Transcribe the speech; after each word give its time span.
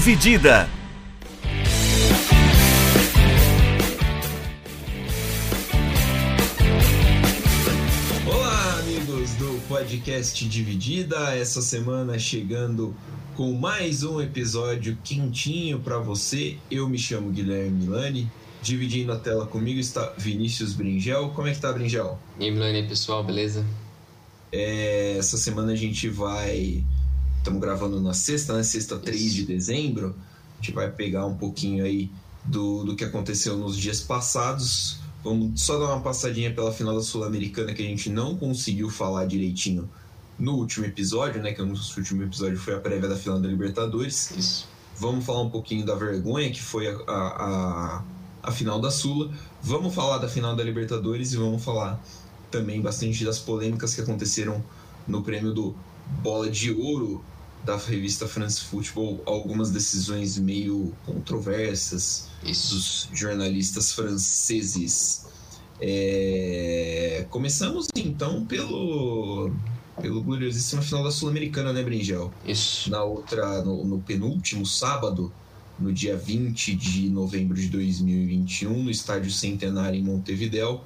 Dividida. 0.00 0.66
Olá, 8.26 8.78
amigos 8.78 9.34
do 9.34 9.60
podcast 9.68 10.48
Dividida. 10.48 11.36
Essa 11.36 11.60
semana 11.60 12.18
chegando 12.18 12.96
com 13.36 13.52
mais 13.52 14.02
um 14.02 14.22
episódio 14.22 14.96
quentinho 15.04 15.80
para 15.80 15.98
você. 15.98 16.56
Eu 16.70 16.88
me 16.88 16.96
chamo 16.96 17.30
Guilherme 17.30 17.84
Milani. 17.84 18.32
Dividindo 18.62 19.12
a 19.12 19.18
tela 19.18 19.46
comigo 19.46 19.78
está 19.78 20.14
Vinícius 20.16 20.72
Bringel. 20.72 21.28
Como 21.34 21.46
é 21.46 21.52
que 21.52 21.60
tá, 21.60 21.70
Bringel? 21.74 22.18
E 22.38 22.46
aí, 22.46 22.50
Milani, 22.50 22.88
pessoal, 22.88 23.22
beleza? 23.22 23.66
É, 24.50 25.16
essa 25.18 25.36
semana 25.36 25.72
a 25.72 25.76
gente 25.76 26.08
vai. 26.08 26.82
Estamos 27.40 27.58
gravando 27.58 27.98
na 28.02 28.12
sexta, 28.12 28.54
né? 28.54 28.62
Sexta, 28.62 28.98
3 28.98 29.18
Isso. 29.18 29.34
de 29.36 29.46
dezembro. 29.46 30.14
A 30.52 30.62
gente 30.62 30.74
vai 30.74 30.90
pegar 30.90 31.24
um 31.24 31.34
pouquinho 31.34 31.82
aí 31.82 32.10
do, 32.44 32.84
do 32.84 32.94
que 32.94 33.02
aconteceu 33.02 33.56
nos 33.56 33.78
dias 33.78 34.02
passados. 34.02 34.98
Vamos 35.24 35.62
só 35.62 35.78
dar 35.78 35.86
uma 35.86 36.00
passadinha 36.02 36.52
pela 36.52 36.70
final 36.70 36.94
da 36.94 37.02
Sul-Americana 37.02 37.72
que 37.72 37.80
a 37.82 37.86
gente 37.86 38.10
não 38.10 38.36
conseguiu 38.36 38.90
falar 38.90 39.24
direitinho 39.24 39.88
no 40.38 40.52
último 40.52 40.84
episódio, 40.84 41.42
né? 41.42 41.52
Que 41.52 41.62
o 41.62 41.66
nosso 41.66 41.98
último 41.98 42.22
episódio 42.22 42.58
foi 42.58 42.74
a 42.74 42.78
prévia 42.78 43.08
da 43.08 43.16
final 43.16 43.40
da 43.40 43.48
Libertadores. 43.48 44.32
Isso. 44.36 44.68
Vamos 44.98 45.24
falar 45.24 45.40
um 45.40 45.50
pouquinho 45.50 45.86
da 45.86 45.94
vergonha 45.94 46.50
que 46.50 46.60
foi 46.60 46.88
a, 46.88 46.98
a, 47.08 47.14
a, 47.14 48.02
a 48.42 48.52
final 48.52 48.78
da 48.78 48.90
Sula. 48.90 49.32
Vamos 49.62 49.94
falar 49.94 50.18
da 50.18 50.28
final 50.28 50.54
da 50.54 50.62
Libertadores 50.62 51.32
e 51.32 51.38
vamos 51.38 51.64
falar 51.64 51.98
também 52.50 52.82
bastante 52.82 53.24
das 53.24 53.38
polêmicas 53.38 53.94
que 53.94 54.02
aconteceram 54.02 54.62
no 55.08 55.22
prêmio 55.22 55.54
do 55.54 55.74
Bola 56.22 56.50
de 56.50 56.70
Ouro 56.70 57.24
da 57.64 57.76
revista 57.76 58.26
France 58.26 58.60
Football. 58.62 59.22
Algumas 59.26 59.70
decisões 59.70 60.38
meio 60.38 60.92
controversas 61.04 62.28
Isso. 62.44 62.74
dos 62.74 63.08
jornalistas 63.12 63.92
franceses. 63.92 65.26
É, 65.80 67.26
Começamos 67.30 67.88
então 67.96 68.44
pelo, 68.44 69.50
pelo 70.00 70.22
gloriosíssima 70.22 70.82
final 70.82 71.02
da 71.02 71.10
Sul-Americana, 71.10 71.72
né, 71.72 71.82
Bringel? 71.82 72.32
Isso. 72.44 72.90
na 72.90 73.02
outra 73.02 73.62
no, 73.62 73.84
no 73.84 73.98
penúltimo 74.00 74.66
sábado, 74.66 75.32
no 75.78 75.92
dia 75.92 76.16
20 76.16 76.74
de 76.74 77.08
novembro 77.08 77.56
de 77.56 77.68
2021, 77.68 78.82
no 78.82 78.90
estádio 78.90 79.30
Centenário 79.30 79.98
em 79.98 80.02
Montevidéu, 80.02 80.84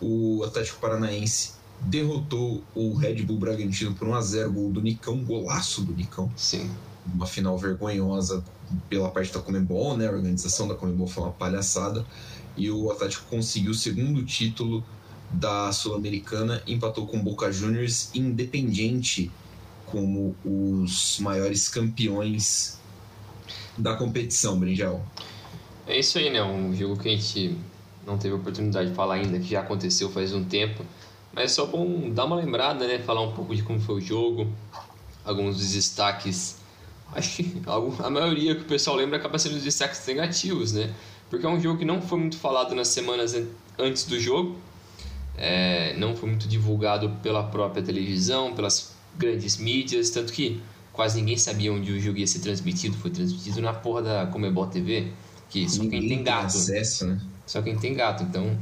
o 0.00 0.42
Atlético 0.44 0.78
Paranaense 0.78 1.55
derrotou 1.80 2.62
o 2.74 2.94
Red 2.94 3.22
Bull 3.22 3.38
Bragantino 3.38 3.94
por 3.94 4.08
1 4.08 4.14
a 4.14 4.20
0 4.20 4.52
gol 4.52 4.70
do 4.70 4.80
Nicão, 4.80 5.24
golaço 5.24 5.82
do 5.82 5.92
Nicão, 5.92 6.30
Sim. 6.36 6.70
uma 7.14 7.26
final 7.26 7.56
vergonhosa 7.58 8.42
pela 8.88 9.10
parte 9.10 9.32
da 9.32 9.40
Comembol, 9.40 9.96
né? 9.96 10.08
A 10.08 10.12
organização 10.12 10.66
da 10.66 10.74
Comembol 10.74 11.06
foi 11.06 11.24
uma 11.24 11.32
palhaçada 11.32 12.04
e 12.56 12.70
o 12.70 12.90
Atlético 12.90 13.26
conseguiu 13.28 13.72
o 13.72 13.74
segundo 13.74 14.24
título 14.24 14.84
da 15.30 15.70
Sul-Americana, 15.72 16.62
empatou 16.66 17.06
com 17.06 17.18
o 17.18 17.22
Boca 17.22 17.50
Juniors 17.52 18.10
Independiente 18.14 19.30
como 19.86 20.34
os 20.44 21.18
maiores 21.20 21.68
campeões 21.68 22.78
da 23.76 23.94
competição, 23.94 24.58
Brinjal. 24.58 25.04
É 25.86 25.98
isso 25.98 26.18
aí, 26.18 26.30
né? 26.30 26.42
Um 26.42 26.74
jogo 26.74 26.96
que 26.96 27.08
a 27.08 27.12
gente 27.12 27.56
não 28.06 28.18
teve 28.18 28.34
oportunidade 28.34 28.90
de 28.90 28.94
falar 28.94 29.14
ainda, 29.14 29.38
que 29.38 29.46
já 29.46 29.60
aconteceu 29.60 30.10
faz 30.10 30.32
um 30.32 30.44
tempo. 30.44 30.84
Mas 31.36 31.52
é 31.52 31.54
só 31.56 31.66
bom 31.66 32.10
dar 32.12 32.26
uma 32.26 32.36
lembrada, 32.36 32.88
né? 32.88 33.00
Falar 33.00 33.22
um 33.22 33.32
pouco 33.34 33.56
de 33.56 33.62
como 33.64 33.80
foi 33.80 33.96
o 33.96 34.02
jogo, 34.02 34.52
alguns 35.24 35.58
dos 35.58 35.72
destaques. 35.72 36.58
Acho 37.12 37.36
que 37.44 37.62
a 38.04 38.10
maioria 38.10 38.56
que 38.56 38.62
o 38.62 38.66
pessoal 38.66 38.96
lembra 38.96 39.18
acaba 39.18 39.38
sendo 39.38 39.56
os 39.56 39.64
destaques 39.64 40.06
negativos, 40.06 40.72
né? 40.72 40.94
Porque 41.30 41.46
é 41.46 41.50
um 41.50 41.60
jogo 41.60 41.78
que 41.78 41.86
não 41.86 42.02
foi 42.02 42.18
muito 42.20 42.38
falado 42.38 42.74
nas 42.74 42.88
semanas 42.88 43.34
an- 43.34 43.48
antes 43.78 44.04
do 44.06 44.20
jogo. 44.20 44.56
É, 45.36 45.94
não 45.98 46.16
foi 46.16 46.28
muito 46.30 46.48
divulgado 46.48 47.10
pela 47.22 47.44
própria 47.44 47.82
televisão, 47.82 48.54
pelas 48.54 48.94
grandes 49.16 49.58
mídias, 49.58 50.10
tanto 50.10 50.32
que 50.32 50.62
quase 50.92 51.20
ninguém 51.20 51.36
sabia 51.38 51.72
onde 51.72 51.92
o 51.92 52.00
jogo 52.00 52.18
ia 52.18 52.26
ser 52.26 52.40
transmitido. 52.40 52.96
Foi 52.98 53.10
transmitido 53.10 53.60
na 53.62 53.74
porra 53.74 54.02
da 54.02 54.26
Comebol 54.28 54.66
TV, 54.68 55.12
que 55.50 55.68
só 55.68 55.84
quem 55.86 56.06
tem 56.06 56.24
gato. 56.24 56.46
acesso, 56.46 57.06
né? 57.06 57.20
Só 57.46 57.62
quem 57.62 57.78
tem 57.78 57.94
gato, 57.94 58.22
então 58.24 58.58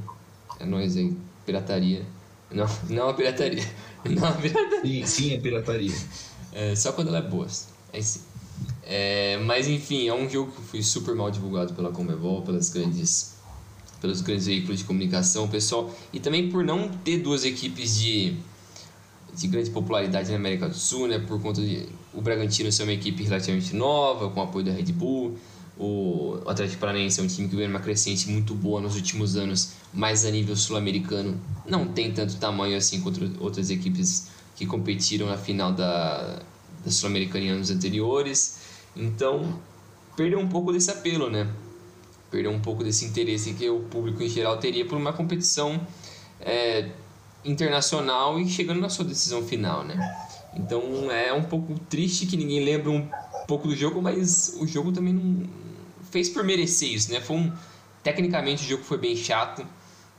é 0.60 0.64
nóis 0.66 0.96
aí. 0.96 1.16
Pirataria. 1.46 2.04
Não, 2.54 2.66
não 2.88 3.08
a 3.08 3.14
pirataria. 3.14 3.64
Não 4.04 4.28
a 4.28 4.32
pirataria. 4.32 5.06
Sim, 5.06 5.06
sim, 5.06 5.34
é 5.34 5.38
pirataria. 5.38 5.94
É, 6.52 6.76
só 6.76 6.92
quando 6.92 7.08
ela 7.08 7.18
é 7.18 7.22
boa. 7.22 7.46
Aí 7.92 8.02
sim. 8.02 8.20
É, 8.82 9.38
mas 9.38 9.66
enfim, 9.66 10.08
é 10.08 10.14
um 10.14 10.28
jogo 10.28 10.52
que 10.52 10.60
foi 10.62 10.82
super 10.82 11.14
mal 11.14 11.30
divulgado 11.30 11.72
pela 11.72 11.90
Comebol, 11.90 12.42
pelas 12.42 12.68
grandes, 12.68 13.34
pelos 14.00 14.20
grandes 14.20 14.46
veículos 14.46 14.80
de 14.80 14.84
comunicação, 14.84 15.48
pessoal. 15.48 15.92
E 16.12 16.20
também 16.20 16.50
por 16.50 16.62
não 16.62 16.88
ter 16.88 17.18
duas 17.18 17.44
equipes 17.44 17.96
de, 17.96 18.36
de 19.34 19.46
grande 19.48 19.70
popularidade 19.70 20.30
na 20.30 20.36
América 20.36 20.68
do 20.68 20.74
Sul, 20.74 21.08
né? 21.08 21.18
Por 21.18 21.40
conta 21.40 21.62
de 21.62 21.88
o 22.12 22.20
Bragantino 22.20 22.70
ser 22.70 22.82
uma 22.82 22.92
equipe 22.92 23.22
relativamente 23.22 23.74
nova, 23.74 24.28
com 24.30 24.42
apoio 24.42 24.66
da 24.66 24.72
Red 24.72 24.92
Bull. 24.92 25.36
O 25.76 26.40
Atlético 26.46 26.80
Paranaense 26.80 27.18
é 27.20 27.22
um 27.22 27.26
time 27.26 27.48
que 27.48 27.56
vem 27.56 27.66
numa 27.66 27.80
crescente 27.80 28.28
muito 28.30 28.54
boa 28.54 28.80
nos 28.80 28.94
últimos 28.94 29.36
anos, 29.36 29.72
mas 29.92 30.24
a 30.24 30.30
nível 30.30 30.54
sul-americano 30.54 31.40
não 31.66 31.88
tem 31.88 32.12
tanto 32.12 32.36
tamanho 32.36 32.76
assim 32.76 33.00
contra 33.00 33.28
outras 33.40 33.70
equipes 33.70 34.28
que 34.54 34.66
competiram 34.66 35.26
na 35.26 35.36
final 35.36 35.72
da, 35.72 36.40
da 36.84 36.90
Sul-Americana 36.90 37.44
em 37.44 37.48
anos 37.50 37.70
anteriores. 37.70 38.60
Então, 38.94 39.58
perdeu 40.16 40.38
um 40.38 40.48
pouco 40.48 40.72
desse 40.72 40.90
apelo, 40.92 41.28
né? 41.28 41.50
Perdeu 42.30 42.52
um 42.52 42.60
pouco 42.60 42.84
desse 42.84 43.04
interesse 43.04 43.54
que 43.54 43.68
o 43.68 43.80
público 43.80 44.22
em 44.22 44.28
geral 44.28 44.56
teria 44.58 44.86
por 44.86 44.96
uma 44.96 45.12
competição 45.12 45.84
é, 46.40 46.90
internacional 47.44 48.38
e 48.38 48.48
chegando 48.48 48.80
na 48.80 48.88
sua 48.88 49.04
decisão 49.04 49.42
final, 49.42 49.84
né? 49.84 49.96
Então 50.54 51.10
é 51.10 51.32
um 51.32 51.42
pouco 51.42 51.76
triste 51.90 52.26
que 52.26 52.36
ninguém 52.36 52.64
lembra 52.64 52.90
um 52.90 53.08
pouco 53.48 53.66
do 53.66 53.74
jogo, 53.74 54.00
mas 54.00 54.56
o 54.60 54.66
jogo 54.68 54.92
também 54.92 55.12
não 55.12 55.63
fez 56.14 56.28
por 56.28 56.44
merecer 56.44 56.92
isso, 56.92 57.10
né? 57.10 57.20
Foi 57.20 57.36
um 57.36 57.52
tecnicamente 58.04 58.64
o 58.64 58.68
jogo 58.68 58.84
foi 58.84 58.98
bem 58.98 59.16
chato, 59.16 59.66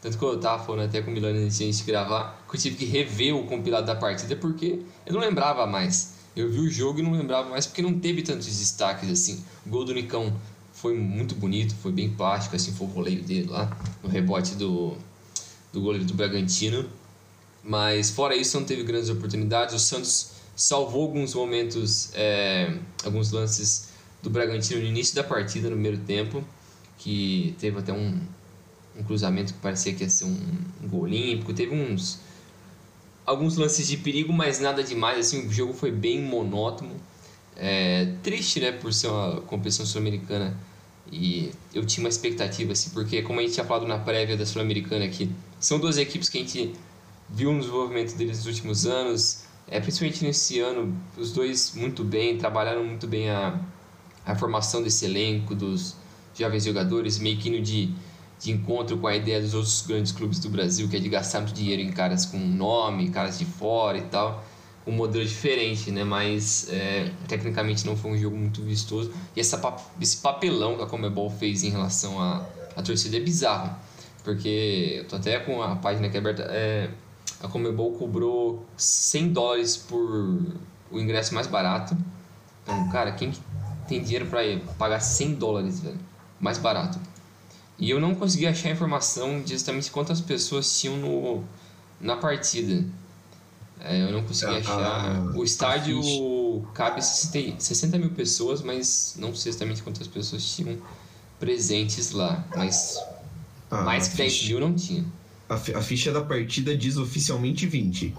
tanto 0.01 0.17
que 0.17 0.25
eu 0.25 0.37
tava 0.37 0.61
falando 0.61 0.89
até 0.89 1.01
com 1.01 1.09
o 1.09 1.13
Milano 1.13 1.39
antes 1.39 1.77
de 1.77 1.83
gravar, 1.85 2.43
que 2.49 2.57
eu 2.57 2.59
tive 2.59 2.75
que 2.75 2.83
rever 2.83 3.33
o 3.33 3.45
compilado 3.45 3.87
da 3.87 3.95
partida 3.95 4.35
porque 4.35 4.81
eu 5.05 5.13
não 5.13 5.21
lembrava 5.21 5.65
mais. 5.65 6.15
Eu 6.35 6.51
vi 6.51 6.59
o 6.59 6.69
jogo 6.69 6.99
e 6.99 7.01
não 7.01 7.13
lembrava 7.13 7.49
mais 7.49 7.65
porque 7.65 7.81
não 7.81 7.97
teve 7.97 8.21
tantos 8.23 8.45
destaques 8.45 9.09
assim. 9.09 9.41
O 9.65 9.69
gol 9.69 9.85
do 9.85 9.93
Nicão 9.93 10.35
foi 10.73 10.93
muito 10.97 11.33
bonito, 11.33 11.73
foi 11.75 11.93
bem 11.93 12.09
plástico, 12.09 12.57
assim, 12.57 12.73
foi 12.73 12.87
o 12.87 12.89
voleio 12.89 13.23
dele 13.23 13.47
lá, 13.49 13.71
no 14.03 14.09
rebote 14.09 14.55
do, 14.55 14.97
do 15.71 15.79
goleiro 15.79 16.03
do 16.03 16.13
Bragantino. 16.13 16.89
Mas 17.63 18.09
fora 18.09 18.35
isso, 18.35 18.59
não 18.59 18.65
teve 18.65 18.83
grandes 18.83 19.09
oportunidades. 19.09 19.73
O 19.73 19.79
Santos 19.79 20.31
salvou 20.57 21.03
alguns 21.03 21.33
momentos, 21.33 22.11
é, 22.13 22.77
alguns 23.05 23.31
lances 23.31 23.94
do 24.25 24.29
Bragantino 24.31 24.81
no 24.81 24.87
início 24.87 25.15
da 25.15 25.23
partida, 25.23 25.69
no 25.69 25.75
primeiro 25.75 25.99
tempo, 25.99 26.43
que 26.97 27.55
teve 27.59 27.77
até 27.77 27.93
um, 27.93 28.19
um 28.97 29.03
cruzamento 29.03 29.53
que 29.53 29.59
parecia 29.59 29.93
que 29.93 30.03
ia 30.03 30.09
ser 30.09 30.25
um, 30.25 30.37
um 30.83 30.87
gol 30.87 31.01
olímpico. 31.01 31.53
Teve 31.53 31.75
uns 31.75 32.19
alguns 33.25 33.55
lances 33.55 33.87
de 33.87 33.97
perigo, 33.97 34.33
mas 34.33 34.59
nada 34.59 34.83
demais. 34.83 35.19
Assim, 35.19 35.47
o 35.47 35.53
jogo 35.53 35.73
foi 35.73 35.91
bem 35.91 36.21
monótono. 36.21 36.95
É, 37.55 38.13
triste, 38.23 38.59
né, 38.59 38.71
por 38.71 38.91
ser 38.93 39.07
uma 39.07 39.41
competição 39.41 39.85
sul-americana. 39.85 40.57
E 41.11 41.51
eu 41.73 41.85
tinha 41.85 42.03
uma 42.03 42.09
expectativa, 42.09 42.71
assim, 42.71 42.89
porque 42.89 43.21
como 43.21 43.39
a 43.39 43.43
gente 43.43 43.53
tinha 43.53 43.65
falado 43.65 43.87
na 43.87 43.99
prévia 43.99 44.35
da 44.35 44.43
Sul-Americana 44.43 45.05
aqui, 45.05 45.29
são 45.59 45.79
duas 45.79 45.99
equipes 45.99 46.29
que 46.29 46.39
a 46.39 46.41
gente 46.41 46.73
viu 47.29 47.53
no 47.53 47.59
desenvolvimento 47.59 48.15
deles 48.15 48.37
nos 48.37 48.47
últimos 48.47 48.87
anos, 48.87 49.43
é, 49.67 49.79
principalmente 49.79 50.23
nesse 50.23 50.59
ano, 50.59 50.99
os 51.15 51.31
dois 51.31 51.75
muito 51.75 52.03
bem, 52.03 52.39
trabalharam 52.39 52.83
muito 52.83 53.05
bem 53.05 53.29
a, 53.29 53.59
a 54.25 54.35
formação 54.35 54.81
desse 54.81 55.05
elenco, 55.05 55.53
dos 55.53 55.95
jovens 56.37 56.65
jogadores, 56.65 57.19
meio 57.19 57.37
que 57.37 57.49
indo 57.49 57.61
de, 57.61 57.93
de 58.39 58.51
encontro 58.51 58.97
com 58.97 59.07
a 59.07 59.15
ideia 59.15 59.41
dos 59.41 59.53
outros 59.53 59.83
grandes 59.87 60.11
clubes 60.11 60.39
do 60.39 60.49
Brasil, 60.49 60.87
que 60.89 60.95
é 60.95 60.99
de 60.99 61.09
gastar 61.09 61.41
muito 61.41 61.53
dinheiro 61.53 61.81
em 61.81 61.91
caras 61.91 62.25
com 62.25 62.37
nome, 62.37 63.09
caras 63.09 63.39
de 63.39 63.45
fora 63.45 63.97
e 63.97 64.03
tal, 64.03 64.43
um 64.85 64.91
modelo 64.91 65.25
diferente, 65.25 65.91
né? 65.91 66.03
Mas 66.03 66.67
é, 66.69 67.11
tecnicamente 67.27 67.85
não 67.85 67.95
foi 67.95 68.11
um 68.11 68.17
jogo 68.17 68.35
muito 68.35 68.61
vistoso. 68.61 69.11
E 69.35 69.39
essa, 69.39 69.61
esse 69.99 70.17
papelão 70.17 70.75
que 70.75 70.83
a 70.83 70.85
Comebol 70.85 71.29
fez 71.29 71.63
em 71.63 71.69
relação 71.69 72.21
à 72.21 72.45
à 72.75 72.81
torcida 72.81 73.17
é 73.17 73.19
bizarro. 73.19 73.75
Porque 74.23 74.97
eu 74.97 75.07
tô 75.07 75.15
até 75.15 75.39
com 75.39 75.61
a 75.61 75.75
página 75.75 76.07
aqui 76.07 76.17
aberta. 76.17 76.43
É, 76.49 76.89
a 77.41 77.47
Comebol 77.47 77.93
cobrou 77.93 78.65
100 78.75 79.33
dólares 79.33 79.77
por 79.77 80.39
o 80.91 80.99
ingresso 80.99 81.33
mais 81.33 81.47
barato. 81.47 81.95
Então, 82.63 82.89
cara, 82.89 83.11
quem 83.11 83.31
que 83.31 83.39
tem 83.87 84.01
dinheiro 84.01 84.25
para 84.27 84.41
pagar 84.77 84.99
100 84.99 85.35
dólares, 85.35 85.79
velho? 85.79 85.99
Mais 86.39 86.57
barato. 86.57 86.99
E 87.77 87.89
eu 87.89 87.99
não 87.99 88.15
consegui 88.15 88.47
achar 88.47 88.69
informação 88.71 89.41
de 89.41 89.53
exatamente 89.53 89.91
quantas 89.91 90.21
pessoas 90.21 90.79
tinham 90.79 90.97
no, 90.97 91.43
na 91.99 92.15
partida. 92.15 92.85
É, 93.81 94.01
eu 94.01 94.11
não 94.11 94.23
consegui 94.23 94.53
Ah, 94.55 94.57
achar. 94.59 94.79
ah, 94.79 95.31
o 95.35 95.43
estádio 95.43 95.99
estádio 95.99 96.67
cabe 96.73 97.01
60 97.01 97.97
mil 97.97 98.11
pessoas, 98.11 98.61
mas 98.61 99.15
não 99.19 99.35
sei 99.35 99.49
exatamente 99.51 99.83
quantas 99.83 100.07
pessoas 100.07 100.45
tinham 100.55 100.77
presentes 101.39 102.11
lá. 102.11 102.45
Mas 102.55 102.97
ah, 103.69 103.81
mais 103.81 104.07
que 104.07 104.15
10 104.17 104.33
ficha, 104.33 104.47
mil 104.47 104.59
não 104.61 104.73
tinha. 104.73 105.05
A, 105.49 105.55
a 105.55 105.81
ficha 105.81 106.11
da 106.11 106.21
partida 106.21 106.75
diz 106.77 106.95
oficialmente 106.97 107.67
20. 107.67 108.15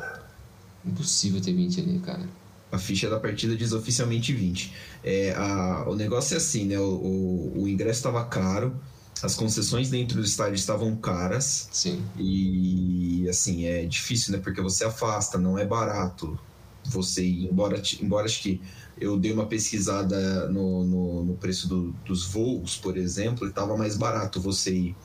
Impossível 0.85 1.41
ter 1.41 1.53
20 1.55 1.81
ali, 1.81 1.99
cara. 2.01 2.29
A 2.71 2.79
ficha 2.79 3.09
da 3.09 3.19
partida 3.19 3.57
diz 3.57 3.73
oficialmente 3.73 4.33
20. 4.33 4.73
É, 5.05 5.35
a, 5.35 5.85
o 5.89 5.95
negócio 5.95 6.35
é 6.35 6.37
assim, 6.39 6.67
né? 6.67 6.79
O, 6.79 6.83
o, 6.83 7.63
o 7.63 7.69
ingresso 7.69 8.01
estava 8.01 8.25
caro, 8.25 8.77
as 9.23 9.35
concessões 9.35 9.89
dentro 9.89 10.19
do 10.19 10.25
estádio 10.25 10.57
estavam 10.57 10.95
caras. 10.97 11.69
Sim. 11.73 12.03
E 12.19 13.27
assim, 13.29 13.67
é 13.67 13.85
difícil, 13.87 14.33
né? 14.33 14.39
Porque 14.43 14.61
você 14.61 14.85
afasta, 14.85 15.39
não 15.39 15.59
é 15.59 15.65
barato 15.65 16.39
você 16.85 17.25
ir, 17.25 17.47
embora, 17.47 17.81
embora 18.01 18.27
acho 18.27 18.43
que 18.43 18.61
eu 18.99 19.19
dei 19.19 19.33
uma 19.33 19.47
pesquisada 19.47 20.49
no, 20.49 20.85
no, 20.85 21.25
no 21.25 21.35
preço 21.35 21.69
do, 21.69 21.91
dos 22.05 22.25
voos, 22.27 22.77
por 22.77 22.97
exemplo, 22.97 23.47
e 23.47 23.51
estava 23.51 23.77
mais 23.77 23.97
barato 23.97 24.41
você 24.41 24.73
ir 24.73 24.97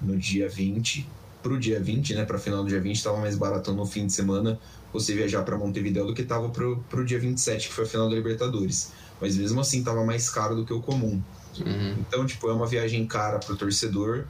no 0.00 0.16
dia 0.16 0.48
20 0.48 1.06
para 1.42 1.52
o 1.52 1.58
dia 1.58 1.78
20, 1.78 2.14
né, 2.14 2.24
para 2.24 2.38
final 2.38 2.62
do 2.62 2.68
dia 2.68 2.80
20, 2.80 2.96
estava 2.96 3.18
mais 3.18 3.36
barato 3.36 3.72
no 3.72 3.84
fim 3.84 4.06
de 4.06 4.12
semana 4.12 4.58
você 4.94 5.12
viajar 5.12 5.42
para 5.42 5.58
Montevideo 5.58 6.06
do 6.06 6.14
que 6.14 6.22
estava 6.22 6.48
para 6.48 7.00
o 7.00 7.04
dia 7.04 7.18
27, 7.18 7.68
que 7.68 7.74
foi 7.74 7.84
a 7.84 7.86
final 7.86 8.08
da 8.08 8.14
Libertadores. 8.14 8.92
Mas 9.20 9.36
mesmo 9.36 9.60
assim 9.60 9.80
estava 9.80 10.04
mais 10.04 10.30
caro 10.30 10.54
do 10.54 10.64
que 10.64 10.72
o 10.72 10.80
comum. 10.80 11.20
Uhum. 11.58 11.96
Então, 11.98 12.24
tipo, 12.24 12.48
é 12.48 12.52
uma 12.52 12.66
viagem 12.66 13.04
cara 13.04 13.40
para 13.40 13.52
o 13.52 13.56
torcedor. 13.56 14.24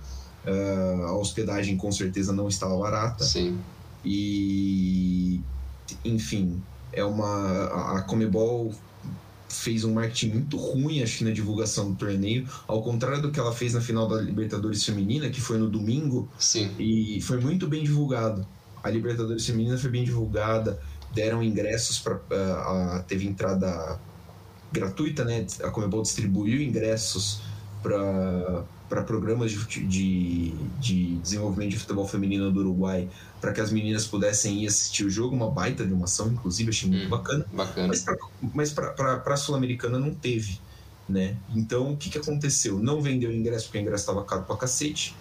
Uh, 0.47 1.05
a 1.05 1.17
hospedagem 1.19 1.77
com 1.77 1.93
certeza 1.93 2.33
não 2.33 2.49
estava 2.49 2.77
barata. 2.79 3.25
Sim. 3.25 3.59
E, 4.03 5.41
enfim, 6.03 6.63
é 6.93 7.05
uma. 7.05 7.97
A 7.97 8.03
Comebol 8.03 8.75
fez 9.49 9.85
um 9.85 9.95
marketing 9.95 10.31
muito 10.31 10.57
ruim, 10.57 11.03
acho 11.03 11.19
que 11.19 11.25
na 11.25 11.31
divulgação 11.31 11.93
do 11.93 11.97
torneio, 11.97 12.49
ao 12.67 12.83
contrário 12.83 13.23
do 13.23 13.31
que 13.31 13.39
ela 13.39 13.53
fez 13.53 13.75
na 13.75 13.81
final 13.81 14.09
da 14.09 14.21
Libertadores 14.21 14.85
Feminina, 14.85 15.31
que 15.31 15.41
foi 15.41 15.59
no 15.59 15.69
domingo, 15.69 16.29
Sim. 16.39 16.71
e 16.79 17.21
foi 17.21 17.39
muito 17.39 17.69
bem 17.69 17.85
divulgado. 17.85 18.47
A 18.85 18.91
Libertadores 18.91 19.47
Feminina 19.47 19.79
foi 19.79 19.91
bem 19.91 20.05
divulgada, 20.05 20.79
deram 21.13 21.43
ingressos 21.43 21.99
para. 21.99 22.17
Uh, 22.17 23.03
teve 23.09 23.27
entrada 23.27 23.99
gratuita, 24.71 25.25
né? 25.25 25.47
A 25.63 25.71
Comebol 25.71 26.03
distribuiu 26.03 26.61
ingressos 26.61 27.41
para 27.83 28.65
para 28.89 29.03
programas 29.03 29.51
de, 29.51 29.87
de, 29.87 30.55
de, 30.79 31.17
desenvolvimento 31.17 31.71
de 31.71 31.79
futebol 31.79 32.07
feminino 32.07 32.53
do 32.53 32.61
Uruguai 32.61 33.09
para 33.41 33.53
que 33.53 33.61
as 33.61 33.73
meninas 33.73 34.07
pudessem 34.07 34.63
ir 34.63 34.67
assistir 34.67 35.05
o 35.05 35.11
jogo, 35.11 35.35
uma 35.35 35.51
baita 35.51 35.85
de 35.85 35.93
uma 35.93 36.05
ação, 36.05 36.29
inclusive, 36.29 36.71
achei 36.71 36.89
muito 36.89 37.07
hum, 37.07 37.11
bacana. 37.11 37.47
bacana. 37.53 37.93
Mas 38.55 38.73
para 38.73 39.23
a 39.27 39.37
Sul-Americana 39.37 39.99
não 39.99 40.15
teve. 40.15 40.61
Né? 41.09 41.37
Então, 41.55 41.93
o 41.93 41.97
que, 41.97 42.09
que 42.09 42.19
aconteceu? 42.19 42.79
Não 42.79 43.03
vendeu 43.03 43.33
ingresso 43.33 43.67
porque 43.67 43.79
o 43.79 43.81
ingresso 43.81 44.03
estava 44.03 44.25
caro 44.25 44.43
para 44.45 44.57
cacete. 44.57 45.15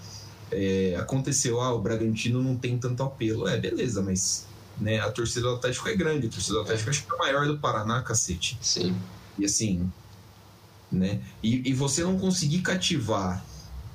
É, 0.54 0.96
aconteceu, 0.98 1.60
ah, 1.62 1.74
o 1.74 1.82
Bragantino 1.82 2.42
não 2.42 2.56
tem 2.56 2.78
tanto 2.78 3.04
apelo. 3.04 3.48
É, 3.48 3.58
beleza, 3.58 4.02
mas 4.02 4.48
né, 4.80 5.00
a 5.00 5.12
torcida 5.12 5.42
do 5.42 5.56
Atlético 5.56 5.90
é 5.90 5.96
grande, 5.96 6.28
a 6.28 6.30
torcida 6.30 6.56
do 6.56 6.62
Atlético 6.62 6.90
é. 6.90 6.92
acho 6.92 7.06
que 7.06 7.12
é 7.12 7.16
a 7.16 7.18
maior 7.18 7.48
do 7.48 7.58
Paraná, 7.58 8.02
cacete. 8.02 8.58
Sim. 8.62 8.96
E 9.38 9.46
assim, 9.46 9.92
né? 10.92 11.22
E, 11.42 11.70
e 11.70 11.74
você 11.74 12.04
não 12.04 12.18
conseguir 12.18 12.62
cativar 12.62 13.44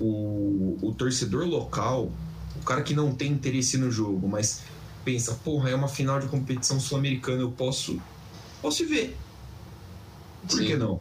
o, 0.01 0.79
o 0.83 0.93
torcedor 0.93 1.45
local, 1.47 2.11
o 2.57 2.65
cara 2.65 2.83
que 2.83 2.95
não 2.95 3.15
tem 3.15 3.33
interesse 3.33 3.79
no 3.79 3.91
jogo, 3.91 4.29
mas 4.29 4.63
pensa, 5.05 5.35
porra, 5.35 5.71
é 5.71 5.75
uma 5.75 5.89
final 5.89 6.21
de 6.21 6.27
competição 6.27 6.79
sul-americana, 6.81 7.41
eu 7.41 7.51
posso, 7.51 8.01
posso 8.61 8.87
ver. 8.87 9.17
Por 10.49 10.59
Sim. 10.59 10.67
que 10.67 10.77
não? 10.77 11.01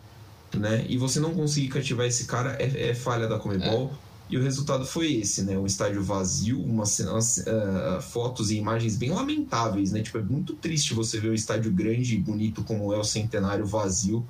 Né? 0.55 0.85
E 0.87 0.97
você 0.97 1.19
não 1.19 1.33
conseguir 1.33 1.67
cativar 1.67 2.05
esse 2.05 2.25
cara 2.25 2.55
é, 2.59 2.89
é 2.89 2.95
falha 2.95 3.27
da 3.27 3.37
Comebol. 3.37 3.91
É. 4.03 4.06
E 4.29 4.37
o 4.37 4.43
resultado 4.43 4.85
foi 4.85 5.13
esse, 5.13 5.43
né? 5.43 5.57
Um 5.57 5.65
estádio 5.65 6.03
vazio, 6.03 6.61
umas, 6.61 6.99
uh, 6.99 8.01
fotos 8.01 8.51
e 8.51 8.57
imagens 8.57 8.97
bem 8.97 9.11
lamentáveis, 9.11 9.91
né? 9.91 10.01
Tipo, 10.01 10.17
é 10.17 10.21
muito 10.21 10.53
triste 10.53 10.93
você 10.93 11.19
ver 11.19 11.31
um 11.31 11.33
estádio 11.33 11.71
grande 11.71 12.15
e 12.15 12.19
bonito 12.19 12.63
como 12.63 12.91
é 12.93 12.97
o 12.97 13.03
Centenário 13.03 13.65
vazio 13.65 14.27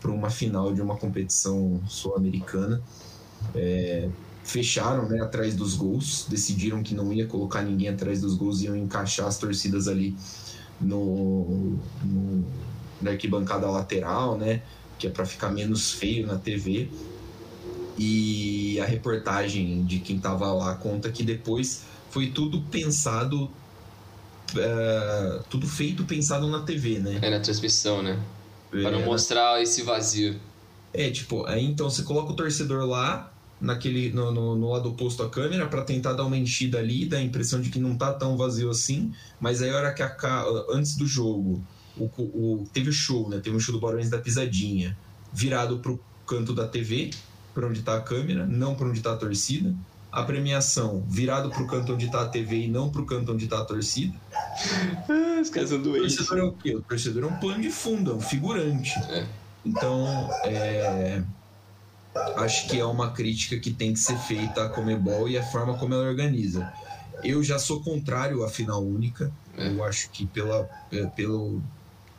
para 0.00 0.10
uma 0.10 0.30
final 0.30 0.72
de 0.72 0.80
uma 0.80 0.96
competição 0.96 1.80
sul-americana. 1.88 2.80
É, 3.54 4.08
fecharam 4.44 5.08
né, 5.08 5.20
atrás 5.20 5.54
dos 5.54 5.74
gols, 5.74 6.26
decidiram 6.28 6.82
que 6.82 6.94
não 6.94 7.12
ia 7.12 7.26
colocar 7.26 7.62
ninguém 7.62 7.88
atrás 7.88 8.20
dos 8.20 8.34
gols, 8.34 8.62
iam 8.62 8.76
encaixar 8.76 9.26
as 9.26 9.38
torcidas 9.38 9.88
ali 9.88 10.16
no, 10.80 11.76
no 12.04 12.44
na 13.00 13.12
arquibancada 13.12 13.66
lateral, 13.70 14.36
né, 14.36 14.62
que 14.98 15.06
é 15.06 15.10
para 15.10 15.24
ficar 15.24 15.50
menos 15.50 15.92
feio 15.92 16.26
na 16.26 16.36
TV. 16.36 16.90
E 18.02 18.80
a 18.80 18.86
reportagem 18.86 19.84
de 19.84 19.98
quem 19.98 20.16
estava 20.16 20.50
lá 20.54 20.74
conta 20.74 21.12
que 21.12 21.22
depois 21.22 21.84
foi 22.08 22.28
tudo 22.28 22.62
pensado, 22.62 23.44
uh, 23.44 25.44
tudo 25.50 25.68
feito 25.68 26.02
pensado 26.04 26.48
na 26.48 26.62
TV, 26.62 26.98
né? 26.98 27.18
É 27.20 27.28
na 27.28 27.40
transmissão, 27.40 28.02
né? 28.02 28.18
Para 28.70 28.90
não 28.90 29.02
é, 29.02 29.04
mostrar 29.04 29.60
esse 29.60 29.82
vazio. 29.82 30.40
É, 30.94 31.10
tipo, 31.10 31.44
aí 31.44 31.62
então 31.62 31.90
você 31.90 32.02
coloca 32.02 32.32
o 32.32 32.34
torcedor 32.34 32.86
lá, 32.86 33.30
naquele 33.60 34.10
no, 34.10 34.32
no, 34.32 34.56
no 34.56 34.72
lado 34.72 34.88
oposto 34.88 35.22
à 35.22 35.28
câmera, 35.28 35.66
para 35.66 35.82
tentar 35.82 36.14
dar 36.14 36.24
uma 36.24 36.38
enchida 36.38 36.78
ali, 36.78 37.04
dar 37.04 37.18
a 37.18 37.22
impressão 37.22 37.60
de 37.60 37.68
que 37.68 37.78
não 37.78 37.98
tá 37.98 38.14
tão 38.14 38.34
vazio 38.34 38.70
assim, 38.70 39.12
mas 39.38 39.60
aí 39.60 39.68
a 39.68 39.76
hora 39.76 39.92
que 39.92 40.02
a, 40.02 40.16
antes 40.70 40.96
do 40.96 41.06
jogo, 41.06 41.62
o, 41.98 42.06
o, 42.06 42.66
teve 42.72 42.88
o 42.88 42.94
show, 42.94 43.28
né? 43.28 43.40
Teve 43.40 43.56
o 43.56 43.60
show 43.60 43.74
do 43.74 43.80
Barões 43.80 44.08
da 44.08 44.16
Pisadinha, 44.16 44.96
virado 45.30 45.80
pro 45.80 46.00
canto 46.26 46.54
da 46.54 46.66
TV, 46.66 47.10
para 47.54 47.66
onde 47.66 47.82
tá 47.82 47.96
a 47.96 48.00
câmera, 48.00 48.46
não 48.46 48.74
para 48.74 48.88
onde 48.88 49.00
tá 49.00 49.12
a 49.12 49.16
torcida. 49.16 49.74
A 50.10 50.24
premiação 50.24 51.04
virado 51.08 51.50
pro 51.50 51.66
canto 51.66 51.94
onde 51.94 52.10
tá 52.10 52.22
a 52.22 52.28
TV 52.28 52.64
e 52.64 52.68
não 52.68 52.90
pro 52.90 53.06
canto 53.06 53.32
onde 53.32 53.46
tá 53.46 53.60
a 53.60 53.64
torcida. 53.64 54.12
Os 55.40 55.50
caras 55.50 55.68
são 55.68 55.80
doentes. 55.80 56.14
O 56.14 56.16
torcedor 56.18 56.38
é 56.38 56.42
o 56.42 56.52
quê? 56.52 56.74
O 56.74 56.82
torcedor 56.82 57.24
é 57.24 57.26
um 57.26 57.36
plano 57.36 57.62
de 57.62 57.70
fundo, 57.70 58.10
é 58.10 58.14
um 58.14 58.20
figurante. 58.20 58.92
É. 59.08 59.26
Então, 59.64 60.28
é, 60.44 61.22
acho 62.36 62.68
que 62.68 62.78
é 62.78 62.84
uma 62.84 63.12
crítica 63.12 63.58
que 63.58 63.70
tem 63.70 63.92
que 63.92 64.00
ser 64.00 64.16
feita 64.18 64.64
à 64.64 64.68
Comebol 64.68 65.28
e 65.28 65.38
a 65.38 65.42
forma 65.42 65.76
como 65.78 65.94
ela 65.94 66.08
organiza. 66.08 66.72
Eu 67.22 67.42
já 67.44 67.58
sou 67.58 67.82
contrário 67.82 68.42
à 68.42 68.48
final 68.48 68.82
única. 68.82 69.30
É. 69.56 69.68
Eu 69.68 69.84
acho 69.84 70.10
que 70.10 70.26
pela, 70.26 70.68
é, 70.90 71.06
pelo, 71.06 71.62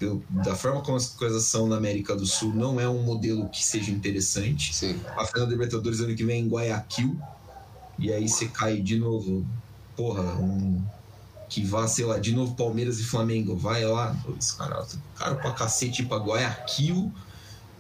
pelo, 0.02 0.24
da 0.32 0.56
forma 0.56 0.82
como 0.82 0.98
as 0.98 1.10
coisas 1.10 1.44
são 1.44 1.68
na 1.68 1.78
América 1.78 2.16
do 2.16 2.26
Sul, 2.26 2.52
não 2.56 2.80
é 2.80 2.90
um 2.90 3.04
modelo 3.04 3.48
que 3.50 3.64
seja 3.64 3.92
interessante. 3.92 4.74
Sim. 4.74 5.00
A 5.16 5.24
final 5.26 5.46
da 5.46 5.52
Libertadores 5.52 6.00
ano 6.00 6.16
que 6.16 6.24
vem 6.24 6.38
é 6.38 6.40
em 6.40 6.48
Guayaquil. 6.48 7.16
E 8.00 8.12
aí 8.12 8.28
você 8.28 8.48
cai 8.48 8.82
de 8.82 8.98
novo. 8.98 9.46
Porra, 9.96 10.24
um, 10.40 10.82
que 11.48 11.64
vá, 11.64 11.88
sei 11.88 12.06
lá, 12.06 12.18
de 12.18 12.34
novo 12.34 12.56
Palmeiras 12.56 13.00
e 13.00 13.04
Flamengo. 13.04 13.56
Vai 13.56 13.86
lá, 13.86 14.08
dois 14.26 14.52
caras, 14.54 14.98
cara 15.16 15.36
pra 15.36 15.52
cacete 15.52 16.04
pra 16.04 16.18
Guayaquil 16.18 17.12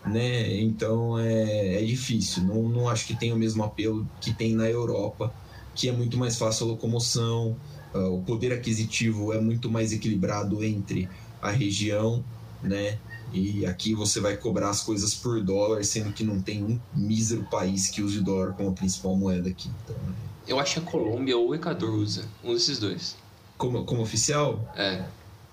né? 0.06 0.60
Então 0.62 1.18
é, 1.18 1.82
é 1.82 1.84
difícil. 1.84 2.44
Não, 2.44 2.70
não 2.70 2.90
acho 2.90 3.08
que 3.08 3.16
tem 3.16 3.32
o 3.32 3.36
mesmo 3.36 3.64
apelo 3.64 4.08
que 4.20 4.34
tem 4.34 4.56
na 4.56 4.70
Europa, 4.70 5.34
que 5.74 5.90
é 5.90 5.92
muito 5.92 6.18
mais 6.18 6.38
fácil 6.38 6.68
a 6.68 6.70
locomoção, 6.70 7.56
uh, 7.94 8.16
o 8.16 8.22
poder 8.24 8.54
aquisitivo 8.54 9.34
é 9.34 9.40
muito 9.40 9.70
mais 9.70 9.94
equilibrado 9.94 10.64
entre 10.64 11.08
a 11.42 11.50
região, 11.50 12.24
né? 12.62 12.98
E 13.34 13.66
aqui 13.66 13.94
você 13.96 14.20
vai 14.20 14.36
cobrar 14.36 14.70
as 14.70 14.82
coisas 14.82 15.14
por 15.14 15.42
dólar, 15.42 15.84
sendo 15.86 16.12
que 16.12 16.24
não 16.24 16.42
tem 16.42 16.64
um 16.64 16.80
mísero 16.94 17.44
país 17.50 17.90
que 17.90 18.02
use 18.02 18.20
dólar 18.22 18.54
como 18.54 18.70
a 18.70 18.74
principal 18.74 19.16
moeda 19.16 19.50
aqui. 19.50 19.70
Então, 19.84 19.96
é... 19.96 20.52
Eu 20.52 20.60
acho 20.60 20.74
que 20.74 20.80
a 20.80 20.92
Colômbia 20.92 21.38
ou 21.38 21.50
o 21.50 21.56
Equador 21.56 21.92
usa, 21.92 22.26
um 22.44 22.54
desses 22.54 22.78
dois. 22.78 23.16
Como, 23.58 23.86
como 23.86 24.02
oficial? 24.02 24.70
É. 24.76 25.06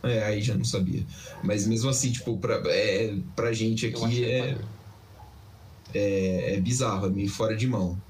É, 0.03 0.25
aí 0.25 0.41
já 0.41 0.55
não 0.55 0.65
sabia. 0.65 1.05
Mas 1.43 1.67
mesmo 1.67 1.89
assim, 1.91 2.11
tipo, 2.11 2.37
pra, 2.39 2.61
é, 2.67 3.15
pra 3.37 3.53
gente 3.53 3.87
aqui 3.87 4.25
é, 4.25 4.57
é, 5.95 6.55
é, 6.55 6.61
bizarro, 6.61 7.07
é 7.07 7.11
meio 7.11 7.29
fora 7.29 7.57
de 7.57 7.67
mão. 7.67 8.01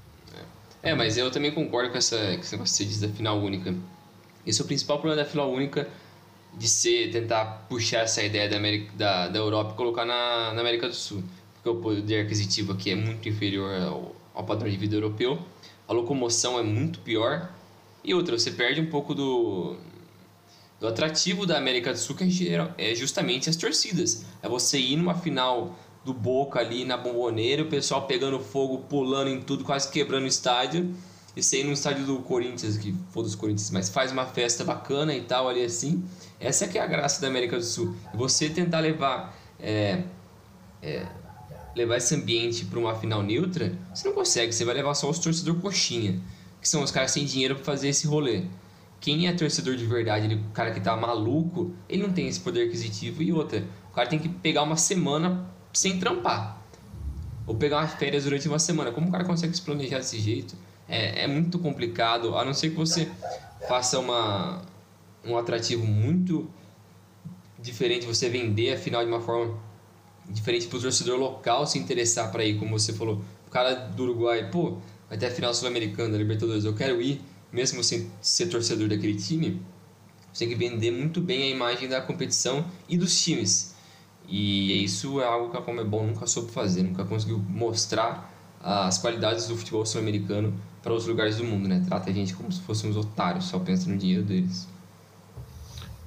É, 0.81 0.95
mas 0.95 1.17
eu 1.17 1.29
também 1.29 1.51
concordo 1.51 1.91
com 1.91 1.97
essa 1.97 2.15
com 2.17 2.23
negócio 2.23 2.57
que 2.57 2.69
você 2.69 2.85
diz 2.85 2.99
da 3.01 3.09
final 3.09 3.37
única. 3.39 3.75
Esse 4.47 4.61
é 4.61 4.63
o 4.63 4.67
principal 4.67 4.97
problema 4.97 5.21
da 5.21 5.29
final 5.29 5.51
única 5.51 5.89
de 6.59 6.67
ser 6.67 7.09
tentar 7.09 7.65
puxar 7.69 8.01
essa 8.01 8.21
ideia 8.21 8.49
da, 8.49 8.57
América, 8.57 8.91
da, 8.95 9.27
da 9.29 9.39
Europa 9.39 9.71
e 9.73 9.77
colocar 9.77 10.05
na, 10.05 10.53
na 10.53 10.59
América 10.59 10.89
do 10.89 10.93
Sul. 10.93 11.23
Porque 11.55 11.69
o 11.69 11.75
poder 11.75 12.25
aquisitivo 12.25 12.73
aqui 12.73 12.91
é 12.91 12.95
muito 12.95 13.27
inferior 13.29 13.73
ao, 13.81 14.15
ao 14.33 14.43
padrão 14.43 14.69
de 14.69 14.75
vida 14.75 14.95
europeu. 14.95 15.39
A 15.87 15.93
locomoção 15.93 16.59
é 16.59 16.63
muito 16.63 16.99
pior. 16.99 17.49
E 18.03 18.13
outra, 18.13 18.37
você 18.37 18.51
perde 18.51 18.81
um 18.81 18.87
pouco 18.87 19.15
do, 19.15 19.77
do 20.79 20.87
atrativo 20.87 21.45
da 21.45 21.57
América 21.57 21.93
do 21.93 21.97
Sul, 21.97 22.15
que 22.15 22.25
é 22.77 22.93
justamente 22.93 23.49
as 23.49 23.55
torcidas. 23.55 24.25
É 24.43 24.49
você 24.49 24.77
ir 24.77 24.97
numa 24.97 25.15
final 25.15 25.77
do 26.03 26.13
Boca 26.13 26.59
ali 26.59 26.83
na 26.83 26.97
bomboneira, 26.97 27.63
o 27.63 27.67
pessoal 27.67 28.05
pegando 28.05 28.39
fogo, 28.39 28.79
pulando 28.89 29.29
em 29.29 29.41
tudo, 29.41 29.63
quase 29.63 29.89
quebrando 29.89 30.23
o 30.25 30.27
estádio. 30.27 30.93
E 31.35 31.43
você 31.43 31.61
ir 31.61 31.63
no 31.63 31.71
estádio 31.71 32.05
do 32.05 32.19
Corinthians, 32.19 32.77
que 32.77 32.93
for 33.11 33.23
dos 33.23 33.35
Corinthians, 33.35 33.71
mas 33.71 33.89
faz 33.89 34.11
uma 34.11 34.25
festa 34.25 34.63
bacana 34.63 35.13
e 35.13 35.21
tal 35.21 35.47
ali 35.47 35.63
assim. 35.63 36.03
Essa 36.39 36.65
é 36.65 36.67
que 36.67 36.77
é 36.77 36.81
a 36.81 36.87
graça 36.87 37.21
da 37.21 37.27
América 37.27 37.57
do 37.57 37.63
Sul. 37.63 37.95
Você 38.13 38.49
tentar 38.49 38.79
levar 38.79 39.37
é, 39.59 40.03
é, 40.81 41.05
levar 41.75 41.97
esse 41.97 42.15
ambiente 42.15 42.65
para 42.65 42.79
uma 42.79 42.95
final 42.95 43.21
neutra, 43.21 43.73
você 43.93 44.07
não 44.07 44.15
consegue. 44.15 44.53
Você 44.53 44.65
vai 44.65 44.75
levar 44.75 44.93
só 44.93 45.09
os 45.09 45.19
torcedores 45.19 45.61
coxinha, 45.61 46.19
que 46.61 46.67
são 46.67 46.83
os 46.83 46.91
caras 46.91 47.11
sem 47.11 47.25
dinheiro 47.25 47.55
para 47.55 47.63
fazer 47.63 47.89
esse 47.89 48.07
rolê. 48.07 48.43
Quem 48.99 49.27
é 49.27 49.33
torcedor 49.33 49.75
de 49.75 49.85
verdade, 49.85 50.25
ele, 50.25 50.35
o 50.35 50.51
cara 50.53 50.71
que 50.71 50.81
tá 50.81 50.95
maluco, 50.95 51.73
ele 51.87 52.03
não 52.03 52.11
tem 52.11 52.27
esse 52.27 52.39
poder 52.39 52.67
aquisitivo. 52.67 53.23
E 53.23 53.31
outra, 53.31 53.63
o 53.91 53.95
cara 53.95 54.09
tem 54.09 54.19
que 54.19 54.27
pegar 54.27 54.63
uma 54.63 54.75
semana 54.75 55.49
sem 55.71 55.99
trampar. 55.99 56.61
Ou 57.47 57.55
pegar 57.55 57.77
umas 57.77 57.93
férias 57.93 58.25
durante 58.25 58.47
uma 58.47 58.59
semana. 58.59 58.91
Como 58.91 59.07
o 59.07 59.11
cara 59.11 59.23
consegue 59.23 59.55
se 59.55 59.61
planejar 59.61 59.99
desse 59.99 60.19
jeito? 60.19 60.55
É, 60.87 61.23
é 61.23 61.27
muito 61.27 61.57
complicado, 61.59 62.35
a 62.37 62.43
não 62.43 62.53
ser 62.53 62.71
que 62.71 62.75
você 62.75 63.09
faça 63.67 63.99
uma, 63.99 64.61
um 65.25 65.37
atrativo 65.37 65.85
muito 65.85 66.49
diferente, 67.57 68.05
você 68.05 68.29
vender 68.29 68.73
a 68.73 68.77
final 68.77 69.03
de 69.03 69.09
uma 69.09 69.19
forma 69.19 69.57
diferente 70.29 70.67
para 70.67 70.77
o 70.77 70.81
torcedor 70.81 71.17
local 71.19 71.65
se 71.65 71.77
interessar 71.77 72.31
para 72.31 72.43
ir, 72.43 72.57
como 72.57 72.77
você 72.77 72.93
falou. 72.93 73.21
O 73.47 73.49
cara 73.49 73.73
do 73.73 74.03
Uruguai, 74.03 74.49
pô, 74.49 74.77
ter 75.17 75.25
a 75.25 75.31
final 75.31 75.53
sul-americana, 75.53 76.17
Libertadores, 76.17 76.65
eu 76.65 76.75
quero 76.75 77.01
ir, 77.01 77.21
mesmo 77.51 77.83
sem 77.83 78.09
ser 78.21 78.47
torcedor 78.47 78.87
daquele 78.87 79.15
time. 79.15 79.61
Você 80.31 80.45
tem 80.45 80.49
que 80.49 80.55
vender 80.55 80.91
muito 80.91 81.19
bem 81.19 81.43
a 81.43 81.49
imagem 81.49 81.89
da 81.89 81.99
competição 81.99 82.63
e 82.87 82.97
dos 82.97 83.21
times. 83.21 83.75
E 84.27 84.83
isso 84.83 85.19
é 85.19 85.25
algo 85.25 85.49
que 85.49 85.57
a 85.57 85.61
Comebol 85.61 86.05
nunca 86.05 86.27
soube 86.27 86.51
fazer, 86.51 86.83
nunca 86.83 87.03
conseguiu 87.03 87.39
mostrar 87.39 88.31
as 88.61 88.99
qualidades 88.99 89.47
do 89.47 89.57
futebol 89.57 89.85
sul-americano 89.85 90.53
para 90.83 90.91
outros 90.91 91.09
lugares 91.09 91.37
do 91.37 91.43
mundo, 91.43 91.67
né? 91.67 91.83
Trata 91.87 92.11
a 92.11 92.13
gente 92.13 92.35
como 92.35 92.51
se 92.51 92.61
fôssemos 92.61 92.95
otários, 92.95 93.45
só 93.45 93.57
pensa 93.57 93.89
no 93.89 93.97
dinheiro 93.97 94.23
deles. 94.23 94.67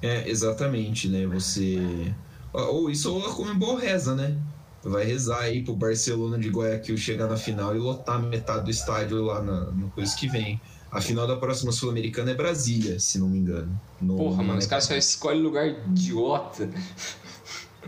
É, 0.03 0.29
exatamente, 0.29 1.07
né? 1.07 1.25
Você 1.27 2.13
ou 2.51 2.89
isso 2.89 3.11
ou 3.11 3.25
a 3.25 3.33
Comembol 3.33 3.75
reza, 3.75 4.13
né? 4.13 4.37
Vai 4.83 5.05
rezar 5.05 5.39
aí 5.39 5.63
pro 5.63 5.73
Barcelona 5.73 6.37
de 6.37 6.49
Guayaquil 6.49 6.97
chegar 6.97 7.27
na 7.27 7.37
final 7.37 7.73
e 7.73 7.79
lotar 7.79 8.21
metade 8.21 8.65
do 8.65 8.69
estádio 8.69 9.23
lá 9.23 9.41
na, 9.41 9.61
no 9.71 9.89
coisa 9.91 10.13
que 10.15 10.27
vem. 10.27 10.59
A 10.91 10.99
final 10.99 11.25
da 11.25 11.37
próxima 11.37 11.71
Sul-Americana 11.71 12.31
é 12.31 12.33
Brasília, 12.35 12.99
se 12.99 13.17
não 13.17 13.29
me 13.29 13.39
engano. 13.39 13.79
No, 13.99 14.17
Porra, 14.17 14.43
mano, 14.43 14.59
os 14.59 14.67
caras 14.67 14.83
só 14.83 14.95
escolhem 14.95 15.41
lugar 15.41 15.67
idiota. 15.67 16.69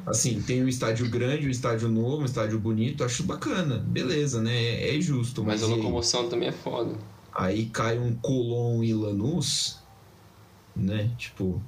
Assim, 0.05 0.41
tem 0.41 0.63
um 0.63 0.67
estádio 0.67 1.09
grande, 1.09 1.47
um 1.47 1.51
estádio 1.51 1.89
novo, 1.89 2.21
um 2.21 2.25
estádio 2.25 2.57
bonito, 2.59 3.03
acho 3.03 3.23
bacana, 3.23 3.77
beleza, 3.77 4.41
né? 4.41 4.55
É, 4.55 4.97
é 4.97 5.01
justo. 5.01 5.43
Mas, 5.43 5.61
mas 5.61 5.69
a 5.69 5.75
locomoção 5.75 6.29
também 6.29 6.49
é 6.49 6.51
foda. 6.51 6.95
Aí 7.33 7.65
cai 7.65 7.99
um 7.99 8.15
Colón 8.15 8.83
e 8.83 8.93
Lanús, 8.93 9.79
né? 10.75 11.11
Tipo, 11.17 11.61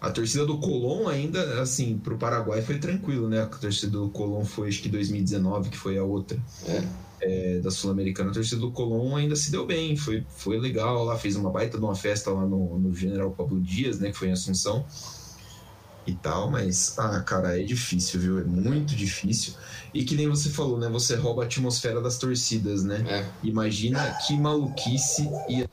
a 0.00 0.10
torcida 0.10 0.46
do 0.46 0.58
Colón 0.58 1.08
ainda, 1.08 1.60
assim, 1.60 1.98
pro 1.98 2.16
Paraguai 2.16 2.62
foi 2.62 2.78
tranquilo, 2.78 3.28
né? 3.28 3.42
A 3.42 3.46
torcida 3.46 3.92
do 3.92 4.08
Colón 4.08 4.44
foi, 4.44 4.68
acho 4.68 4.80
que 4.80 4.88
2019, 4.88 5.68
que 5.68 5.76
foi 5.76 5.98
a 5.98 6.04
outra. 6.04 6.38
É. 6.66 7.10
É, 7.22 7.58
da 7.58 7.70
Sul-Americana, 7.70 8.30
a 8.30 8.32
torcida 8.32 8.58
do 8.58 8.70
Colón 8.70 9.14
ainda 9.14 9.36
se 9.36 9.52
deu 9.52 9.66
bem, 9.66 9.94
foi, 9.94 10.24
foi 10.30 10.58
legal 10.58 11.04
lá, 11.04 11.18
fez 11.18 11.36
uma 11.36 11.50
baita 11.50 11.76
de 11.76 11.84
uma 11.84 11.94
festa 11.94 12.30
lá 12.30 12.46
no, 12.46 12.78
no 12.78 12.94
General 12.94 13.30
Pablo 13.30 13.60
Dias, 13.60 13.98
né, 13.98 14.10
que 14.10 14.16
foi 14.16 14.28
em 14.28 14.32
Assunção 14.32 14.86
e 16.06 16.14
tal, 16.14 16.50
mas, 16.50 16.98
ah, 16.98 17.20
cara, 17.20 17.60
é 17.60 17.62
difícil, 17.62 18.20
viu? 18.20 18.38
É 18.38 18.44
muito 18.44 18.94
difícil. 18.96 19.54
E 19.92 20.04
que 20.04 20.14
nem 20.14 20.28
você 20.28 20.48
falou, 20.48 20.78
né? 20.78 20.88
Você 20.88 21.14
rouba 21.14 21.42
a 21.42 21.44
atmosfera 21.44 22.00
das 22.00 22.18
torcidas, 22.18 22.82
né? 22.82 23.04
É. 23.06 23.26
Imagina 23.42 24.16
que 24.26 24.36
maluquice 24.36 25.28
ia 25.48 25.68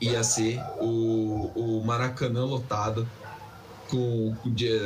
ia 0.00 0.22
ser 0.22 0.60
o, 0.80 1.50
o 1.54 1.82
Maracanã 1.84 2.44
lotado 2.44 3.08
com, 3.88 4.34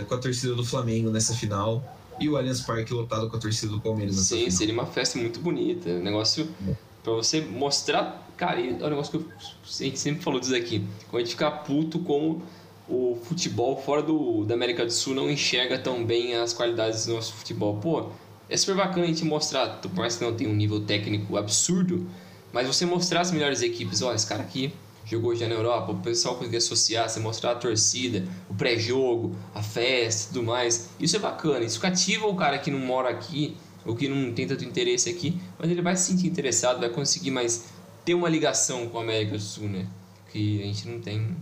com 0.09 0.15
a 0.15 0.19
torcida 0.19 0.55
do 0.55 0.65
Flamengo 0.65 1.11
nessa 1.11 1.35
final 1.35 1.83
e 2.21 2.29
o 2.29 2.37
Allianz 2.37 2.61
Parque 2.61 2.93
lotado 2.93 3.31
com 3.31 3.37
a 3.37 3.41
torcida 3.41 3.73
do 3.73 3.81
Palmeiras 3.81 4.17
nessa 4.17 4.29
Sim, 4.29 4.37
final. 4.37 4.51
seria 4.51 4.75
uma 4.75 4.87
festa 4.87 5.19
muito 5.19 5.41
bonita. 5.41 5.89
Um 5.91 6.03
negócio 6.03 6.49
é. 6.69 6.73
para 7.03 7.13
você 7.13 7.41
mostrar. 7.41 8.27
Cara, 8.37 8.61
é 8.61 8.73
um 8.73 8.91
negócio 8.91 9.19
que 9.19 9.27
a 9.39 9.85
gente 9.85 9.99
sempre 9.99 10.23
falou 10.23 10.41
disso 10.41 10.55
aqui. 10.55 10.85
Quando 11.09 11.23
a 11.23 11.25
gente 11.25 11.31
ficar 11.31 11.51
puto 11.51 12.01
com 12.01 12.41
o 12.89 13.19
futebol 13.25 13.77
fora 13.77 14.03
do, 14.03 14.45
da 14.45 14.55
América 14.55 14.85
do 14.85 14.93
Sul 14.93 15.15
não 15.15 15.31
enxerga 15.31 15.79
tão 15.79 16.05
bem 16.05 16.35
as 16.35 16.53
qualidades 16.53 17.07
do 17.07 17.15
nosso 17.15 17.35
futebol. 17.35 17.77
Pô, 17.77 18.11
é 18.49 18.57
super 18.57 18.77
bacana 18.77 19.05
a 19.05 19.07
gente 19.07 19.25
mostrar, 19.25 19.81
por 19.81 19.95
mais 19.95 20.17
que 20.17 20.25
não 20.25 20.35
tenha 20.35 20.49
um 20.49 20.55
nível 20.55 20.81
técnico 20.81 21.37
absurdo, 21.37 22.07
mas 22.53 22.67
você 22.67 22.87
mostrar 22.87 23.21
as 23.21 23.31
melhores 23.31 23.61
equipes. 23.61 24.01
Ó, 24.01 24.15
esse 24.15 24.27
cara 24.27 24.43
aqui 24.43 24.73
jogou 25.09 25.35
já 25.35 25.49
na 25.49 25.55
Europa, 25.55 25.93
o 25.93 25.99
pessoal 26.01 26.37
conseguir 26.37 26.59
associar, 26.59 27.09
você 27.09 27.19
mostrar 27.19 27.53
a 27.53 27.55
torcida, 27.55 28.27
o 28.49 28.55
pré-jogo, 28.55 29.35
a 29.55 29.63
festa 29.63 30.35
tudo 30.35 30.45
mais. 30.45 30.91
Isso 31.01 31.17
é 31.17 31.19
bacana, 31.19 31.65
isso 31.65 31.81
cativa 31.81 32.27
o 32.27 32.37
cara 32.37 32.59
que 32.59 32.71
não 32.71 32.79
mora 32.79 33.09
aqui, 33.09 33.57
ou 33.87 33.97
que 33.97 34.07
não 34.07 34.33
tem 34.35 34.47
tanto 34.47 34.65
interesse 34.65 35.09
aqui, 35.09 35.41
mas 35.59 35.71
ele 35.71 35.81
vai 35.81 35.97
se 35.97 36.13
sentir 36.13 36.27
interessado, 36.27 36.81
vai 36.81 36.91
conseguir 36.91 37.31
mais 37.31 37.65
ter 38.05 38.15
uma 38.15 38.29
ligação 38.29 38.89
com 38.89 38.99
a 38.99 39.03
América 39.03 39.33
do 39.33 39.43
Sul, 39.43 39.69
né? 39.69 39.87
Que 40.31 40.63
a 40.63 40.67
gente 40.67 40.87
não 40.89 41.01
tem 41.01 41.35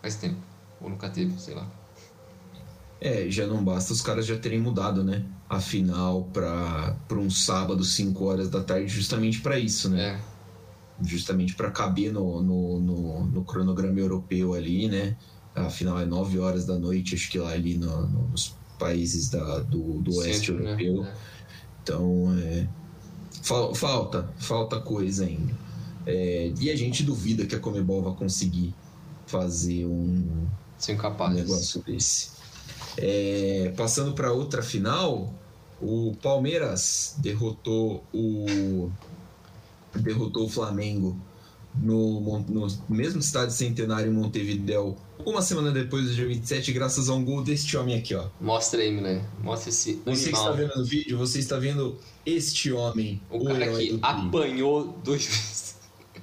faz 0.00 0.16
tempo, 0.16 0.38
ou 0.80 0.88
nunca 0.88 1.10
teve, 1.10 1.38
sei 1.38 1.54
lá. 1.54 1.70
É, 2.98 3.26
já 3.30 3.46
não 3.46 3.62
basta 3.62 3.92
os 3.92 4.00
caras 4.00 4.26
já 4.26 4.38
terem 4.38 4.60
mudado, 4.60 5.04
né? 5.04 5.24
A 5.48 5.60
final 5.60 6.24
para 6.32 7.18
um 7.18 7.30
sábado, 7.30 7.84
5 7.84 8.24
horas 8.24 8.48
da 8.48 8.62
tarde, 8.62 8.88
justamente 8.88 9.40
para 9.40 9.58
isso, 9.58 9.90
né? 9.90 10.20
É 10.26 10.39
justamente 11.02 11.54
para 11.54 11.70
caber 11.70 12.12
no, 12.12 12.42
no, 12.42 12.80
no, 12.80 13.24
no, 13.26 13.44
cronograma 13.44 13.98
europeu 13.98 14.54
ali, 14.54 14.88
né? 14.88 15.16
Afinal, 15.54 15.98
é 15.98 16.04
9 16.04 16.38
horas 16.38 16.64
da 16.64 16.78
noite, 16.78 17.14
acho 17.14 17.30
que 17.30 17.38
lá 17.38 17.50
ali 17.50 17.76
no, 17.76 18.06
nos 18.06 18.54
países 18.78 19.28
da, 19.28 19.60
do, 19.60 20.00
do 20.00 20.16
oeste 20.16 20.52
né? 20.52 20.70
europeu. 20.70 21.02
Né? 21.02 21.14
Então, 21.82 22.38
é, 22.38 22.68
falta, 23.74 24.28
falta 24.38 24.80
coisa 24.80 25.24
ainda. 25.24 25.54
É, 26.06 26.52
e 26.60 26.70
a 26.70 26.76
gente 26.76 27.02
duvida 27.02 27.46
que 27.46 27.54
a 27.54 27.58
Comebol 27.58 28.02
vai 28.02 28.14
conseguir 28.14 28.74
fazer 29.26 29.86
um, 29.86 30.46
um 30.88 31.28
negócio 31.28 31.82
desse. 31.82 32.30
É, 32.96 33.72
passando 33.76 34.12
para 34.14 34.32
outra 34.32 34.62
final, 34.62 35.32
o 35.80 36.14
Palmeiras 36.22 37.14
derrotou 37.18 38.04
o 38.12 38.90
derrotou 39.94 40.46
o 40.46 40.48
Flamengo 40.48 41.16
no, 41.74 42.40
no 42.40 42.68
mesmo 42.88 43.20
estádio 43.20 43.54
centenário 43.54 44.10
em 44.10 44.14
Montevideo 44.14 44.96
uma 45.24 45.42
semana 45.42 45.70
depois 45.70 46.06
do 46.06 46.14
dia 46.14 46.26
27, 46.26 46.72
graças 46.72 47.08
a 47.08 47.14
um 47.14 47.24
gol 47.24 47.42
deste 47.42 47.76
homem 47.76 47.98
aqui, 47.98 48.14
ó. 48.14 48.28
Mostra 48.40 48.80
aí, 48.80 49.00
né? 49.00 49.24
Mostra 49.42 49.70
esse 49.70 50.00
Você 50.04 50.30
está 50.30 50.50
vendo 50.52 50.76
no 50.76 50.84
vídeo, 50.84 51.18
você 51.18 51.38
está 51.38 51.58
vendo 51.58 51.98
este 52.24 52.72
homem. 52.72 53.20
O, 53.30 53.38
o 53.38 53.44
cara 53.44 53.76
que 53.76 53.92
do 53.92 53.98
apanhou 54.02 54.98
do 55.04 55.18
juiz. 55.18 55.76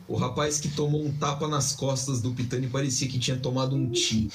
O 0.08 0.16
rapaz 0.16 0.60
que 0.60 0.70
tomou 0.70 1.06
um 1.06 1.12
tapa 1.12 1.48
nas 1.48 1.76
costas 1.76 2.22
do 2.22 2.32
Pitani 2.32 2.68
parecia 2.68 3.08
que 3.08 3.20
tinha 3.20 3.38
tomado 3.38 3.76
um 3.76 3.90
tiro. 3.90 4.32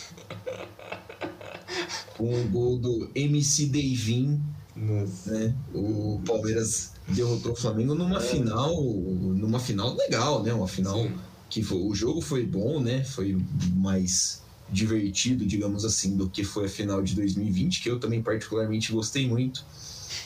Com 2.17 2.41
o 2.41 2.49
gol 2.49 2.79
do 2.79 3.11
MC 3.15 3.67
Davin. 3.67 4.41
Né? 4.77 5.55
O 5.75 6.21
Palmeiras 6.27 6.92
derrotou 7.09 7.53
o 7.53 7.57
Flamengo 7.57 7.95
numa 7.95 8.19
é. 8.19 8.21
final, 8.21 8.75
numa 8.83 9.59
final 9.59 9.95
legal, 9.95 10.43
né? 10.43 10.53
Uma 10.53 10.69
final 10.69 11.03
Sim. 11.03 11.15
que 11.49 11.63
foi, 11.63 11.79
o 11.79 11.95
jogo 11.95 12.21
foi 12.21 12.45
bom, 12.45 12.81
né? 12.81 13.05
Foi 13.05 13.37
mais 13.75 14.43
divertido, 14.71 15.45
digamos 15.45 15.85
assim, 15.85 16.17
do 16.17 16.29
que 16.29 16.45
foi 16.45 16.67
a 16.67 16.69
final 16.69 17.03
de 17.03 17.15
2020, 17.15 17.83
que 17.83 17.91
eu 17.91 18.01
também 18.01 18.23
particularmente 18.23 18.93
gostei 18.93 19.29
muito. 19.29 19.65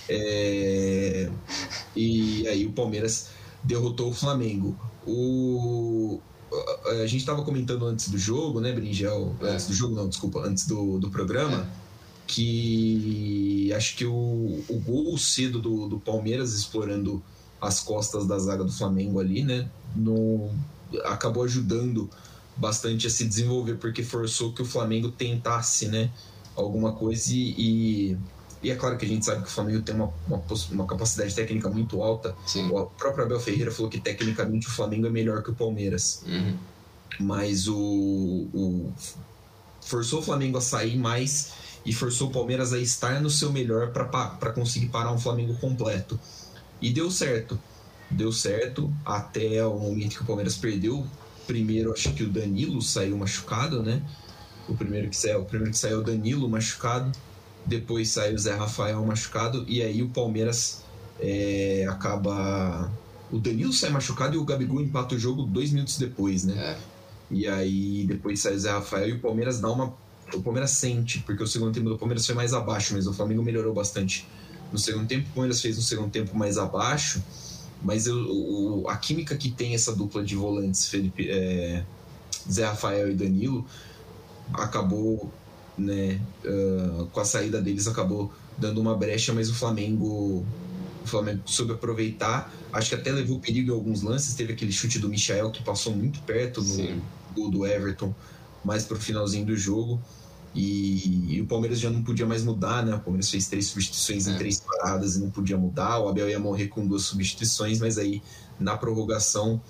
É... 0.09 1.31
E 1.95 2.47
aí 2.47 2.67
o 2.67 2.73
Palmeiras 2.73 3.29
derrotou 3.65 4.11
o 4.11 4.15
Flamengo. 4.15 4.77
O 5.07 6.21
a 7.03 7.07
gente 7.07 7.21
estava 7.21 7.43
comentando 7.43 7.85
antes 7.87 8.09
do 8.09 8.17
jogo, 8.17 8.61
né, 8.61 8.73
Bringel? 8.73 9.35
É. 9.43 9.51
Antes 9.51 9.67
do 9.67 9.75
jogo, 9.75 9.95
não, 9.95 10.09
desculpa, 10.09 10.41
antes 10.41 10.67
do, 10.67 10.99
do 10.99 11.11
programa. 11.11 11.69
É 11.83 11.86
que 12.27 13.73
acho 13.75 13.97
que 13.97 14.05
o, 14.05 14.65
o 14.69 14.81
gol 14.85 15.17
cedo 15.17 15.61
do, 15.61 15.87
do 15.87 16.01
Palmeiras 16.01 16.55
explorando 16.55 17.23
as 17.61 17.81
costas 17.81 18.27
da 18.27 18.39
zaga 18.39 18.65
do 18.65 18.73
Flamengo 18.73 19.21
ali, 19.21 19.43
né, 19.43 19.69
no, 19.95 20.51
acabou 21.05 21.45
ajudando 21.45 22.11
bastante 22.57 23.07
a 23.07 23.11
se 23.11 23.25
desenvolver 23.25 23.75
porque 23.75 24.03
forçou 24.03 24.53
que 24.53 24.63
o 24.63 24.65
Flamengo 24.65 25.11
tentasse, 25.11 25.89
né, 25.89 26.11
alguma 26.55 26.93
coisa 26.93 27.33
e, 27.33 28.17
e, 28.63 28.71
é 28.71 28.75
claro 28.75 28.97
que 28.97 29.05
a 29.05 29.09
gente 29.09 29.25
sabe 29.25 29.43
que 29.43 29.49
o 29.49 29.51
Flamengo 29.51 29.83
tem 29.83 29.95
uma, 29.95 30.13
uma, 30.27 30.43
uma 30.73 30.87
capacidade 30.87 31.35
técnica 31.35 31.69
muito 31.69 32.03
alta. 32.03 32.35
Sim. 32.47 32.69
O 32.71 32.87
próprio 32.87 33.25
Abel 33.25 33.39
Ferreira 33.39 33.71
falou 33.71 33.89
que 33.89 34.01
tecnicamente 34.01 34.67
o 34.67 34.71
Flamengo 34.71 35.07
é 35.07 35.11
melhor 35.11 35.43
que 35.43 35.51
o 35.51 35.55
Palmeiras. 35.55 36.25
Uhum. 36.27 36.57
Mas 37.21 37.69
o, 37.69 37.77
o 37.77 38.93
forçou 39.81 40.19
o 40.19 40.23
Flamengo 40.23 40.59
a 40.59 40.61
sair 40.61 40.97
mais 40.97 41.53
e 41.87 41.93
forçou 41.93 42.29
o 42.29 42.33
Palmeiras 42.33 42.73
a 42.73 42.79
estar 42.79 43.23
no 43.23 43.31
seu 43.31 43.53
melhor 43.53 43.93
para 43.93 44.53
conseguir 44.53 44.89
parar 44.89 45.13
um 45.13 45.19
Flamengo 45.19 45.55
completo. 45.55 46.19
E 46.83 46.93
deu 46.93 47.11
certo. 47.11 47.59
Deu 48.11 48.33
certo 48.33 48.93
até 49.05 49.65
o 49.65 49.79
momento 49.79 50.17
que 50.17 50.23
o 50.23 50.27
Palmeiras 50.27 50.57
perdeu. 50.57 51.07
Primeiro, 51.47 51.93
acho 51.93 52.13
que 52.13 52.25
o 52.25 52.29
Danilo 52.29 52.83
saiu 52.83 53.17
machucado, 53.17 53.83
né? 53.83 54.03
O 54.69 54.75
primeiro 54.75 55.09
que 55.09 55.17
saiu, 55.17 55.43
o 55.43 55.45
primeiro 55.45 55.73
que 55.73 55.79
saiu, 55.79 56.01
o 56.01 56.03
Danilo 56.03 56.49
machucado. 56.49 57.13
depois 57.65 58.11
sai 58.11 58.35
o 58.35 58.39
Zé 58.39 58.55
Rafael 58.55 59.05
machucado, 59.05 59.65
e 59.69 59.81
aí 59.83 60.03
o 60.03 60.09
Palmeiras 60.09 60.83
é, 61.21 61.87
acaba. 61.89 62.91
O 63.31 63.39
Danilo 63.39 63.73
sai 63.73 63.91
machucado 63.91 64.35
e 64.35 64.39
o 64.39 64.45
Gabigol 64.45 64.81
empata 64.81 65.15
o 65.15 65.19
jogo 65.19 65.43
dois 65.43 65.73
minutos 65.73 65.99
depois, 65.99 66.45
né? 66.45 66.55
É. 66.59 66.77
E 67.31 67.47
aí 67.47 68.05
depois 68.07 68.41
sai 68.41 68.55
o 68.55 68.59
Zé 68.59 68.71
Rafael 68.71 69.09
e 69.09 69.13
o 69.15 69.21
Palmeiras 69.21 69.61
dá 69.61 69.71
uma. 69.71 69.95
O 70.35 70.43
Palmeiras 70.43 70.73
sente, 70.73 71.21
porque 71.21 71.43
o 71.43 71.47
segundo 71.47 71.73
tempo 71.73 71.89
do 71.89 71.99
Palmeiras 71.99 72.27
foi 72.27 72.35
mais 72.35 72.53
abaixo, 72.53 72.95
mas 72.95 73.07
o 73.07 73.13
Flamengo 73.13 73.43
melhorou 73.43 73.73
bastante. 73.73 74.27
No 74.73 74.79
segundo 74.79 75.07
tempo, 75.07 75.29
o 75.31 75.33
Palmeiras 75.35 75.61
fez 75.61 75.79
um 75.79 75.83
segundo 75.83 76.11
tempo 76.11 76.37
mais 76.37 76.59
abaixo, 76.59 77.23
mas 77.83 78.07
eu, 78.07 78.17
o, 78.17 78.89
a 78.89 78.97
química 78.97 79.37
que 79.37 79.51
tem 79.51 79.75
essa 79.75 79.95
dupla 79.95 80.25
de 80.25 80.35
volantes, 80.35 80.89
Felipe, 80.89 81.29
é, 81.31 81.85
Zé 82.51 82.65
Rafael 82.65 83.11
e 83.11 83.15
Danilo, 83.15 83.65
acabou, 84.53 85.31
né, 85.79 86.21
uh, 86.45 87.07
com 87.07 87.21
a 87.21 87.25
saída 87.25 87.61
deles, 87.61 87.87
acabou 87.87 88.33
dando 88.59 88.81
uma 88.81 88.97
brecha, 88.97 89.33
mas 89.33 89.51
o 89.51 89.55
Flamengo 89.55 90.45
o 91.07 91.09
Flamengo 91.09 91.43
soube 91.47 91.73
aproveitar. 91.73 92.53
Acho 92.73 92.91
que 92.91 92.95
até 92.97 93.13
levou 93.13 93.39
perigo 93.39 93.71
em 93.71 93.75
alguns 93.75 94.03
lances. 94.03 94.35
Teve 94.35 94.53
aquele 94.53 94.73
chute 94.73 94.99
do 94.99 95.09
Michael 95.09 95.53
que 95.53 95.63
passou 95.63 95.95
muito 95.95 96.21
perto 96.23 96.61
no 96.61 96.67
Sim. 96.67 97.01
gol 97.33 97.49
do 97.49 97.65
Everton, 97.65 98.13
mais 98.67 98.85
pro 98.85 98.99
finalzinho 98.99 99.47
do 99.47 99.57
jogo. 99.57 100.01
E, 100.55 101.35
e 101.37 101.41
o 101.43 101.47
Palmeiras 101.47 101.79
já 101.79 101.91
não 101.91 102.03
podia 102.03 102.25
mais 102.27 102.43
mudar, 102.43 102.85
né? 102.85 102.95
O 102.95 103.01
Palmeiras 103.01 103.31
fez 103.31 103.47
três 103.47 103.67
substituições 103.69 104.27
É. 104.27 104.33
em 104.33 104.39
três 104.39 104.59
paradas 104.61 105.17
e 105.17 105.21
não 105.21 105.31
podia 105.31 105.57
mudar. 105.57 105.99
O 106.01 106.09
Abel 106.09 106.29
ia 106.31 106.39
morrer 106.41 106.69
com 106.69 106.87
duas 106.87 107.03
substituições, 107.03 107.79
mas 107.79 107.99
aí 107.99 108.23
na 108.59 108.77
prorrogação 108.77 109.61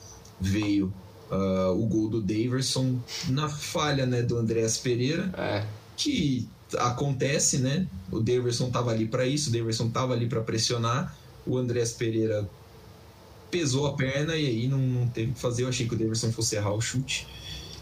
veio 0.41 0.93
ah, 1.31 1.73
o 1.73 1.85
gol 1.87 2.09
do 2.09 2.23
Daverson 2.23 2.99
na 3.29 3.49
falha 3.49 4.07
né, 4.07 4.23
do 4.23 4.37
Andréas 4.39 4.79
Pereira 4.79 5.29
É. 5.37 5.67
que 5.97 6.49
acontece, 6.79 7.59
né? 7.59 7.87
O 8.13 8.21
Daverson 8.21 8.71
tava 8.71 8.93
ali 8.93 9.07
para 9.09 9.27
isso, 9.27 9.51
o 9.51 9.53
Daverson 9.53 9.89
tava 9.91 10.13
ali 10.13 10.27
para 10.29 10.41
pressionar, 10.41 11.17
o 11.45 11.57
Andrés 11.59 11.93
Pereira 11.93 12.49
pesou 13.51 13.87
a 13.89 13.95
perna 13.95 14.37
e 14.37 14.47
aí 14.47 14.69
não, 14.69 14.79
não 14.79 15.09
teve 15.09 15.31
o 15.33 15.35
que 15.35 15.41
fazer. 15.41 15.65
Eu 15.65 15.69
achei 15.69 15.89
que 15.89 15.95
o 15.95 15.99
Daverson 15.99 16.31
fosse 16.33 16.55
errar 16.57 16.73
o 16.75 16.81
chute. 16.81 17.27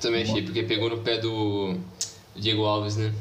Também 0.00 0.22
achei, 0.22 0.42
porque 0.42 0.62
pegou 0.62 0.90
no 0.90 0.98
pé 0.98 1.18
do 1.18 1.76
Diego 2.36 2.64
Alves, 2.64 2.96
né? 2.96 3.12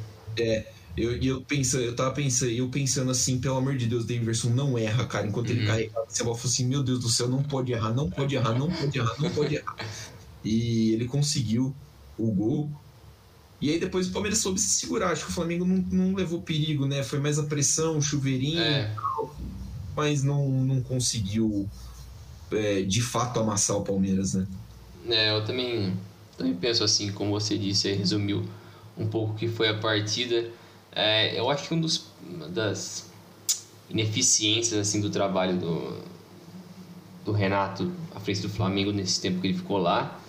Eu, 0.95 1.17
e 1.17 1.27
eu 1.27 1.41
pensando, 1.41 1.83
eu 1.83 1.95
tava 1.95 2.11
pensando, 2.11 2.51
eu 2.51 2.69
pensando 2.69 3.09
assim, 3.09 3.39
pelo 3.39 3.57
amor 3.57 3.75
de 3.75 3.87
Deus, 3.87 4.05
Daverson 4.05 4.49
não 4.49 4.77
erra, 4.77 5.05
cara. 5.07 5.25
Enquanto 5.25 5.49
ele 5.49 5.61
Uhum. 5.61 5.67
carregava 5.67 6.05
essa 6.09 6.23
bola, 6.23 6.35
eu 6.35 6.39
falei 6.39 6.53
assim, 6.53 6.65
meu 6.67 6.83
Deus 6.83 6.99
do 6.99 7.09
céu, 7.09 7.27
não 7.27 7.41
pode 7.41 7.71
errar, 7.71 7.91
não 7.93 8.09
pode 8.09 8.35
errar, 8.35 8.53
não 8.57 8.69
pode 8.69 8.97
errar, 8.99 9.15
não 9.19 9.29
pode 9.31 9.55
errar. 9.55 9.75
E 10.45 10.91
ele 10.91 11.05
conseguiu 11.05 11.73
o 12.17 12.29
gol. 12.29 12.69
E 13.61 13.69
aí 13.69 13.79
depois 13.79 14.07
o 14.07 14.11
Palmeiras 14.11 14.39
soube 14.39 14.59
se 14.59 14.67
segurar. 14.77 15.09
Acho 15.11 15.23
que 15.25 15.31
o 15.31 15.33
Flamengo 15.33 15.63
não, 15.63 15.77
não 15.89 16.13
levou 16.13 16.41
perigo, 16.41 16.85
né? 16.85 17.01
Foi 17.01 17.17
mais 17.17 17.39
a 17.39 17.43
pressão, 17.43 17.97
o 17.97 18.01
chuveirinho. 18.01 18.59
É. 18.59 18.93
mas 19.95 20.21
não, 20.21 20.49
não 20.49 20.81
conseguiu 20.81 21.69
é, 22.51 22.81
de 22.81 23.01
fato 23.01 23.39
amassar 23.39 23.77
o 23.77 23.83
Palmeiras, 23.83 24.33
né? 24.33 24.45
É, 25.07 25.31
eu 25.31 25.45
também, 25.45 25.93
também 26.37 26.53
penso 26.53 26.83
assim, 26.83 27.11
como 27.11 27.31
você 27.31 27.57
disse, 27.57 27.91
resumiu 27.91 28.43
um 28.97 29.07
pouco 29.07 29.33
o 29.33 29.35
que 29.35 29.47
foi 29.47 29.69
a 29.69 29.73
partida. 29.75 30.49
É, 30.91 31.39
eu 31.39 31.49
acho 31.49 31.67
que 31.67 31.73
um 31.73 31.81
dos, 31.81 32.05
uma 32.27 32.47
das 32.47 33.11
ineficiências 33.89 34.79
assim, 34.79 35.01
do 35.01 35.09
trabalho 35.09 35.57
do, 35.57 36.03
do 37.25 37.31
Renato 37.31 37.91
à 38.15 38.19
frente 38.19 38.41
do 38.41 38.49
Flamengo 38.49 38.91
nesse 38.91 39.21
tempo 39.21 39.41
que 39.41 39.47
ele 39.47 39.57
ficou 39.57 39.77
lá 39.77 40.19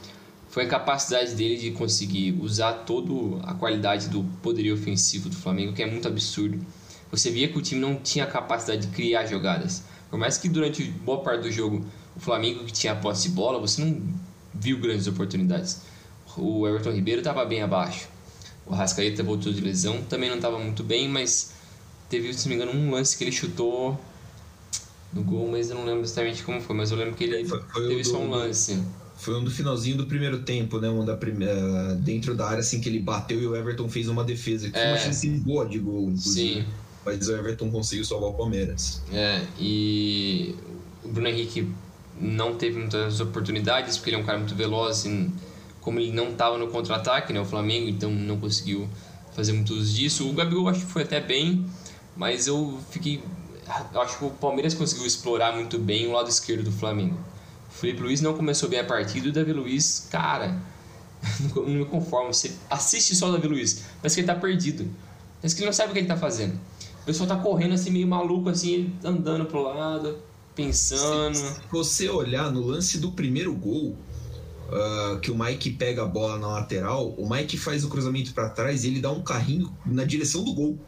foi 0.48 0.64
a 0.64 0.68
capacidade 0.68 1.34
dele 1.34 1.56
de 1.56 1.72
conseguir 1.72 2.38
usar 2.40 2.72
toda 2.84 3.42
a 3.42 3.54
qualidade 3.54 4.08
do 4.08 4.22
poderio 4.40 4.74
ofensivo 4.74 5.28
do 5.28 5.34
Flamengo, 5.34 5.72
que 5.72 5.82
é 5.82 5.86
muito 5.90 6.06
absurdo. 6.06 6.64
Você 7.10 7.28
via 7.28 7.48
que 7.48 7.58
o 7.58 7.62
time 7.62 7.80
não 7.80 7.96
tinha 7.96 8.24
capacidade 8.24 8.86
de 8.86 8.94
criar 8.94 9.26
jogadas. 9.26 9.82
Por 10.08 10.16
mais 10.16 10.38
que 10.38 10.48
durante 10.48 10.84
boa 10.84 11.22
parte 11.22 11.42
do 11.42 11.50
jogo 11.50 11.84
o 12.14 12.20
Flamengo 12.20 12.64
que 12.64 12.72
tinha 12.72 12.92
a 12.92 12.96
posse 12.96 13.28
de 13.28 13.34
bola, 13.34 13.58
você 13.58 13.84
não 13.84 14.00
viu 14.54 14.78
grandes 14.78 15.08
oportunidades. 15.08 15.82
O 16.36 16.66
Everton 16.66 16.90
Ribeiro 16.90 17.20
estava 17.20 17.44
bem 17.44 17.62
abaixo. 17.62 18.08
O 18.66 18.72
Rascaeta 18.74 19.22
voltou 19.22 19.52
de 19.52 19.60
lesão, 19.60 20.02
também 20.02 20.28
não 20.28 20.36
estava 20.36 20.58
muito 20.58 20.82
bem, 20.82 21.08
mas 21.08 21.52
teve, 22.08 22.32
se 22.32 22.48
não 22.48 22.56
me 22.56 22.62
engano, 22.62 22.78
um 22.78 22.90
lance 22.90 23.16
que 23.16 23.24
ele 23.24 23.32
chutou 23.32 23.98
no 25.12 25.22
gol, 25.22 25.48
mas 25.50 25.70
eu 25.70 25.76
não 25.76 25.84
lembro 25.84 26.02
exatamente 26.02 26.42
como 26.42 26.60
foi, 26.60 26.74
mas 26.74 26.90
eu 26.90 26.96
lembro 26.96 27.14
que 27.14 27.24
ele 27.24 27.44
Foi- 27.44 27.60
teve 27.88 28.02
só 28.04 28.18
um 28.18 28.30
lance. 28.30 28.82
Foi 29.16 29.34
um 29.38 29.44
do 29.44 29.50
finalzinho 29.50 29.96
do 29.96 30.06
primeiro 30.06 30.40
tempo, 30.42 30.80
né? 30.80 30.88
Um 30.88 31.04
da 31.04 31.16
primeira, 31.16 31.94
dentro 31.94 32.34
da 32.34 32.46
área, 32.48 32.58
assim, 32.60 32.80
que 32.80 32.88
ele 32.88 32.98
bateu 32.98 33.40
e 33.40 33.46
o 33.46 33.54
Everton 33.54 33.88
fez 33.88 34.08
uma 34.08 34.24
defesa. 34.24 34.68
Que 34.70 34.76
É. 34.78 34.88
uma 34.88 34.98
chance 34.98 35.28
boa 35.28 35.64
de 35.66 35.78
gol, 35.78 36.04
inclusive. 36.10 36.54
Sim, 36.62 36.64
Mas 37.06 37.28
o 37.28 37.32
Everton 37.36 37.70
conseguiu 37.70 38.04
salvar 38.04 38.30
o 38.30 38.32
Palmeiras. 38.34 39.02
é, 39.12 39.42
e 39.60 40.54
o 41.04 41.08
Bruno 41.08 41.28
Henrique 41.28 41.68
não 42.18 42.54
teve 42.56 42.78
muitas 42.78 43.20
oportunidades, 43.20 43.96
porque 43.98 44.10
ele 44.10 44.16
é 44.16 44.20
um 44.20 44.24
cara 44.24 44.38
muito 44.38 44.54
veloz, 44.54 45.04
e 45.04 45.30
como 45.84 46.00
ele 46.00 46.10
não 46.10 46.30
estava 46.30 46.56
no 46.56 46.68
contra-ataque, 46.68 47.32
né, 47.32 47.40
o 47.40 47.44
Flamengo, 47.44 47.88
então 47.88 48.10
não 48.10 48.40
conseguiu 48.40 48.88
fazer 49.34 49.52
muito 49.52 49.74
uso 49.74 49.94
disso. 49.94 50.28
O 50.28 50.32
Gabigol 50.32 50.68
acho 50.68 50.80
que 50.80 50.86
foi 50.86 51.02
até 51.02 51.20
bem, 51.20 51.66
mas 52.16 52.46
eu 52.46 52.80
fiquei... 52.90 53.22
Acho 53.94 54.18
que 54.18 54.24
o 54.24 54.30
Palmeiras 54.30 54.74
conseguiu 54.74 55.06
explorar 55.06 55.54
muito 55.54 55.78
bem 55.78 56.06
o 56.06 56.12
lado 56.12 56.28
esquerdo 56.28 56.64
do 56.64 56.72
Flamengo. 56.72 57.18
O 57.68 57.72
Felipe 57.72 58.00
Luiz 58.02 58.20
não 58.20 58.34
começou 58.34 58.68
bem 58.68 58.80
a 58.80 58.84
partida 58.84 59.26
e 59.26 59.30
o 59.30 59.32
Davi 59.32 59.52
Luiz, 59.52 60.08
cara, 60.10 60.58
não 61.54 61.64
me 61.66 61.84
conformo. 61.84 62.32
Você 62.32 62.52
assiste 62.70 63.14
só 63.14 63.28
o 63.28 63.32
Davi 63.32 63.46
Luiz, 63.46 63.84
parece 64.00 64.16
que 64.16 64.20
ele 64.22 64.28
tá 64.28 64.34
perdido. 64.34 64.88
Parece 65.40 65.54
que 65.54 65.60
ele 65.60 65.66
não 65.66 65.72
sabe 65.72 65.90
o 65.90 65.92
que 65.92 65.98
ele 65.98 66.08
tá 66.08 66.16
fazendo. 66.16 66.58
O 67.02 67.04
pessoal 67.04 67.28
tá 67.28 67.36
correndo 67.36 67.74
assim, 67.74 67.90
meio 67.90 68.06
maluco, 68.06 68.48
assim, 68.48 68.94
andando 69.04 69.44
pro 69.44 69.62
lado, 69.62 70.18
pensando. 70.54 71.34
Se 71.34 71.60
você 71.70 72.08
olhar 72.08 72.50
no 72.50 72.60
lance 72.60 72.98
do 72.98 73.12
primeiro 73.12 73.54
gol, 73.54 73.96
ah, 74.74 75.18
que 75.22 75.30
o 75.30 75.38
Mike 75.38 75.70
pega 75.70 76.02
a 76.02 76.06
bola 76.06 76.38
na 76.38 76.48
lateral, 76.48 77.10
o 77.16 77.28
Mike 77.28 77.56
faz 77.56 77.84
o 77.84 77.88
cruzamento 77.88 78.34
para 78.34 78.48
trás 78.50 78.84
e 78.84 78.88
ele 78.88 79.00
dá 79.00 79.10
um 79.12 79.22
carrinho 79.22 79.72
na 79.86 80.04
direção 80.04 80.42
do 80.44 80.52
gol. 80.52 80.78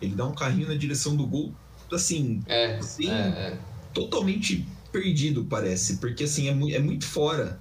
Ele 0.00 0.14
dá 0.14 0.26
um 0.26 0.34
carrinho 0.34 0.68
na 0.68 0.74
direção 0.74 1.16
do 1.16 1.26
gol, 1.26 1.52
assim, 1.90 2.42
É, 2.46 2.80
Sim. 2.82 3.10
é, 3.10 3.14
é. 3.14 3.58
totalmente 3.94 4.66
perdido, 4.92 5.44
parece, 5.44 5.96
porque 5.96 6.24
assim 6.24 6.48
é, 6.48 6.54
mu- 6.54 6.70
é 6.70 6.78
muito 6.78 7.06
fora. 7.06 7.60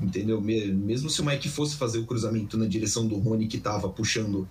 Entendeu? 0.00 0.40
Me- 0.40 0.66
Mesmo 0.66 1.08
se 1.08 1.20
o 1.20 1.24
Mike 1.24 1.48
fosse 1.48 1.76
fazer 1.76 1.98
o 1.98 2.06
cruzamento 2.06 2.56
na 2.56 2.66
direção 2.66 3.06
do 3.06 3.16
Rony 3.18 3.46
que 3.46 3.58
tava 3.58 3.88
puxando 3.88 4.48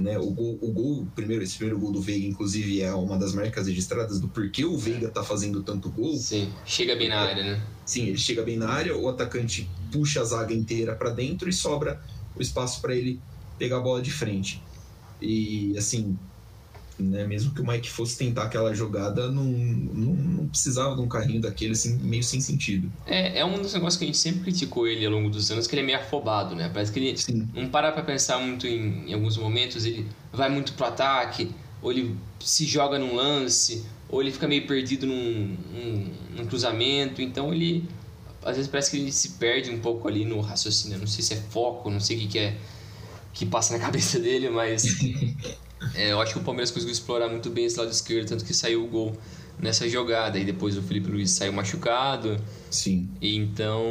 né, 0.00 0.18
o 0.18 0.30
gol, 0.30 0.58
o 0.60 0.72
gol, 0.72 1.06
primeiro, 1.14 1.44
esse 1.44 1.56
primeiro 1.56 1.78
gol 1.78 1.92
do 1.92 2.00
Veiga, 2.00 2.26
inclusive, 2.26 2.80
é 2.80 2.92
uma 2.94 3.18
das 3.18 3.34
marcas 3.34 3.66
registradas 3.66 4.18
do 4.18 4.28
porquê 4.28 4.64
o 4.64 4.76
Veiga 4.76 5.08
tá 5.08 5.22
fazendo 5.22 5.62
tanto 5.62 5.90
gol. 5.90 6.16
Sim, 6.16 6.52
chega 6.64 6.96
bem 6.96 7.08
na 7.08 7.20
área, 7.20 7.42
né? 7.42 7.62
Sim, 7.84 8.06
ele 8.06 8.18
chega 8.18 8.42
bem 8.42 8.56
na 8.56 8.68
área, 8.68 8.96
o 8.96 9.08
atacante 9.08 9.68
puxa 9.92 10.20
a 10.20 10.24
zaga 10.24 10.54
inteira 10.54 10.94
para 10.94 11.10
dentro 11.10 11.48
e 11.48 11.52
sobra 11.52 12.00
o 12.34 12.42
espaço 12.42 12.80
para 12.80 12.94
ele 12.94 13.20
pegar 13.58 13.78
a 13.78 13.80
bola 13.80 14.00
de 14.00 14.10
frente. 14.10 14.62
E 15.20 15.76
assim, 15.76 16.18
né, 17.00 17.26
mesmo 17.26 17.54
que 17.54 17.60
o 17.60 17.66
Mike 17.66 17.90
fosse 17.90 18.18
tentar 18.18 18.44
aquela 18.44 18.74
jogada, 18.74 19.30
não, 19.30 19.44
não, 19.44 20.14
não 20.14 20.46
precisava 20.48 20.94
de 20.94 21.00
um 21.00 21.08
carrinho 21.08 21.40
daquele 21.40 21.72
assim, 21.72 21.98
meio 21.98 22.22
sem 22.22 22.40
sentido. 22.40 22.90
É, 23.06 23.40
é 23.40 23.44
um 23.44 23.60
dos 23.60 23.74
negócios 23.74 23.96
que 23.96 24.04
a 24.04 24.06
gente 24.06 24.18
sempre 24.18 24.40
criticou 24.42 24.86
ele 24.86 25.04
ao 25.04 25.12
longo 25.12 25.30
dos 25.30 25.50
anos, 25.50 25.66
que 25.66 25.74
ele 25.74 25.82
é 25.82 25.86
meio 25.86 25.98
afobado, 25.98 26.54
né? 26.54 26.70
Parece 26.72 26.92
que 26.92 26.98
ele 26.98 27.16
Sim, 27.16 27.48
não 27.54 27.68
para 27.68 27.92
pra 27.92 28.02
pensar 28.02 28.38
muito 28.38 28.66
em, 28.66 29.10
em 29.10 29.14
alguns 29.14 29.36
momentos, 29.36 29.84
ele 29.84 30.06
vai 30.32 30.48
muito 30.48 30.72
pro 30.74 30.86
ataque, 30.86 31.50
ou 31.82 31.90
ele 31.90 32.16
se 32.40 32.64
joga 32.64 32.98
num 32.98 33.14
lance, 33.14 33.84
ou 34.08 34.20
ele 34.20 34.32
fica 34.32 34.48
meio 34.48 34.66
perdido 34.66 35.06
num, 35.06 35.56
num, 35.72 36.12
num 36.36 36.46
cruzamento, 36.46 37.22
então 37.22 37.52
ele 37.52 37.88
às 38.42 38.56
vezes 38.56 38.70
parece 38.70 38.90
que 38.90 38.96
ele 38.96 39.12
se 39.12 39.30
perde 39.32 39.70
um 39.70 39.80
pouco 39.80 40.08
ali 40.08 40.24
no 40.24 40.40
raciocínio, 40.40 40.98
não 40.98 41.06
sei 41.06 41.22
se 41.22 41.34
é 41.34 41.36
foco, 41.36 41.90
não 41.90 42.00
sei 42.00 42.16
o 42.16 42.20
que, 42.20 42.26
que 42.26 42.38
é 42.38 42.56
que 43.32 43.46
passa 43.46 43.74
na 43.74 43.78
cabeça 43.84 44.18
dele, 44.18 44.50
mas 44.50 44.84
é, 45.94 46.12
eu 46.12 46.20
acho 46.20 46.34
que 46.34 46.38
o 46.38 46.42
Palmeiras 46.42 46.70
conseguiu 46.70 46.92
explorar 46.92 47.28
muito 47.28 47.50
bem 47.50 47.64
esse 47.64 47.78
lado 47.78 47.90
esquerdo, 47.90 48.28
tanto 48.28 48.44
que 48.44 48.52
saiu 48.54 48.84
o 48.84 48.88
gol 48.88 49.16
nessa 49.58 49.88
jogada, 49.88 50.38
e 50.38 50.44
depois 50.44 50.76
o 50.76 50.82
Felipe 50.82 51.10
Luiz 51.10 51.30
saiu 51.32 51.52
machucado, 51.52 52.36
sim. 52.70 53.08
e 53.20 53.36
Então, 53.36 53.84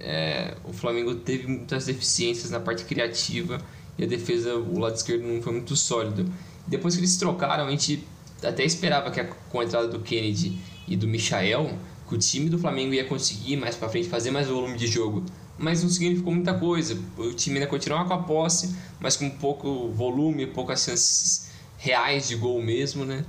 é, 0.00 0.54
o 0.64 0.72
Flamengo 0.72 1.14
teve 1.16 1.46
muitas 1.46 1.86
deficiências 1.86 2.50
na 2.50 2.60
parte 2.60 2.84
criativa 2.84 3.60
e 3.98 4.04
a 4.04 4.06
defesa, 4.06 4.54
o 4.54 4.78
lado 4.78 4.94
esquerdo 4.94 5.22
não 5.24 5.42
foi 5.42 5.52
muito 5.52 5.74
sólido. 5.76 6.30
Depois 6.66 6.94
que 6.94 7.00
eles 7.00 7.16
trocaram, 7.16 7.66
a 7.66 7.70
gente 7.70 8.04
até 8.42 8.64
esperava 8.64 9.10
que 9.10 9.20
a- 9.20 9.24
com 9.24 9.60
a 9.60 9.64
entrada 9.64 9.88
do 9.88 9.98
Kennedy 10.00 10.60
e 10.86 10.96
do 10.96 11.08
Michael, 11.08 11.76
que 12.08 12.14
o 12.14 12.18
time 12.18 12.48
do 12.48 12.58
Flamengo 12.58 12.94
ia 12.94 13.04
conseguir 13.04 13.56
mais 13.56 13.74
pra 13.74 13.88
frente 13.88 14.08
fazer 14.08 14.30
mais 14.30 14.46
volume 14.46 14.76
de 14.78 14.86
jogo. 14.86 15.24
Mas 15.58 15.82
não 15.82 15.90
significou 15.90 16.32
muita 16.32 16.54
coisa. 16.54 16.96
O 17.16 17.32
time 17.32 17.56
ainda 17.56 17.68
continuava 17.68 18.08
com 18.08 18.14
a 18.14 18.22
posse, 18.22 18.76
mas 19.00 19.16
com 19.16 19.28
pouco 19.28 19.88
volume, 19.88 20.46
poucas 20.46 20.84
chances 20.84 21.50
reais 21.76 22.28
de 22.28 22.36
gol 22.36 22.62
mesmo, 22.62 23.04
né? 23.04 23.24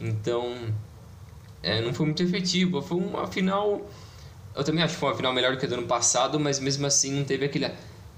Então, 0.00 0.54
é, 1.62 1.80
não 1.80 1.92
foi 1.92 2.06
muito 2.06 2.22
efetivo. 2.22 2.82
Foi 2.82 2.98
uma 2.98 3.26
final. 3.26 3.88
Eu 4.54 4.64
também 4.64 4.82
acho 4.82 4.94
que 4.94 5.00
foi 5.00 5.10
uma 5.10 5.16
final 5.16 5.32
melhor 5.32 5.52
do 5.52 5.58
que 5.58 5.66
a 5.66 5.68
do 5.68 5.76
ano 5.76 5.86
passado, 5.86 6.38
mas 6.38 6.58
mesmo 6.58 6.86
assim 6.86 7.12
não 7.12 7.24
teve 7.24 7.46
aquele, 7.46 7.70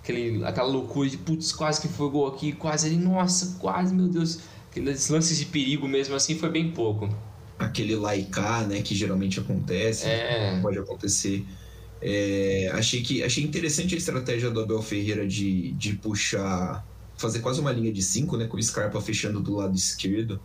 aquele, 0.02 0.44
aquela 0.44 0.66
loucura 0.66 1.08
de 1.08 1.18
putz, 1.18 1.52
quase 1.52 1.80
que 1.80 1.88
foi 1.88 2.08
gol 2.10 2.26
aqui, 2.26 2.52
quase 2.52 2.86
ali, 2.86 2.96
nossa, 2.96 3.58
quase, 3.60 3.94
meu 3.94 4.08
Deus. 4.08 4.40
Aqueles 4.70 5.08
lances 5.08 5.36
de 5.38 5.44
perigo 5.44 5.86
mesmo 5.86 6.14
assim 6.14 6.38
foi 6.38 6.48
bem 6.48 6.70
pouco. 6.70 7.08
Aquele 7.58 7.94
laicar, 7.94 8.66
né, 8.66 8.80
que 8.80 8.94
geralmente 8.94 9.38
acontece, 9.38 10.06
é. 10.06 10.58
pode 10.60 10.78
acontecer. 10.78 11.46
É, 12.02 12.68
achei, 12.74 13.00
que, 13.00 13.22
achei 13.22 13.44
interessante 13.44 13.94
a 13.94 13.98
estratégia 13.98 14.50
do 14.50 14.60
Abel 14.60 14.82
Ferreira 14.82 15.26
de, 15.26 15.70
de 15.72 15.94
puxar, 15.94 16.84
fazer 17.16 17.38
quase 17.38 17.60
uma 17.60 17.70
linha 17.70 17.92
de 17.92 18.02
cinco, 18.02 18.36
né, 18.36 18.46
com 18.46 18.56
o 18.56 18.62
Scarpa 18.62 19.00
fechando 19.00 19.40
do 19.40 19.54
lado 19.54 19.76
esquerdo 19.76 20.40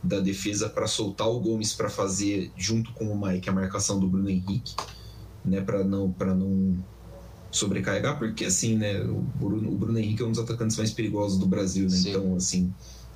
da 0.00 0.20
defesa 0.20 0.68
para 0.68 0.86
soltar 0.86 1.28
o 1.28 1.40
Gomes 1.40 1.74
para 1.74 1.90
fazer 1.90 2.52
junto 2.56 2.92
com 2.92 3.06
o 3.06 3.20
Mike 3.20 3.48
a 3.48 3.52
marcação 3.52 3.98
do 3.98 4.06
Bruno 4.06 4.30
Henrique, 4.30 4.74
né, 5.44 5.60
para 5.60 5.82
não 5.82 6.10
para 6.12 6.34
não 6.34 6.76
sobrecarregar, 7.50 8.18
porque 8.18 8.44
assim, 8.44 8.76
né, 8.76 9.00
o 9.02 9.20
Bruno, 9.20 9.70
o 9.70 9.76
Bruno 9.76 9.98
Henrique 9.98 10.22
é 10.22 10.26
um 10.26 10.30
dos 10.30 10.40
atacantes 10.40 10.76
mais 10.76 10.90
perigosos 10.90 11.38
do 11.38 11.46
Brasil, 11.46 11.84
né? 11.84 11.96
Sim. 11.96 12.10
Então, 12.10 12.34
assim, 12.34 12.74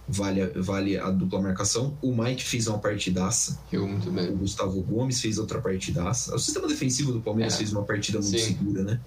vale, 0.09 0.47
vale 0.61 0.99
a 0.99 1.11
dupla 1.11 1.41
marcação. 1.41 1.97
O 2.01 2.15
Mike 2.15 2.45
fez 2.45 2.67
uma 2.67 2.79
partidaça. 2.79 3.59
Eu 3.73 3.87
muito 3.87 4.11
bem. 4.11 4.29
O 4.29 4.37
Gustavo 4.37 4.81
Gomes 4.83 5.21
fez 5.21 5.39
outra 5.39 5.61
partidaça. 5.61 6.35
O 6.35 6.39
sistema 6.39 6.69
defensivo 6.69 7.13
do 7.13 7.21
Palmeiras 7.21 7.55
é. 7.55 7.59
fez 7.59 7.73
uma 7.73 7.83
partida 7.83 8.19
muito 8.19 8.39
Sim. 8.39 8.47
segura, 8.47 8.83
né? 8.83 9.01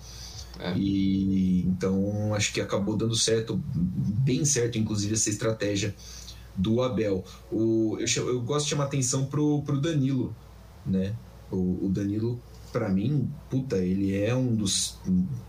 É. 0.59 0.77
E 0.77 1.61
então 1.67 2.33
acho 2.33 2.53
que 2.53 2.59
acabou 2.59 2.97
dando 2.97 3.15
certo, 3.15 3.61
bem 3.73 4.43
certo, 4.43 4.77
inclusive, 4.77 5.13
essa 5.13 5.29
estratégia 5.29 5.95
do 6.55 6.81
Abel. 6.81 7.23
O, 7.49 7.97
eu, 7.99 8.27
eu 8.27 8.41
gosto 8.41 8.65
de 8.65 8.71
chamar 8.71 8.85
atenção 8.85 9.25
pro, 9.25 9.61
pro 9.61 9.79
Danilo, 9.79 10.35
né? 10.85 11.15
O, 11.49 11.85
o 11.85 11.89
Danilo 11.89 12.39
para 12.71 12.89
mim, 12.89 13.29
puta, 13.49 13.77
ele 13.77 14.15
é 14.15 14.35
um 14.35 14.55
dos 14.55 14.97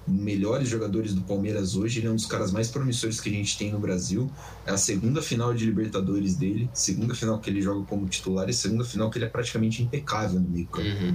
melhores 0.06 0.68
jogadores 0.68 1.14
do 1.14 1.22
Palmeiras 1.22 1.76
hoje. 1.76 2.00
Ele 2.00 2.08
é 2.08 2.10
um 2.10 2.16
dos 2.16 2.26
caras 2.26 2.50
mais 2.50 2.68
promissores 2.68 3.20
que 3.20 3.28
a 3.28 3.32
gente 3.32 3.56
tem 3.56 3.70
no 3.70 3.78
Brasil. 3.78 4.30
É 4.66 4.70
a 4.70 4.76
segunda 4.76 5.22
final 5.22 5.54
de 5.54 5.64
Libertadores 5.66 6.36
dele, 6.36 6.68
segunda 6.72 7.14
final 7.14 7.38
que 7.38 7.50
ele 7.50 7.62
joga 7.62 7.84
como 7.86 8.08
titular 8.08 8.48
e 8.48 8.52
segunda 8.52 8.84
final 8.84 9.10
que 9.10 9.18
ele 9.18 9.26
é 9.26 9.28
praticamente 9.28 9.82
impecável 9.82 10.40
no 10.40 10.48
meio 10.48 10.66
campo. 10.66 10.88
Uhum. 10.88 11.14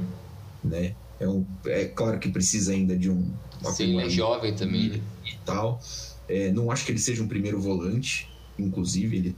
Né? 0.63 0.95
É, 1.19 1.27
um, 1.27 1.45
é 1.65 1.85
claro 1.85 2.19
que 2.19 2.29
precisa 2.29 2.71
ainda 2.71 2.97
de 2.97 3.09
um. 3.09 3.31
Sim, 3.71 3.97
ele 3.97 4.07
é 4.07 4.09
jovem 4.09 4.55
também. 4.55 4.89
Né? 4.89 5.01
E 5.25 5.35
tal. 5.45 5.81
É, 6.27 6.51
não 6.51 6.71
acho 6.71 6.85
que 6.85 6.91
ele 6.91 6.99
seja 6.99 7.23
um 7.23 7.27
primeiro 7.27 7.59
volante, 7.59 8.29
inclusive, 8.57 9.17
ele 9.17 9.35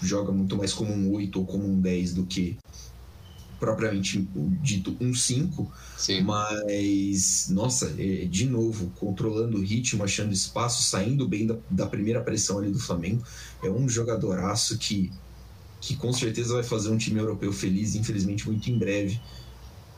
joga 0.00 0.30
muito 0.32 0.56
mais 0.56 0.72
como 0.72 0.92
um 0.92 1.12
8 1.12 1.38
ou 1.38 1.44
como 1.44 1.66
um 1.66 1.80
10 1.80 2.14
do 2.14 2.26
que 2.26 2.56
propriamente 3.58 4.26
dito 4.62 4.96
um 5.00 5.12
5, 5.12 5.70
mas 6.24 7.48
nossa, 7.50 7.94
é, 7.98 8.24
de 8.24 8.46
novo, 8.46 8.92
controlando 8.98 9.58
o 9.58 9.60
ritmo, 9.60 10.04
achando 10.04 10.32
espaço, 10.32 10.82
saindo 10.82 11.26
bem 11.26 11.46
da, 11.46 11.56
da 11.68 11.86
primeira 11.86 12.20
pressão 12.20 12.58
ali 12.58 12.70
do 12.70 12.78
Flamengo, 12.78 13.22
é 13.62 13.68
um 13.68 13.88
jogadoraço 13.88 14.78
que, 14.78 15.10
que 15.80 15.96
com 15.96 16.12
certeza 16.12 16.54
vai 16.54 16.62
fazer 16.62 16.90
um 16.90 16.96
time 16.96 17.18
europeu 17.18 17.52
feliz, 17.52 17.94
infelizmente 17.94 18.46
muito 18.46 18.70
em 18.70 18.78
breve. 18.78 19.20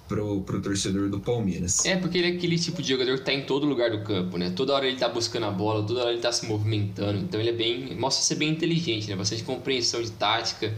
Pro, 0.09 0.41
pro 0.41 0.61
torcedor 0.61 1.09
do 1.09 1.21
Palmeiras. 1.21 1.85
É, 1.85 1.95
porque 1.95 2.19
ele 2.19 2.33
é 2.33 2.37
aquele 2.37 2.59
tipo 2.59 2.83
de 2.83 2.89
jogador 2.89 3.17
que 3.17 3.25
tá 3.25 3.33
em 3.33 3.47
todo 3.47 3.65
lugar 3.65 3.93
do 3.93 4.03
campo, 4.03 4.37
né? 4.37 4.51
Toda 4.51 4.75
hora 4.75 4.85
ele 4.85 4.97
tá 4.97 5.09
buscando 5.09 5.47
a 5.47 5.53
bola, 5.53 5.87
toda 5.87 6.01
hora 6.01 6.11
ele 6.11 6.21
tá 6.21 6.33
se 6.33 6.47
movimentando. 6.47 7.21
Então 7.21 7.39
ele 7.39 7.51
é 7.51 7.53
bem. 7.53 7.97
mostra 7.97 8.25
ser 8.25 8.35
bem 8.35 8.51
inteligente, 8.51 9.09
né? 9.09 9.15
Bastante 9.15 9.45
compreensão 9.45 10.03
de 10.03 10.11
tática 10.11 10.75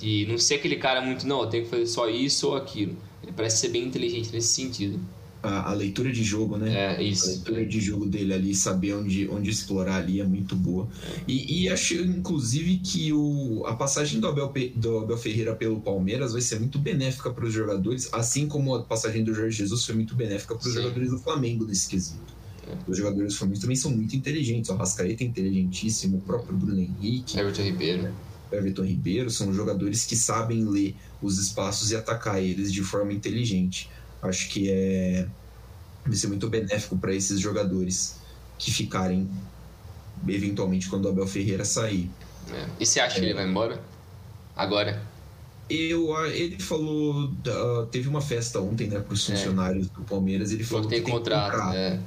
de 0.00 0.26
não 0.26 0.38
ser 0.38 0.54
aquele 0.54 0.76
cara 0.76 1.00
muito, 1.00 1.26
não, 1.26 1.42
eu 1.42 1.46
tenho 1.46 1.64
que 1.64 1.70
fazer 1.70 1.86
só 1.86 2.08
isso 2.08 2.48
ou 2.48 2.56
aquilo. 2.56 2.96
Ele 3.22 3.32
parece 3.32 3.58
ser 3.58 3.68
bem 3.68 3.84
inteligente 3.84 4.32
nesse 4.32 4.48
sentido. 4.48 4.98
A, 5.42 5.70
a 5.70 5.74
leitura 5.74 6.12
de 6.12 6.22
jogo, 6.22 6.58
né? 6.58 6.96
É, 6.96 7.02
isso. 7.02 7.24
A 7.24 7.32
leitura 7.32 7.66
de 7.66 7.80
jogo 7.80 8.06
dele 8.06 8.34
ali, 8.34 8.54
saber 8.54 8.94
onde, 8.94 9.28
onde 9.28 9.48
explorar 9.48 9.96
ali 9.96 10.20
é 10.20 10.24
muito 10.24 10.54
boa. 10.54 10.88
E, 11.26 11.62
e 11.62 11.68
acho, 11.68 11.94
inclusive, 11.94 12.78
que 12.78 13.12
o, 13.12 13.64
a 13.66 13.74
passagem 13.74 14.20
do 14.20 14.28
Abel, 14.28 14.52
do 14.74 14.98
Abel 14.98 15.16
Ferreira 15.16 15.54
pelo 15.54 15.80
Palmeiras 15.80 16.32
vai 16.32 16.42
ser 16.42 16.58
muito 16.58 16.78
benéfica 16.78 17.30
para 17.30 17.44
os 17.44 17.52
jogadores, 17.52 18.08
assim 18.12 18.46
como 18.46 18.74
a 18.74 18.82
passagem 18.82 19.24
do 19.24 19.32
Jorge 19.32 19.58
Jesus 19.58 19.84
foi 19.84 19.94
muito 19.94 20.14
benéfica 20.14 20.54
para 20.54 20.66
os 20.66 20.74
jogadores 20.74 21.10
do 21.10 21.18
Flamengo 21.18 21.64
nesse 21.64 21.88
quesito. 21.88 22.40
Os 22.86 22.96
jogadores 22.96 23.32
do 23.32 23.38
Flamengo 23.38 23.60
também 23.60 23.76
são 23.76 23.90
muito 23.90 24.14
inteligentes. 24.14 24.70
O 24.70 24.74
Rascaeta 24.74 25.24
é 25.24 25.26
inteligentíssimo, 25.26 26.18
o 26.18 26.20
próprio 26.20 26.56
Bruno 26.56 26.80
Henrique. 26.80 27.38
Everton 27.38 27.62
Ribeiro. 27.62 28.12
Everton 28.52 28.84
Ribeiro, 28.84 29.30
são 29.30 29.52
jogadores 29.52 30.04
que 30.04 30.16
sabem 30.16 30.64
ler 30.64 30.96
os 31.22 31.38
espaços 31.38 31.90
e 31.90 31.96
atacar 31.96 32.42
eles 32.42 32.72
de 32.72 32.82
forma 32.82 33.12
inteligente. 33.12 33.90
Acho 34.22 34.48
que 34.48 34.70
é 34.70 35.26
vai 36.04 36.16
ser 36.16 36.28
muito 36.28 36.48
benéfico 36.48 36.96
para 36.96 37.14
esses 37.14 37.38
jogadores 37.38 38.16
que 38.58 38.70
ficarem 38.70 39.30
eventualmente 40.26 40.88
quando 40.88 41.06
o 41.06 41.08
Abel 41.08 41.26
Ferreira 41.26 41.64
sair. 41.64 42.10
É. 42.52 42.66
E 42.80 42.86
você 42.86 43.00
acha 43.00 43.16
é. 43.16 43.20
que 43.20 43.26
ele 43.26 43.34
vai 43.34 43.46
embora? 43.46 43.80
Agora? 44.56 45.02
Eu, 45.68 46.12
ele 46.26 46.58
falou, 46.58 47.26
uh, 47.26 47.86
teve 47.86 48.08
uma 48.08 48.20
festa 48.20 48.60
ontem, 48.60 48.88
né, 48.88 48.98
para 48.98 49.14
os 49.14 49.28
é. 49.28 49.36
funcionários 49.36 49.88
do 49.88 50.02
Palmeiras. 50.02 50.50
Ele 50.50 50.64
falou 50.64 50.82
que 50.84 50.90
tem, 50.90 50.98
que 50.98 51.06
tem 51.06 51.14
contrato, 51.14 51.52
contrato. 51.52 51.76
É. 51.76 52.00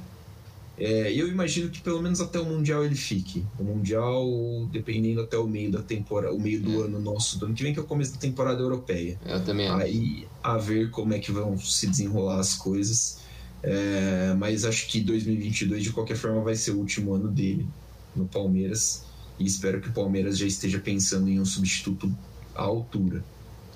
É, 0.76 1.12
eu 1.12 1.28
imagino 1.28 1.70
que 1.70 1.80
pelo 1.80 2.02
menos 2.02 2.20
até 2.20 2.38
o 2.38 2.44
Mundial 2.44 2.84
ele 2.84 2.96
fique. 2.96 3.44
O 3.58 3.62
Mundial, 3.62 4.26
dependendo 4.72 5.20
até 5.20 5.38
o 5.38 5.46
meio 5.46 5.70
da 5.70 5.80
temporada, 5.80 6.34
o 6.34 6.40
meio 6.40 6.60
do 6.60 6.82
é. 6.82 6.86
ano 6.86 7.00
nosso, 7.00 7.38
do 7.38 7.46
ano 7.46 7.54
que 7.54 7.62
vem, 7.62 7.72
que 7.72 7.78
é 7.78 7.82
o 7.82 7.86
começo 7.86 8.12
da 8.14 8.18
temporada 8.18 8.60
europeia. 8.60 9.18
Eu 9.24 9.44
também 9.44 9.68
Aí 9.68 10.26
a 10.42 10.58
ver 10.58 10.90
como 10.90 11.14
é 11.14 11.18
que 11.18 11.30
vão 11.30 11.56
se 11.58 11.86
desenrolar 11.86 12.40
as 12.40 12.54
coisas. 12.54 13.20
É, 13.62 14.34
mas 14.36 14.64
acho 14.64 14.88
que 14.88 15.00
2022, 15.00 15.84
de 15.84 15.92
qualquer 15.92 16.16
forma, 16.16 16.42
vai 16.42 16.56
ser 16.56 16.72
o 16.72 16.78
último 16.78 17.14
ano 17.14 17.28
dele 17.28 17.66
no 18.14 18.26
Palmeiras. 18.26 19.04
E 19.38 19.44
espero 19.46 19.80
que 19.80 19.88
o 19.88 19.92
Palmeiras 19.92 20.36
já 20.36 20.46
esteja 20.46 20.78
pensando 20.78 21.28
em 21.28 21.40
um 21.40 21.44
substituto 21.44 22.12
à 22.54 22.62
altura. 22.62 23.24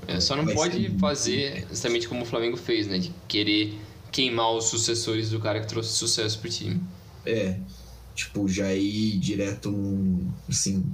É, 0.07 0.21
só 0.21 0.37
não 0.37 0.45
vai 0.45 0.55
pode 0.55 0.91
fazer 0.99 1.67
exatamente 1.71 2.09
como 2.09 2.23
o 2.23 2.25
Flamengo 2.25 2.57
fez, 2.57 2.87
né? 2.87 2.99
De 2.99 3.13
querer 3.27 3.79
queimar 4.11 4.53
os 4.53 4.65
sucessores 4.65 5.31
do 5.31 5.41
cara 5.41 5.61
que 5.61 5.67
trouxe 5.67 5.93
sucesso 5.93 6.39
pro 6.39 6.51
time. 6.51 6.81
É, 7.25 7.59
tipo, 8.15 8.49
já 8.49 8.73
ir 8.75 9.19
direto 9.19 9.71
num, 9.71 10.31
assim, 10.49 10.85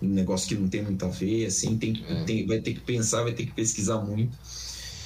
um 0.00 0.08
negócio 0.08 0.48
que 0.48 0.54
não 0.54 0.68
tem 0.68 0.82
muito 0.82 1.04
a 1.04 1.08
ver, 1.08 1.46
assim, 1.46 1.76
tem, 1.76 2.04
é. 2.08 2.24
tem, 2.24 2.46
vai 2.46 2.60
ter 2.60 2.74
que 2.74 2.80
pensar, 2.80 3.22
vai 3.22 3.32
ter 3.32 3.46
que 3.46 3.52
pesquisar 3.52 3.98
muito. 4.00 4.36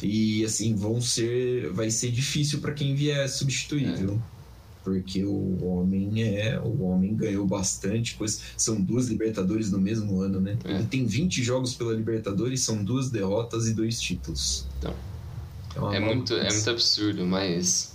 E 0.02 0.44
assim, 0.44 0.74
vão 0.74 1.00
ser. 1.00 1.70
Vai 1.72 1.90
ser 1.90 2.10
difícil 2.10 2.60
para 2.60 2.72
quem 2.72 2.94
vier 2.94 3.28
substituir, 3.28 3.86
é. 3.86 3.92
viu? 3.92 4.22
Porque 4.82 5.22
o 5.24 5.62
homem 5.64 6.22
é. 6.22 6.58
O 6.58 6.84
homem 6.84 7.14
ganhou 7.14 7.46
bastante, 7.46 8.14
pois 8.16 8.40
são 8.56 8.80
duas 8.80 9.08
Libertadores 9.08 9.70
no 9.70 9.78
mesmo 9.78 10.20
ano, 10.20 10.40
né? 10.40 10.56
É. 10.64 10.72
Ele 10.72 10.86
tem 10.86 11.04
20 11.04 11.42
jogos 11.42 11.74
pela 11.74 11.92
Libertadores, 11.92 12.62
são 12.62 12.82
duas 12.82 13.10
derrotas 13.10 13.68
e 13.68 13.74
dois 13.74 14.00
títulos. 14.00 14.66
Então. 14.78 14.94
É, 15.76 15.96
é 15.96 16.00
muito, 16.00 16.34
é 16.34 16.52
muito 16.52 16.70
absurdo, 16.70 17.24
mas. 17.26 17.94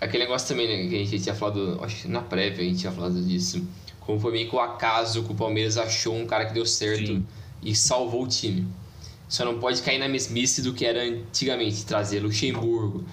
Aquele 0.00 0.24
negócio 0.24 0.48
também, 0.48 0.66
né, 0.66 0.88
que 0.88 0.94
a 0.94 0.98
gente 1.04 1.22
tinha 1.22 1.34
falado, 1.34 1.78
acho 1.82 2.02
que 2.02 2.08
na 2.08 2.22
prévia 2.22 2.64
a 2.64 2.68
gente 2.68 2.80
tinha 2.80 2.92
falado 2.92 3.20
disso. 3.22 3.66
Como 4.00 4.18
foi 4.18 4.32
meio 4.32 4.48
que 4.48 4.56
o 4.56 4.60
acaso 4.60 5.22
que 5.22 5.32
o 5.32 5.34
Palmeiras 5.34 5.76
achou 5.76 6.16
um 6.16 6.26
cara 6.26 6.46
que 6.46 6.54
deu 6.54 6.64
certo 6.64 7.06
Sim. 7.06 7.26
e 7.62 7.74
salvou 7.76 8.24
o 8.24 8.26
time. 8.26 8.66
Só 9.28 9.44
não 9.44 9.60
pode 9.60 9.82
cair 9.82 9.98
na 9.98 10.08
mesmice 10.08 10.62
do 10.62 10.72
que 10.72 10.86
era 10.86 11.02
antigamente, 11.02 11.84
trazer 11.84 12.20
Luxemburgo, 12.20 13.04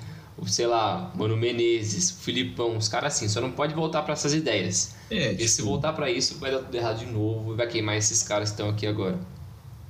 sei 0.48 0.66
lá, 0.66 1.12
Mano 1.14 1.36
Menezes, 1.36 2.10
Filipão, 2.10 2.78
os 2.78 2.88
caras 2.88 3.16
assim, 3.16 3.28
só 3.28 3.42
não 3.42 3.52
pode 3.52 3.74
voltar 3.74 4.02
para 4.02 4.14
essas 4.14 4.34
ideias. 4.34 4.96
É, 5.12 5.36
tipo... 5.36 5.48
se 5.48 5.62
voltar 5.62 5.92
para 5.92 6.10
isso, 6.10 6.40
vai 6.40 6.52
dar 6.52 6.60
tudo 6.60 6.74
errado 6.74 7.00
de 7.00 7.06
novo 7.06 7.54
e 7.54 7.58
vai 7.58 7.68
queimar 7.68 7.98
esses 7.98 8.24
caras 8.24 8.50
que 8.50 8.54
estão 8.54 8.70
aqui 8.70 8.88
agora 8.88 9.20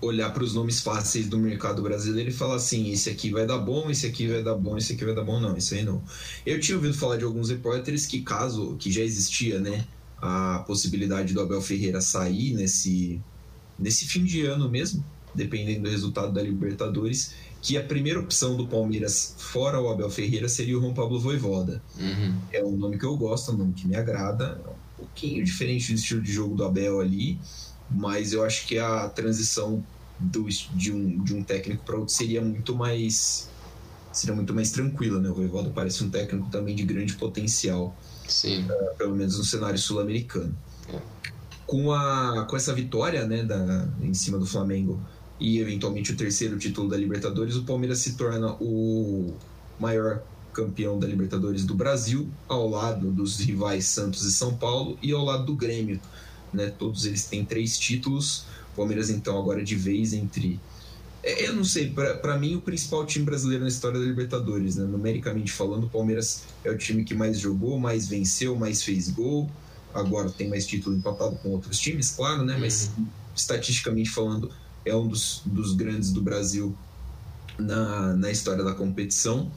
olhar 0.02 0.32
para 0.32 0.44
os 0.44 0.54
nomes 0.54 0.82
fáceis 0.82 1.28
do 1.28 1.38
mercado 1.38 1.82
brasileiro 1.82 2.30
e 2.30 2.34
falar 2.34 2.56
assim: 2.56 2.92
esse 2.92 3.10
aqui 3.10 3.32
vai 3.32 3.46
dar 3.46 3.58
bom, 3.58 3.90
esse 3.90 4.06
aqui 4.06 4.28
vai 4.28 4.44
dar 4.44 4.56
bom, 4.56 4.78
esse 4.78 4.94
aqui 4.94 5.04
vai 5.04 5.16
dar 5.16 5.24
bom. 5.24 5.40
Não, 5.40 5.58
isso 5.58 5.74
aí 5.74 5.84
não. 5.84 6.02
Eu 6.46 6.60
tinha 6.60 6.76
ouvido 6.78 6.94
falar 6.94 7.18
de 7.18 7.24
alguns 7.24 7.50
repórteres 7.50 8.06
que, 8.06 8.22
caso 8.22 8.76
que 8.80 8.92
já 8.92 9.02
existia, 9.02 9.60
né, 9.60 9.86
a 10.22 10.64
possibilidade 10.68 11.34
do 11.34 11.42
Abel 11.42 11.62
Ferreira 11.62 12.02
sair 12.02 12.54
nesse, 12.54 13.20
nesse 13.78 14.08
fim 14.08 14.24
de 14.24 14.46
ano 14.46 14.70
mesmo, 14.70 15.04
dependendo 15.34 15.84
do 15.84 15.90
resultado 15.90 16.32
da 16.32 16.42
Libertadores, 16.42 17.34
que 17.62 17.78
a 17.78 17.84
primeira 17.84 18.20
opção 18.20 18.56
do 18.56 18.68
Palmeiras, 18.68 19.36
fora 19.38 19.82
o 19.82 19.90
Abel 19.90 20.10
Ferreira, 20.10 20.48
seria 20.48 20.78
o 20.78 20.82
João 20.82 20.94
Pablo 20.94 21.20
Voivoda. 21.20 21.82
Uhum. 22.00 22.36
É 22.52 22.64
um 22.64 22.76
nome 22.78 22.98
que 22.98 23.06
eu 23.06 23.18
gosto, 23.18 23.52
é 23.52 23.54
um 23.54 23.58
nome 23.58 23.74
que 23.74 23.88
me 23.88 23.96
agrada, 23.96 24.62
é 24.64 24.70
um 24.70 25.06
pouquinho 25.06 25.44
diferente 25.44 25.92
do 25.92 25.98
estilo 25.98 26.22
de 26.22 26.32
jogo 26.32 26.56
do 26.56 26.64
Abel 26.64 27.00
ali 27.00 27.40
mas 27.89 28.34
eu 28.34 28.43
acho 28.43 28.67
que 28.67 28.78
a 28.78 29.08
transição 29.10 29.84
do, 30.19 30.47
de, 30.73 30.91
um, 30.91 31.23
de 31.23 31.36
um 31.36 31.43
técnico 31.43 31.84
para 31.84 31.97
outro 31.97 32.13
seria 32.13 32.41
muito 32.41 32.76
mais 32.76 33.50
seria 34.12 34.36
muito 34.36 34.54
mais 34.54 34.71
tranquila, 34.71 35.19
né? 35.21 35.30
O 35.30 35.34
Voivoda 35.36 35.69
parece 35.69 36.04
um 36.04 36.10
técnico 36.10 36.50
também 36.50 36.76
de 36.76 36.84
grande 36.84 37.13
potencial, 37.15 37.95
Sim. 38.28 38.63
Uh, 38.63 38.95
pelo 38.97 39.15
menos 39.15 39.38
no 39.38 39.43
cenário 39.43 39.78
sul-americano. 39.78 40.58
É. 40.91 41.00
Com, 41.67 41.91
a, 41.91 42.45
com 42.50 42.56
essa 42.56 42.73
vitória 42.73 43.28
né, 43.28 43.43
da, 43.43 43.88
em 44.02 44.13
cima 44.13 44.39
do 44.39 44.45
Flamengo 44.45 45.00
e 45.39 45.60
eventualmente 45.60 46.13
o 46.13 46.17
terceiro 46.17 46.58
título 46.58 46.89
da 46.89 46.97
Libertadores, 46.97 47.56
o 47.56 47.63
Palmeiras 47.63 48.00
se 48.00 48.15
torna 48.15 48.54
o 48.60 49.36
maior 49.80 50.23
campeão 50.52 50.97
da 50.97 51.06
Libertadores 51.06 51.65
do 51.65 51.76
Brasil, 51.76 52.28
ao 52.47 52.67
lado 52.67 53.12
dos 53.12 53.38
rivais 53.39 53.86
Santos 53.86 54.23
e 54.23 54.32
São 54.32 54.56
Paulo 54.56 54.97
e 55.04 55.12
ao 55.12 55.23
lado 55.23 55.45
do 55.45 55.56
Grêmio. 55.56 56.00
Né? 56.54 56.72
Todos 56.78 57.06
eles 57.06 57.26
têm 57.26 57.46
três 57.46 57.78
títulos. 57.78 58.46
Palmeiras, 58.76 59.10
então, 59.10 59.38
agora 59.38 59.64
de 59.64 59.76
vez 59.76 60.14
entre. 60.14 60.60
É, 61.24 61.48
eu 61.48 61.56
não 61.56 61.64
sei, 61.64 61.90
para 61.90 62.38
mim, 62.38 62.56
o 62.56 62.62
principal 62.62 63.06
time 63.06 63.26
brasileiro 63.26 63.64
na 63.64 63.70
história 63.70 64.00
da 64.00 64.06
Libertadores, 64.06 64.76
né? 64.76 64.86
numericamente 64.86 65.52
falando, 65.52 65.86
o 65.86 65.90
Palmeiras 65.90 66.44
é 66.64 66.70
o 66.70 66.78
time 66.78 67.04
que 67.04 67.16
mais 67.16 67.40
jogou, 67.40 67.80
mais 67.80 68.08
venceu, 68.08 68.56
mais 68.56 68.84
fez 68.84 69.10
gol. 69.10 69.50
Agora 69.94 70.30
tem 70.30 70.48
mais 70.48 70.68
título 70.68 70.96
empatado 70.96 71.36
com 71.38 71.50
outros 71.50 71.80
times, 71.80 72.12
claro, 72.12 72.46
né? 72.46 72.56
Mas 72.60 72.92
uhum. 72.98 73.08
estatisticamente 73.36 74.12
falando, 74.12 74.52
é 74.86 74.96
um 74.96 75.08
dos, 75.08 75.42
dos 75.44 75.74
grandes 75.74 76.12
do 76.12 76.22
Brasil 76.22 76.78
na, 77.58 78.16
na 78.16 78.32
história 78.32 78.64
da 78.64 78.74
competição. 78.74 79.52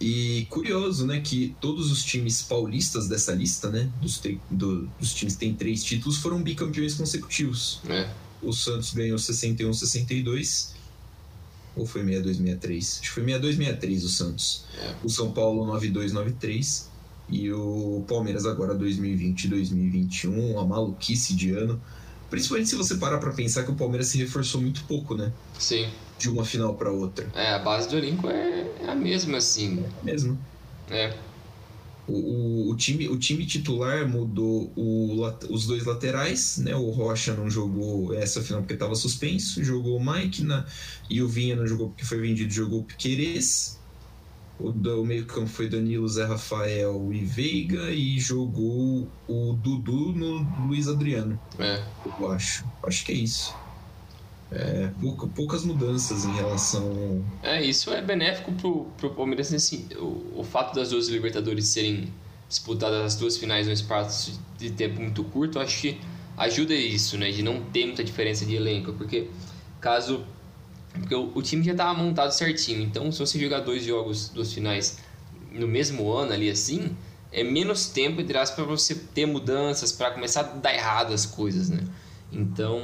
E 0.00 0.46
curioso, 0.50 1.06
né, 1.06 1.20
que 1.20 1.56
todos 1.60 1.90
os 1.90 2.04
times 2.04 2.42
paulistas 2.42 3.08
dessa 3.08 3.32
lista, 3.32 3.70
né, 3.70 3.90
dos, 4.00 4.20
do, 4.50 4.82
dos 5.00 5.14
times 5.14 5.34
que 5.34 5.40
têm 5.40 5.54
três 5.54 5.82
títulos, 5.82 6.18
foram 6.18 6.42
bicampeões 6.42 6.94
consecutivos. 6.94 7.80
É. 7.88 8.10
O 8.42 8.52
Santos 8.52 8.92
ganhou 8.92 9.18
61, 9.18 9.72
62. 9.72 10.74
Ou 11.74 11.86
foi 11.86 12.02
62, 12.02 12.36
63? 12.36 12.98
Acho 13.00 13.00
que 13.00 13.08
foi 13.08 13.24
62, 13.24 13.56
63 13.56 14.04
o 14.04 14.08
Santos. 14.08 14.64
É. 14.78 14.94
O 15.02 15.08
São 15.08 15.32
Paulo 15.32 15.66
92, 15.66 16.12
93. 16.12 16.90
E 17.28 17.50
o 17.52 18.04
Palmeiras 18.06 18.46
agora 18.46 18.74
2020, 18.74 19.48
2021, 19.48 20.52
uma 20.52 20.64
maluquice 20.64 21.34
de 21.34 21.50
ano. 21.50 21.80
Principalmente 22.30 22.70
se 22.70 22.76
você 22.76 22.96
parar 22.96 23.18
para 23.18 23.32
pensar 23.32 23.64
que 23.64 23.70
o 23.70 23.74
Palmeiras 23.74 24.08
se 24.08 24.18
reforçou 24.18 24.60
muito 24.60 24.84
pouco, 24.84 25.14
né? 25.14 25.32
Sim. 25.58 25.88
De 26.18 26.30
uma 26.30 26.44
final 26.44 26.74
para 26.74 26.90
outra. 26.90 27.26
É, 27.34 27.54
a 27.54 27.58
base 27.58 27.88
do 27.88 27.98
elenco 27.98 28.28
é, 28.28 28.70
é 28.82 28.88
a 28.88 28.94
mesma, 28.94 29.38
assim. 29.38 29.84
É 29.84 30.00
a 30.00 30.04
mesma. 30.04 30.38
É. 30.90 31.14
O, 32.08 32.12
o, 32.12 32.70
o, 32.70 32.76
time, 32.76 33.08
o 33.08 33.18
time 33.18 33.44
titular 33.44 34.08
mudou 34.08 34.72
o, 34.76 35.22
os 35.50 35.66
dois 35.66 35.84
laterais, 35.84 36.58
né? 36.58 36.74
O 36.76 36.90
Rocha 36.90 37.34
não 37.34 37.50
jogou 37.50 38.14
essa 38.14 38.40
final 38.40 38.62
porque 38.62 38.74
estava 38.74 38.94
suspenso, 38.94 39.62
jogou 39.64 39.96
o 39.96 40.12
Mike 40.12 40.44
na, 40.44 40.64
e 41.10 41.20
o 41.20 41.28
Vinha 41.28 41.56
não 41.56 41.66
jogou 41.66 41.88
porque 41.88 42.04
foi 42.04 42.18
vendido, 42.18 42.52
jogou 42.52 42.80
o 42.80 42.84
Piqueires. 42.84 43.76
O, 44.58 44.70
o 44.70 45.04
meio-campo 45.04 45.48
foi 45.48 45.68
Danilo, 45.68 46.08
Zé 46.08 46.24
Rafael 46.24 47.12
e 47.12 47.24
Veiga 47.24 47.90
e 47.90 48.18
jogou 48.18 49.08
o 49.28 49.52
Dudu 49.54 50.12
no 50.12 50.66
Luiz 50.66 50.88
Adriano. 50.88 51.38
É. 51.58 51.82
Eu 52.06 52.30
acho. 52.30 52.64
Acho 52.84 53.04
que 53.04 53.12
é 53.12 53.16
isso. 53.16 53.52
É, 54.50 54.90
pouca, 55.00 55.26
poucas 55.26 55.64
mudanças 55.64 56.24
em 56.24 56.32
relação. 56.32 57.24
É, 57.42 57.62
isso 57.62 57.92
é 57.92 58.00
benéfico 58.00 58.52
pro, 58.52 58.84
pro 58.96 59.10
Palmeiras 59.10 59.52
assim, 59.52 59.88
o, 59.96 60.40
o 60.40 60.44
fato 60.44 60.74
das 60.74 60.90
duas 60.90 61.08
Libertadores 61.08 61.66
serem 61.66 62.12
disputadas 62.48 63.00
as 63.04 63.16
duas 63.16 63.36
finais 63.36 63.66
num 63.66 63.72
espaço 63.72 64.40
de 64.56 64.70
tempo 64.70 65.00
muito 65.00 65.24
curto, 65.24 65.58
acho 65.58 65.80
que 65.80 66.00
ajuda 66.36 66.74
isso, 66.74 67.18
né? 67.18 67.30
De 67.30 67.42
não 67.42 67.60
ter 67.60 67.86
muita 67.86 68.04
diferença 68.04 68.44
de 68.44 68.54
elenco, 68.54 68.92
porque 68.92 69.28
caso. 69.80 70.24
Porque 70.92 71.14
o, 71.14 71.32
o 71.34 71.42
time 71.42 71.64
já 71.64 71.72
estava 71.72 71.98
montado 71.98 72.30
certinho, 72.30 72.82
então 72.82 73.10
se 73.10 73.18
você 73.18 73.38
jogar 73.38 73.60
dois 73.60 73.84
jogos, 73.84 74.28
duas 74.28 74.52
finais 74.52 74.98
no 75.52 75.66
mesmo 75.66 76.10
ano 76.12 76.32
ali 76.32 76.48
assim, 76.48 76.96
é 77.32 77.42
menos 77.42 77.88
tempo, 77.88 78.20
entre 78.20 78.38
aspas, 78.38 78.64
para 78.64 78.64
você 78.64 78.94
ter 78.94 79.26
mudanças, 79.26 79.92
para 79.92 80.10
começar 80.10 80.40
a 80.40 80.44
dar 80.44 80.72
errado 80.72 81.12
as 81.12 81.26
coisas, 81.26 81.68
né? 81.68 81.80
Então, 82.32 82.80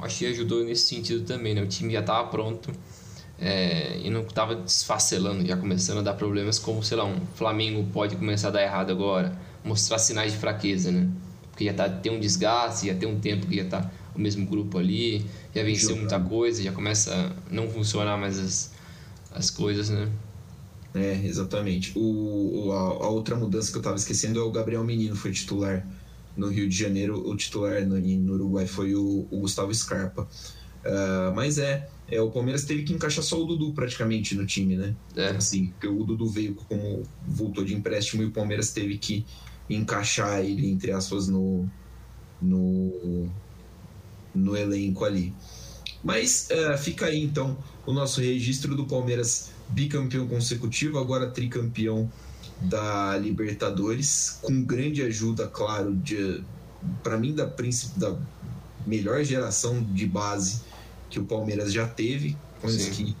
acho 0.00 0.18
que 0.18 0.26
ajudou 0.26 0.64
nesse 0.64 0.88
sentido 0.88 1.24
também, 1.24 1.54
né? 1.54 1.62
O 1.62 1.66
time 1.66 1.92
já 1.92 2.00
estava 2.00 2.28
pronto 2.28 2.72
é, 3.38 3.98
e 3.98 4.10
não 4.10 4.22
estava 4.22 4.54
desfacelando, 4.54 5.46
já 5.46 5.56
começando 5.56 5.98
a 5.98 6.02
dar 6.02 6.14
problemas 6.14 6.58
como, 6.58 6.82
sei 6.82 6.96
lá, 6.96 7.04
um 7.04 7.20
Flamengo 7.34 7.86
pode 7.92 8.16
começar 8.16 8.48
a 8.48 8.50
dar 8.50 8.62
errado 8.62 8.90
agora, 8.90 9.38
mostrar 9.64 9.98
sinais 9.98 10.32
de 10.32 10.38
fraqueza, 10.38 10.90
né? 10.90 11.08
Porque 11.50 11.64
já 11.64 11.74
tá, 11.74 11.88
tem 11.88 12.12
um 12.12 12.20
desgaste, 12.20 12.86
já 12.86 12.94
tem 12.94 13.08
um 13.08 13.18
tempo 13.18 13.46
que 13.46 13.56
já 13.56 13.64
tá 13.64 13.90
o 14.14 14.20
mesmo 14.20 14.46
grupo 14.46 14.78
ali, 14.78 15.24
já 15.54 15.62
venceu 15.62 15.96
muita 15.96 16.18
coisa, 16.20 16.62
já 16.62 16.72
começa 16.72 17.14
a 17.14 17.54
não 17.54 17.68
funcionar 17.68 18.18
mais 18.18 18.38
as, 18.38 18.72
as 19.32 19.50
coisas, 19.50 19.88
né? 19.88 20.10
É, 20.94 21.14
exatamente. 21.24 21.92
O, 21.96 22.72
a, 22.72 23.04
a 23.06 23.08
outra 23.08 23.36
mudança 23.36 23.70
que 23.70 23.76
eu 23.76 23.80
estava 23.80 23.96
esquecendo 23.96 24.40
é 24.40 24.42
o 24.42 24.50
Gabriel 24.50 24.84
Menino 24.84 25.14
foi 25.14 25.30
titular 25.32 25.86
no 26.36 26.48
Rio 26.48 26.68
de 26.68 26.76
Janeiro, 26.76 27.28
o 27.28 27.36
titular 27.36 27.86
no, 27.86 27.98
no 27.98 28.34
Uruguai 28.34 28.66
foi 28.66 28.94
o, 28.94 29.26
o 29.30 29.40
Gustavo 29.40 29.74
Scarpa. 29.74 30.28
Uh, 30.84 31.34
mas 31.34 31.58
é, 31.58 31.88
é, 32.08 32.20
o 32.20 32.30
Palmeiras 32.30 32.64
teve 32.64 32.84
que 32.84 32.92
encaixar 32.92 33.22
só 33.22 33.40
o 33.40 33.44
Dudu 33.44 33.72
praticamente 33.72 34.34
no 34.34 34.46
time, 34.46 34.76
né? 34.76 34.94
É. 35.14 35.28
Assim, 35.28 35.66
porque 35.66 35.86
o 35.86 36.02
Dudu 36.04 36.26
veio 36.28 36.54
como 36.54 37.02
voltou 37.26 37.64
de 37.64 37.74
empréstimo 37.74 38.22
e 38.22 38.26
o 38.26 38.30
Palmeiras 38.30 38.70
teve 38.70 38.96
que 38.96 39.26
encaixar 39.68 40.40
ele, 40.40 40.68
entre 40.70 40.90
aspas, 40.90 41.28
no, 41.28 41.68
no, 42.40 43.28
no 44.34 44.56
elenco 44.56 45.04
ali. 45.04 45.34
Mas 46.02 46.48
uh, 46.50 46.78
fica 46.78 47.06
aí 47.06 47.22
então 47.22 47.58
o 47.86 47.92
nosso 47.92 48.20
registro 48.20 48.74
do 48.74 48.86
Palmeiras 48.86 49.50
bicampeão 49.68 50.26
consecutivo, 50.26 50.98
agora 50.98 51.28
tricampeão 51.28 52.10
da 52.60 53.16
Libertadores, 53.16 54.38
com 54.42 54.62
grande 54.62 55.02
ajuda, 55.02 55.46
claro, 55.46 55.94
de 55.94 56.42
para 57.02 57.18
mim 57.18 57.34
da 57.34 57.44
da 57.96 58.16
melhor 58.86 59.22
geração 59.22 59.82
de 59.82 60.06
base 60.06 60.62
que 61.08 61.18
o 61.18 61.24
Palmeiras 61.24 61.72
já 61.72 61.86
teve, 61.86 62.36
coisa 62.60 62.90
que 62.90 63.14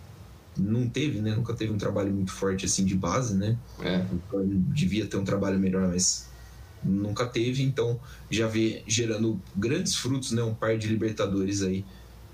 não 0.56 0.88
teve, 0.88 1.20
né? 1.20 1.34
Nunca 1.34 1.54
teve 1.54 1.72
um 1.72 1.78
trabalho 1.78 2.12
muito 2.12 2.32
forte 2.32 2.66
assim 2.66 2.84
de 2.84 2.94
base, 2.94 3.34
né? 3.34 3.56
É. 3.82 4.04
Então, 4.12 4.42
devia 4.44 5.06
ter 5.06 5.16
um 5.16 5.24
trabalho 5.24 5.58
melhor, 5.58 5.88
mas 5.88 6.28
nunca 6.82 7.26
teve, 7.26 7.62
então 7.62 8.00
já 8.30 8.46
vê 8.46 8.82
gerando 8.86 9.40
grandes 9.56 9.94
frutos, 9.94 10.32
né? 10.32 10.42
Um 10.42 10.54
par 10.54 10.76
de 10.78 10.88
Libertadores 10.88 11.62
aí 11.62 11.84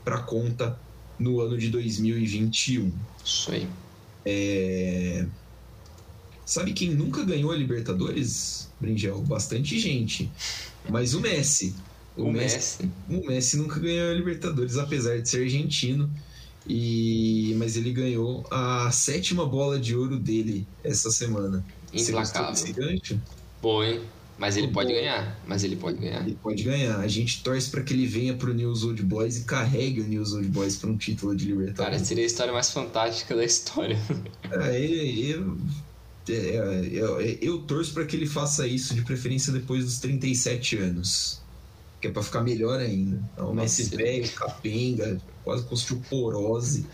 para 0.05 0.19
conta 0.19 0.79
no 1.19 1.41
ano 1.41 1.57
de 1.57 1.69
2021. 1.71 2.93
Isso 3.25 3.51
aí. 3.51 3.67
É... 4.25 5.27
Sabe 6.47 6.73
quem 6.73 6.91
nunca 6.91 7.25
ganhou 7.25 7.51
a 7.51 7.57
Libertadores, 7.57 8.69
Bringel? 8.81 9.21
Bastante 9.23 9.81
gente. 9.81 10.31
Mas 10.89 11.13
o 11.13 11.21
Messi. 11.21 11.75
O, 12.17 12.23
o 12.23 12.33
Messi. 12.33 12.85
Messi. 12.85 12.93
O 13.11 13.27
Messi 13.27 13.57
nunca 13.57 13.81
ganhou 13.81 14.13
a 14.13 14.15
Libertadores, 14.15 14.79
apesar 14.79 15.21
de 15.21 15.29
ser 15.29 15.43
argentino. 15.43 16.09
E 16.69 17.55
mas 17.59 17.77
ele 17.77 17.93
ganhou 17.93 18.47
a 18.49 18.91
sétima 18.93 19.45
bola 19.45 19.79
de 19.79 19.97
ouro 19.97 20.19
dele 20.19 20.65
essa 20.85 21.11
semana. 21.11 21.65
Implacável. 21.93 22.55
Você 22.55 22.73
gancho? 22.73 23.21
Bom, 23.61 23.83
hein? 23.83 24.01
Mas 24.39 24.57
ele 24.57 24.69
pode 24.69 24.93
ganhar. 24.93 25.37
Mas 25.49 25.65
ele 25.65 25.75
pode 25.75 25.99
ganhar. 25.99 26.23
Ele 26.23 26.39
pode 26.41 26.63
ganhar. 26.63 27.01
A 27.01 27.09
gente 27.09 27.43
torce 27.43 27.71
para 27.71 27.83
que 27.83 27.93
ele 27.93 28.07
venha 28.07 28.35
pro 28.35 28.55
News 28.55 28.85
Old 28.85 29.03
Boys 29.03 29.39
e 29.39 29.45
carregue 29.45 30.01
o 30.01 30.05
News 30.05 30.33
Old 30.33 30.47
Boys 30.49 30.77
para 30.77 30.91
um 30.91 30.97
título 30.97 31.35
de 31.35 31.47
Libertadores. 31.47 31.97
Cara, 31.97 32.05
seria 32.05 32.23
a 32.23 32.27
história 32.27 32.53
mais 32.53 32.71
fantástica 32.71 33.35
da 33.35 33.45
história. 33.45 33.99
É, 34.51 34.57
eu, 34.57 34.63
é, 34.63 35.31
é, 35.31 35.45
eu, 36.33 37.21
eu 37.21 37.59
torço 37.61 37.93
para 37.93 38.05
que 38.05 38.17
ele 38.17 38.27
faça 38.27 38.67
isso, 38.67 38.95
de 38.95 39.03
preferência 39.03 39.53
depois 39.53 39.85
dos 39.85 39.99
37 39.99 40.79
anos. 40.79 41.41
Que 42.01 42.09
é 42.09 42.11
para 42.11 42.23
ficar 42.23 42.43
melhor 42.43 42.81
ainda. 42.81 43.23
Então, 43.33 43.55
Messi 43.55 43.85
velho, 43.85 44.29
capenga, 44.33 45.21
quase 45.45 45.65
com 45.65 45.75
osteoporose, 45.75 46.87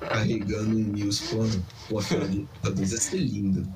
carregando 0.00 0.76
um 0.76 0.92
news 0.92 1.20
com 1.20 1.98
a 1.98 2.02
final 2.02 2.26
de 2.26 2.36
Libertadores. 2.38 2.92
Ia 2.92 2.98
ser 2.98 3.18
lindo. 3.18 3.68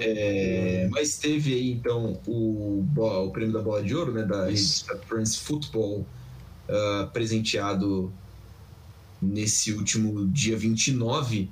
É, 0.00 0.86
mas 0.90 1.16
teve 1.16 1.54
aí 1.54 1.70
então 1.70 2.20
o, 2.26 2.84
o 2.94 3.30
prêmio 3.30 3.54
da 3.54 3.62
bola 3.62 3.82
de 3.82 3.94
ouro, 3.94 4.12
né, 4.12 4.22
da 4.22 4.44
revista 4.44 4.98
France 5.08 5.38
Football, 5.38 6.06
uh, 6.68 7.06
presenteado 7.10 8.12
nesse 9.20 9.72
último 9.72 10.26
dia 10.28 10.58
29 10.58 11.48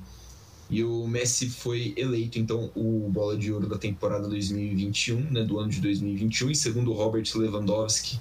e 0.71 0.85
o 0.85 1.07
Messi 1.07 1.49
foi 1.49 1.95
eleito, 1.97 2.39
então, 2.39 2.71
o 2.75 3.09
bola 3.09 3.37
de 3.39 3.51
ouro 3.51 3.67
da 3.67 3.79
temporada 3.79 4.29
2021, 4.29 5.31
né, 5.31 5.43
do 5.43 5.59
ano 5.59 5.71
de 5.71 5.81
2021, 5.81 6.51
em 6.51 6.55
segundo 6.55 6.93
Robert 6.93 7.25
Lewandowski, 7.35 8.19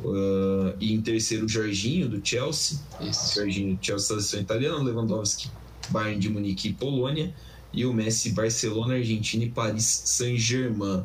uh, 0.00 0.74
e 0.78 0.92
em 0.92 1.00
terceiro 1.00 1.48
Jorginho, 1.48 2.06
do 2.06 2.20
Chelsea. 2.22 2.78
Isso. 3.00 3.36
Jorginho, 3.36 3.78
Chelsea, 3.80 4.08
seleção 4.08 4.40
italiana, 4.40 4.82
Lewandowski, 4.82 5.50
Bayern 5.88 6.20
de 6.20 6.28
Munique 6.28 6.68
e 6.68 6.72
Polônia, 6.74 7.34
e 7.72 7.86
o 7.86 7.94
Messi, 7.94 8.32
Barcelona, 8.32 8.94
Argentina 8.94 9.44
e 9.44 9.48
Paris 9.48 10.02
Saint-Germain. 10.04 11.02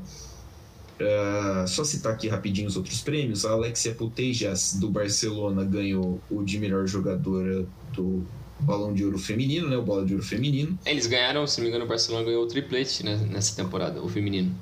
Uh, 1.00 1.68
só 1.68 1.86
citar 1.86 2.14
aqui 2.14 2.28
rapidinho 2.28 2.68
os 2.68 2.76
outros 2.76 3.00
prêmios. 3.00 3.46
A 3.46 3.52
Alexia 3.52 3.96
Putellas, 3.96 4.74
do 4.74 4.90
Barcelona, 4.90 5.64
ganhou 5.64 6.20
o 6.30 6.44
de 6.44 6.60
melhor 6.60 6.86
jogadora 6.86 7.66
do 7.94 8.24
Balão 8.62 8.94
de 8.94 9.04
Ouro 9.04 9.18
feminino, 9.18 9.68
né? 9.70 9.78
O 9.78 9.82
Bola 9.82 10.06
de 10.06 10.14
Ouro 10.14 10.26
feminino. 10.26 10.78
Eles 10.86 11.08
ganharam, 11.08 11.46
se 11.48 11.58
não 11.58 11.64
me 11.64 11.70
engano, 11.70 11.86
o 11.86 11.88
Barcelona 11.88 12.26
ganhou 12.26 12.44
o 12.44 12.48
triplete 12.48 13.04
né, 13.04 13.16
nessa 13.30 13.56
temporada, 13.56 14.02
o 14.02 14.08
feminino. 14.08 14.54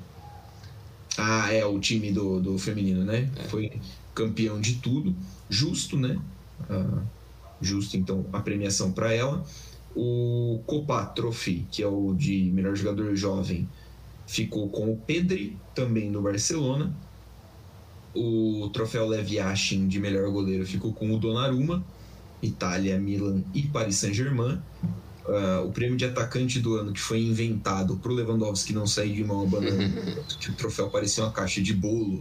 Ah, 1.16 1.52
é, 1.52 1.64
o 1.64 1.78
time 1.78 2.12
do, 2.12 2.40
do 2.40 2.58
feminino, 2.58 3.04
né? 3.04 3.30
É. 3.36 3.42
Foi 3.48 3.72
campeão 4.14 4.60
de 4.60 4.76
tudo, 4.76 5.14
justo, 5.48 5.96
né? 5.98 6.18
Ah, 6.68 7.02
justo, 7.60 7.96
então, 7.96 8.24
a 8.32 8.40
premiação 8.40 8.92
para 8.92 9.12
ela. 9.12 9.44
O 9.94 10.60
Copa 10.66 11.04
Trophy, 11.06 11.66
que 11.70 11.82
é 11.82 11.86
o 11.86 12.14
de 12.14 12.50
melhor 12.52 12.76
jogador 12.76 13.14
jovem, 13.16 13.68
ficou 14.26 14.68
com 14.68 14.92
o 14.92 14.96
Pedri, 14.96 15.56
também 15.74 16.12
do 16.12 16.22
Barcelona. 16.22 16.94
O 18.14 18.70
troféu 18.72 19.06
Lev 19.06 19.28
Yashin 19.30 19.88
de 19.88 19.98
melhor 19.98 20.30
goleiro 20.30 20.64
ficou 20.64 20.92
com 20.92 21.12
o 21.12 21.18
Donnarumma, 21.18 21.84
Itália, 22.42 22.98
Milan 22.98 23.42
e 23.54 23.62
Paris 23.62 23.96
Saint-Germain. 23.96 24.60
Uh, 25.26 25.64
o 25.66 25.70
prêmio 25.70 25.96
de 25.96 26.04
atacante 26.04 26.58
do 26.58 26.74
ano 26.74 26.92
que 26.92 27.00
foi 27.00 27.22
inventado 27.22 27.96
pro 27.96 28.12
Lewandowski 28.12 28.72
não 28.72 28.86
sair 28.86 29.14
de 29.14 29.22
mão 29.22 29.46
banana, 29.46 29.88
que 30.40 30.50
o 30.50 30.54
troféu 30.54 30.88
parecia 30.88 31.22
uma 31.22 31.30
caixa 31.30 31.60
de 31.60 31.72
bolo, 31.72 32.20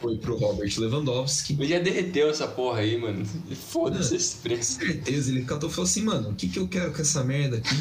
foi 0.00 0.18
pro 0.18 0.36
Robert 0.36 0.70
Lewandowski. 0.76 1.54
Ele 1.54 1.68
já 1.68 1.78
derreteu 1.78 2.28
essa 2.28 2.46
porra 2.46 2.80
aí, 2.80 2.98
mano. 3.00 3.24
Foda-se 3.70 4.16
esse 4.16 4.36
prêmio. 4.36 4.58
Com 4.58 4.70
certeza, 4.70 5.30
ele 5.30 5.44
catou 5.44 5.70
e 5.70 5.72
falou 5.72 5.88
assim, 5.88 6.02
mano, 6.02 6.30
o 6.30 6.34
que, 6.34 6.48
que 6.48 6.58
eu 6.58 6.68
quero 6.68 6.92
com 6.92 7.00
essa 7.00 7.24
merda 7.24 7.58
aqui? 7.58 7.76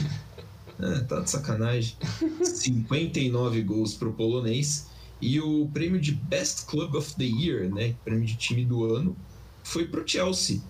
É, 0.79 0.99
tá 1.01 1.19
de 1.19 1.29
sacanagem. 1.29 1.95
59 2.41 3.61
gols 3.63 3.95
pro 3.95 4.13
polonês. 4.13 4.87
E 5.21 5.39
o 5.39 5.69
prêmio 5.71 5.99
de 5.99 6.11
Best 6.11 6.65
Club 6.65 6.95
of 6.95 7.15
the 7.15 7.25
Year, 7.25 7.69
né? 7.69 7.95
Prêmio 8.03 8.25
de 8.25 8.35
time 8.35 8.65
do 8.65 8.85
ano, 8.95 9.15
foi 9.63 9.85
pro 9.85 10.07
Chelsea. 10.07 10.61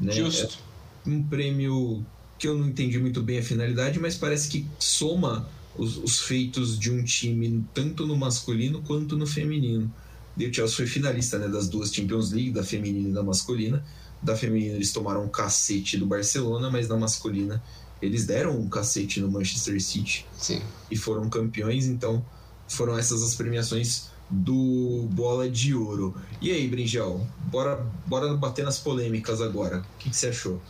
Né? 0.00 0.12
Justo. 0.12 0.58
É 1.06 1.10
um 1.10 1.22
prêmio 1.22 2.04
que 2.38 2.48
eu 2.48 2.56
não 2.56 2.68
entendi 2.68 2.98
muito 2.98 3.22
bem 3.22 3.38
a 3.38 3.42
finalidade, 3.42 3.98
mas 3.98 4.16
parece 4.16 4.48
que 4.48 4.66
soma 4.78 5.48
os, 5.76 5.98
os 5.98 6.20
feitos 6.20 6.78
de 6.78 6.90
um 6.90 7.04
time 7.04 7.64
tanto 7.74 8.06
no 8.06 8.16
masculino 8.16 8.82
quanto 8.82 9.16
no 9.16 9.26
feminino. 9.26 9.92
E 10.36 10.46
o 10.46 10.54
Chelsea 10.54 10.76
foi 10.76 10.86
finalista 10.86 11.38
né, 11.38 11.48
das 11.48 11.68
duas 11.68 11.92
Champions 11.92 12.32
League, 12.32 12.52
da 12.52 12.64
feminina 12.64 13.10
e 13.10 13.12
da 13.12 13.22
masculina. 13.22 13.84
Da 14.22 14.36
feminina 14.36 14.76
eles 14.76 14.92
tomaram 14.92 15.24
um 15.24 15.28
cacete 15.28 15.98
do 15.98 16.06
Barcelona, 16.06 16.70
mas 16.70 16.88
na 16.88 16.96
masculina 16.96 17.62
eles 18.00 18.24
deram 18.24 18.58
um 18.58 18.68
cacete 18.68 19.20
no 19.20 19.30
Manchester 19.30 19.82
City 19.82 20.26
Sim. 20.38 20.62
e 20.90 20.96
foram 20.96 21.28
campeões, 21.28 21.86
então 21.86 22.24
foram 22.66 22.96
essas 22.96 23.22
as 23.22 23.34
premiações 23.34 24.09
do 24.30 25.08
Bola 25.10 25.48
de 25.50 25.74
Ouro. 25.74 26.14
E 26.40 26.50
aí, 26.50 26.68
Brinjal, 26.68 27.26
bora, 27.50 27.84
bora 28.06 28.32
bater 28.34 28.64
nas 28.64 28.78
polêmicas 28.78 29.40
agora. 29.40 29.78
O 29.78 29.98
que, 29.98 30.10
que 30.10 30.16
você 30.16 30.28
achou? 30.28 30.60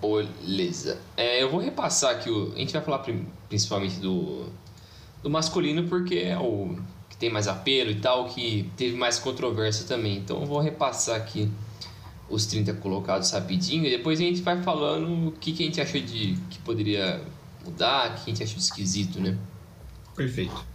Beleza. 0.00 0.98
É, 1.16 1.42
eu 1.42 1.50
vou 1.50 1.60
repassar 1.60 2.12
aqui, 2.12 2.30
o, 2.30 2.52
a 2.54 2.58
gente 2.58 2.72
vai 2.72 2.82
falar 2.82 3.04
principalmente 3.48 4.00
do, 4.00 4.46
do 5.22 5.30
masculino 5.30 5.88
porque 5.88 6.16
é 6.16 6.38
o 6.38 6.76
que 7.08 7.16
tem 7.16 7.30
mais 7.30 7.46
apelo 7.46 7.90
e 7.90 7.96
tal, 7.96 8.26
que 8.26 8.70
teve 8.76 8.96
mais 8.96 9.18
controvérsia 9.18 9.86
também. 9.86 10.18
Então 10.18 10.40
eu 10.40 10.46
vou 10.46 10.60
repassar 10.60 11.16
aqui 11.16 11.50
os 12.28 12.46
30 12.46 12.74
colocados 12.74 13.30
rapidinho 13.30 13.86
e 13.86 13.90
depois 13.90 14.18
a 14.18 14.22
gente 14.22 14.42
vai 14.42 14.62
falando 14.62 15.28
o 15.28 15.32
que, 15.32 15.52
que 15.52 15.62
a 15.62 15.66
gente 15.66 15.80
achou 15.80 16.00
de 16.00 16.36
que 16.50 16.58
poderia 16.60 17.22
mudar, 17.64 18.10
o 18.10 18.14
que 18.14 18.22
a 18.22 18.34
gente 18.34 18.42
achou 18.42 18.58
esquisito, 18.58 19.20
né? 19.20 19.36
Perfeito. 20.16 20.73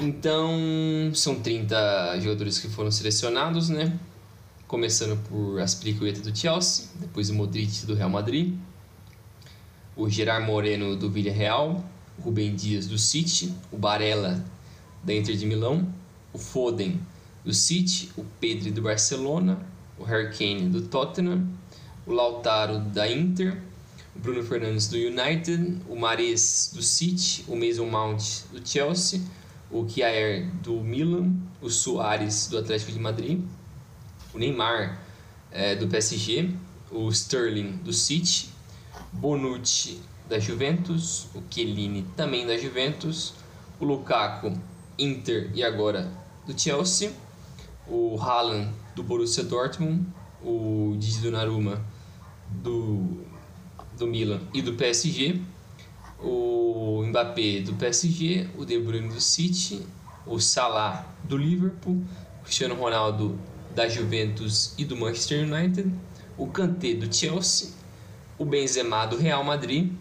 Então, 0.00 1.10
são 1.12 1.40
30 1.40 2.20
jogadores 2.20 2.60
que 2.60 2.68
foram 2.68 2.88
selecionados, 2.88 3.68
né? 3.68 3.98
Começando 4.68 5.18
por 5.28 5.60
Aspilicueta 5.60 6.20
do 6.20 6.36
Chelsea, 6.36 6.86
depois 7.00 7.30
o 7.30 7.34
Modric 7.34 7.84
do 7.84 7.94
Real 7.94 8.08
Madrid, 8.08 8.54
o 9.96 10.08
Gerard 10.08 10.46
Moreno 10.46 10.94
do 10.94 11.10
Villarreal, 11.10 11.84
o 12.16 12.22
Rubem 12.22 12.54
Dias 12.54 12.86
do 12.86 12.96
City, 12.96 13.52
o 13.72 13.76
Barella 13.76 14.44
da 15.02 15.12
Inter 15.12 15.34
de 15.34 15.44
Milão, 15.44 15.92
o 16.32 16.38
Foden 16.38 17.00
do 17.44 17.52
City, 17.52 18.08
o 18.16 18.24
Pedri 18.38 18.70
do 18.70 18.82
Barcelona, 18.82 19.58
o 19.98 20.04
Harry 20.04 20.30
Kane 20.30 20.68
do 20.68 20.82
Tottenham, 20.82 21.44
o 22.06 22.12
Lautaro 22.12 22.78
da 22.78 23.10
Inter, 23.10 23.60
o 24.14 24.20
Bruno 24.20 24.44
Fernandes 24.44 24.86
do 24.86 24.96
United, 24.96 25.78
o 25.88 25.96
Mares 25.96 26.70
do 26.72 26.82
City, 26.84 27.44
o 27.48 27.56
Mason 27.56 27.86
Mount 27.86 28.22
do 28.52 28.64
Chelsea, 28.64 29.20
o 29.70 29.84
Kjaer 29.84 30.50
do 30.62 30.80
Milan, 30.80 31.32
o 31.60 31.68
Soares 31.70 32.48
do 32.48 32.58
Atlético 32.58 32.92
de 32.92 32.98
Madrid, 32.98 33.40
o 34.32 34.38
Neymar 34.38 35.00
é, 35.50 35.74
do 35.74 35.86
PSG, 35.88 36.50
o 36.90 37.08
Sterling 37.10 37.72
do 37.78 37.92
City, 37.92 38.50
Bonucci 39.12 40.00
da 40.28 40.38
Juventus, 40.38 41.26
o 41.34 41.42
Chiellini 41.50 42.06
também 42.16 42.46
da 42.46 42.56
Juventus, 42.56 43.34
o 43.80 43.84
Lukaku, 43.84 44.52
Inter 44.98 45.50
e 45.54 45.62
agora 45.62 46.10
do 46.46 46.58
Chelsea, 46.58 47.12
o 47.86 48.18
Haaland 48.20 48.72
do 48.94 49.02
Borussia 49.02 49.44
Dortmund, 49.44 50.06
o 50.42 50.96
Didi 50.98 51.20
Donnarumma 51.20 51.82
do, 52.48 53.22
do 53.96 54.06
Milan 54.06 54.40
e 54.52 54.60
do 54.60 54.74
PSG, 54.74 55.40
o 56.20 57.02
Mbappé 57.06 57.60
do 57.60 57.74
PSG, 57.74 58.48
o 58.56 58.64
De 58.64 58.78
Bruyne 58.78 59.08
do 59.08 59.20
City, 59.20 59.86
o 60.26 60.40
Salah 60.40 61.06
do 61.24 61.36
Liverpool, 61.36 62.02
o 62.40 62.44
Cristiano 62.44 62.74
Ronaldo 62.74 63.38
da 63.74 63.88
Juventus 63.88 64.74
e 64.76 64.84
do 64.84 64.96
Manchester 64.96 65.44
United, 65.44 65.92
o 66.36 66.46
Kanté 66.48 66.94
do 66.94 67.12
Chelsea, 67.12 67.70
o 68.36 68.44
Benzema 68.44 69.06
do 69.06 69.16
Real 69.16 69.44
Madrid, 69.44 69.92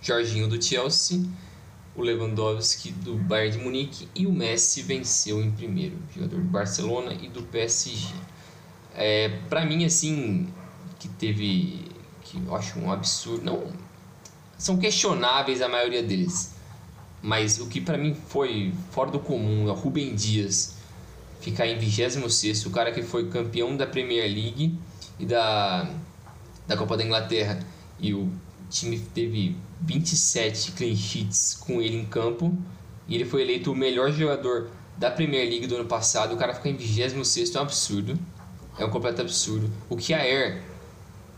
Jorginho 0.00 0.48
do 0.48 0.62
Chelsea, 0.62 1.24
o 1.94 2.02
Lewandowski 2.02 2.92
do 2.92 3.16
Bayern 3.16 3.58
de 3.58 3.64
Munique 3.64 4.08
e 4.14 4.26
o 4.26 4.32
Messi 4.32 4.82
venceu 4.82 5.42
em 5.42 5.50
primeiro, 5.50 5.96
jogador 6.14 6.40
do 6.40 6.48
Barcelona 6.48 7.12
e 7.12 7.28
do 7.28 7.42
PSG. 7.42 8.14
É, 8.94 9.28
para 9.48 9.64
mim 9.64 9.84
assim, 9.84 10.48
que 10.98 11.08
teve 11.08 11.90
que 12.22 12.38
eu 12.38 12.54
acho 12.54 12.78
um 12.78 12.92
absurdo, 12.92 13.44
não 13.44 13.72
são 14.60 14.76
questionáveis 14.76 15.62
a 15.62 15.68
maioria 15.68 16.02
deles. 16.02 16.54
Mas 17.22 17.58
o 17.58 17.66
que 17.66 17.80
para 17.80 17.96
mim 17.96 18.14
foi 18.14 18.72
fora 18.90 19.10
do 19.10 19.18
comum 19.18 19.66
é 19.66 19.72
o 19.72 19.74
Rubem 19.74 20.14
Dias 20.14 20.74
ficar 21.40 21.66
em 21.66 21.78
26 21.78 22.66
o 22.66 22.70
cara 22.70 22.92
que 22.92 23.02
foi 23.02 23.28
campeão 23.30 23.74
da 23.74 23.86
Premier 23.86 24.24
League 24.30 24.78
e 25.18 25.24
da, 25.24 25.90
da 26.66 26.76
Copa 26.76 26.96
da 26.98 27.02
Inglaterra. 27.02 27.58
E 27.98 28.12
o 28.12 28.30
time 28.68 28.98
teve 28.98 29.56
27 29.80 30.72
clean 30.72 30.94
sheets 30.94 31.54
com 31.54 31.80
ele 31.80 31.96
em 31.96 32.04
campo. 32.04 32.54
E 33.08 33.14
ele 33.14 33.24
foi 33.24 33.40
eleito 33.40 33.72
o 33.72 33.74
melhor 33.74 34.12
jogador 34.12 34.70
da 34.98 35.10
Premier 35.10 35.48
League 35.48 35.66
do 35.66 35.76
ano 35.76 35.86
passado. 35.86 36.34
O 36.34 36.36
cara 36.36 36.54
ficar 36.54 36.68
em 36.68 36.76
26 36.76 37.54
é 37.54 37.58
um 37.58 37.62
absurdo. 37.62 38.18
É 38.78 38.84
um 38.84 38.90
completo 38.90 39.22
absurdo. 39.22 39.70
O 39.88 39.96
Kjaer, 39.96 40.62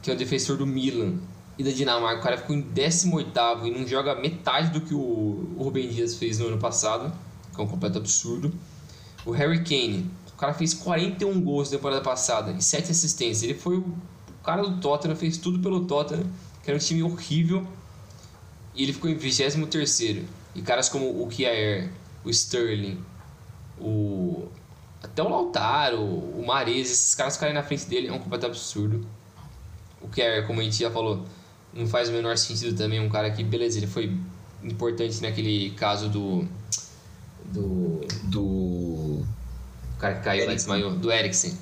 que 0.02 0.10
é 0.10 0.14
o 0.14 0.16
defensor 0.16 0.56
do 0.56 0.66
Milan, 0.66 1.18
e 1.58 1.64
da 1.64 1.70
Dinamarca. 1.70 2.20
O 2.20 2.22
cara 2.22 2.38
ficou 2.38 2.54
em 2.56 2.60
18 2.60 3.30
e 3.64 3.70
não 3.70 3.86
joga 3.86 4.14
metade 4.14 4.70
do 4.70 4.80
que 4.80 4.94
o 4.94 5.54
Rubem 5.58 5.88
Dias 5.88 6.16
fez 6.16 6.38
no 6.38 6.48
ano 6.48 6.58
passado, 6.58 7.12
que 7.54 7.60
é 7.60 7.64
um 7.64 7.66
completo 7.66 7.98
absurdo. 7.98 8.52
O 9.24 9.30
Harry 9.30 9.62
Kane, 9.62 10.10
o 10.32 10.36
cara 10.36 10.54
fez 10.54 10.74
41 10.74 11.40
gols 11.40 11.70
na 11.70 11.76
temporada 11.76 12.00
passada 12.00 12.52
e 12.52 12.62
7 12.62 12.90
assistências. 12.90 13.42
Ele 13.42 13.54
foi 13.54 13.76
o 13.76 13.94
cara 14.42 14.62
do 14.62 14.80
Tottenham, 14.80 15.16
fez 15.16 15.38
tudo 15.38 15.60
pelo 15.60 15.84
Tottenham, 15.84 16.26
que 16.62 16.70
era 16.70 16.76
um 16.76 16.80
time 16.80 17.02
horrível, 17.02 17.66
e 18.74 18.82
ele 18.82 18.92
ficou 18.92 19.10
em 19.10 19.14
23 19.14 20.24
E 20.54 20.62
caras 20.62 20.88
como 20.88 21.22
o 21.22 21.28
Kjaer, 21.28 21.90
o 22.24 22.30
Sterling, 22.30 22.98
o 23.78 24.48
até 25.02 25.20
o 25.20 25.28
Lautaro, 25.28 26.00
o 26.00 26.44
Mares, 26.46 26.90
esses 26.90 27.14
caras 27.14 27.34
ficarem 27.34 27.54
na 27.54 27.62
frente 27.64 27.86
dele 27.86 28.06
é 28.06 28.12
um 28.12 28.20
completo 28.20 28.46
absurdo. 28.46 29.04
O 30.00 30.08
Kjaer, 30.08 30.46
como 30.46 30.60
a 30.60 30.64
gente 30.64 30.76
já 30.76 30.90
falou, 30.90 31.24
não 31.74 31.86
faz 31.86 32.08
o 32.08 32.12
menor 32.12 32.36
sentido 32.36 32.76
também 32.76 33.00
um 33.00 33.08
cara 33.08 33.30
que, 33.30 33.42
beleza, 33.42 33.78
ele 33.78 33.86
foi 33.86 34.14
importante 34.62 35.20
naquele 35.22 35.70
caso 35.70 36.08
do. 36.08 36.46
Do. 37.44 38.00
Do. 38.24 38.42
O 38.42 39.26
cara 39.98 40.14
que 40.14 40.24
caiu 40.24 40.46
lá 40.46 40.52
e 40.52 40.56
desmaiou, 40.56 40.92
do 40.92 41.10
Eriksen. 41.10 41.56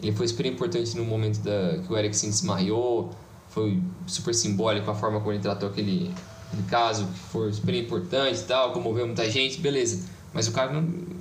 Ele 0.00 0.12
foi 0.12 0.28
super 0.28 0.46
importante 0.46 0.96
no 0.96 1.04
momento 1.04 1.38
da, 1.40 1.78
que 1.78 1.92
o 1.92 1.96
Eriksen 1.96 2.30
desmaiou, 2.30 3.14
foi 3.48 3.80
super 4.06 4.34
simbólico 4.34 4.90
a 4.90 4.94
forma 4.94 5.20
como 5.20 5.32
ele 5.32 5.40
tratou 5.40 5.68
aquele, 5.68 6.10
aquele 6.48 6.68
caso, 6.68 7.06
que 7.06 7.18
foi 7.30 7.52
super 7.52 7.74
importante 7.74 8.40
e 8.40 8.44
tal, 8.44 8.72
comoveu 8.72 9.06
muita 9.06 9.28
gente, 9.30 9.60
beleza. 9.60 10.08
Mas 10.32 10.48
o 10.48 10.52
cara 10.52 10.72
não. 10.72 11.14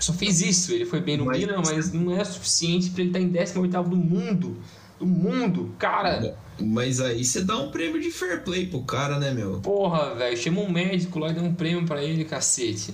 Só 0.00 0.12
fez 0.12 0.40
isso, 0.40 0.72
ele 0.72 0.84
foi 0.84 1.00
bem 1.00 1.16
no 1.16 1.24
mas, 1.24 1.38
Milan, 1.38 1.62
mas 1.64 1.92
não 1.92 2.12
é 2.12 2.22
suficiente 2.22 2.90
para 2.90 3.00
ele 3.00 3.10
estar 3.10 3.20
em 3.20 3.28
18 3.28 3.82
do 3.88 3.96
mundo. 3.96 4.56
Do 4.98 5.06
mundo, 5.06 5.74
cara. 5.78 6.36
Mas 6.60 7.00
aí 7.00 7.24
você 7.24 7.42
dá 7.42 7.56
um 7.56 7.70
prêmio 7.70 8.00
de 8.00 8.10
fair 8.10 8.42
play 8.42 8.66
pro 8.66 8.82
cara, 8.82 9.18
né, 9.18 9.32
meu? 9.32 9.60
Porra, 9.60 10.14
velho, 10.14 10.36
chama 10.36 10.60
um 10.60 10.70
médico 10.70 11.18
lá 11.18 11.30
e 11.30 11.34
dá 11.34 11.42
um 11.42 11.54
prêmio 11.54 11.86
para 11.86 12.02
ele, 12.02 12.24
cacete. 12.24 12.92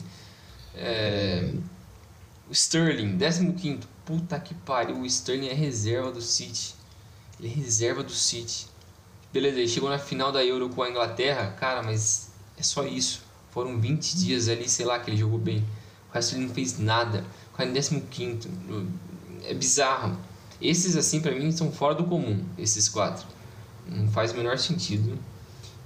É... 0.75 1.51
O 2.49 2.53
Sterling, 2.53 3.17
15. 3.19 3.81
Puta 4.05 4.39
que 4.39 4.55
pariu, 4.55 5.01
o 5.01 5.07
Sterling 5.07 5.49
é 5.49 5.55
reserva 5.55 6.13
do 6.13 6.21
City. 6.21 6.75
Ele 7.41 7.49
é 7.49 7.51
reserva 7.51 8.03
do 8.03 8.13
City. 8.13 8.67
Beleza, 9.33 9.59
ele 9.59 9.69
chegou 9.69 9.89
na 9.89 9.99
final 9.99 10.31
da 10.31 10.45
Euro 10.45 10.69
com 10.69 10.83
a 10.83 10.91
Inglaterra, 10.91 11.53
cara, 11.59 11.83
mas 11.83 12.31
é 12.59 12.63
só 12.63 12.87
isso. 12.87 13.23
Foram 13.51 13.81
20 13.81 14.17
dias 14.17 14.49
ali, 14.49 14.69
sei 14.69 14.85
lá, 14.85 14.99
que 14.99 15.11
ele 15.11 15.17
jogou 15.17 15.39
bem. 15.39 15.65
O 16.11 16.15
resto 16.15 16.37
ele 16.37 16.47
não 16.47 16.55
fez 16.55 16.79
nada. 16.79 17.25
O 17.53 17.57
cara 17.57 17.69
em 17.69 18.01
15. 18.01 18.49
É 19.45 19.55
bizarro. 19.55 20.19
Esses, 20.61 20.97
assim, 20.97 21.21
para 21.21 21.33
mim, 21.33 21.51
são 21.51 21.73
fora 21.73 21.95
do 21.95 22.05
comum, 22.05 22.45
esses 22.59 22.89
quatro. 22.89 23.27
Não 23.87 24.09
faz 24.09 24.33
o 24.33 24.37
menor 24.37 24.59
sentido. 24.59 25.19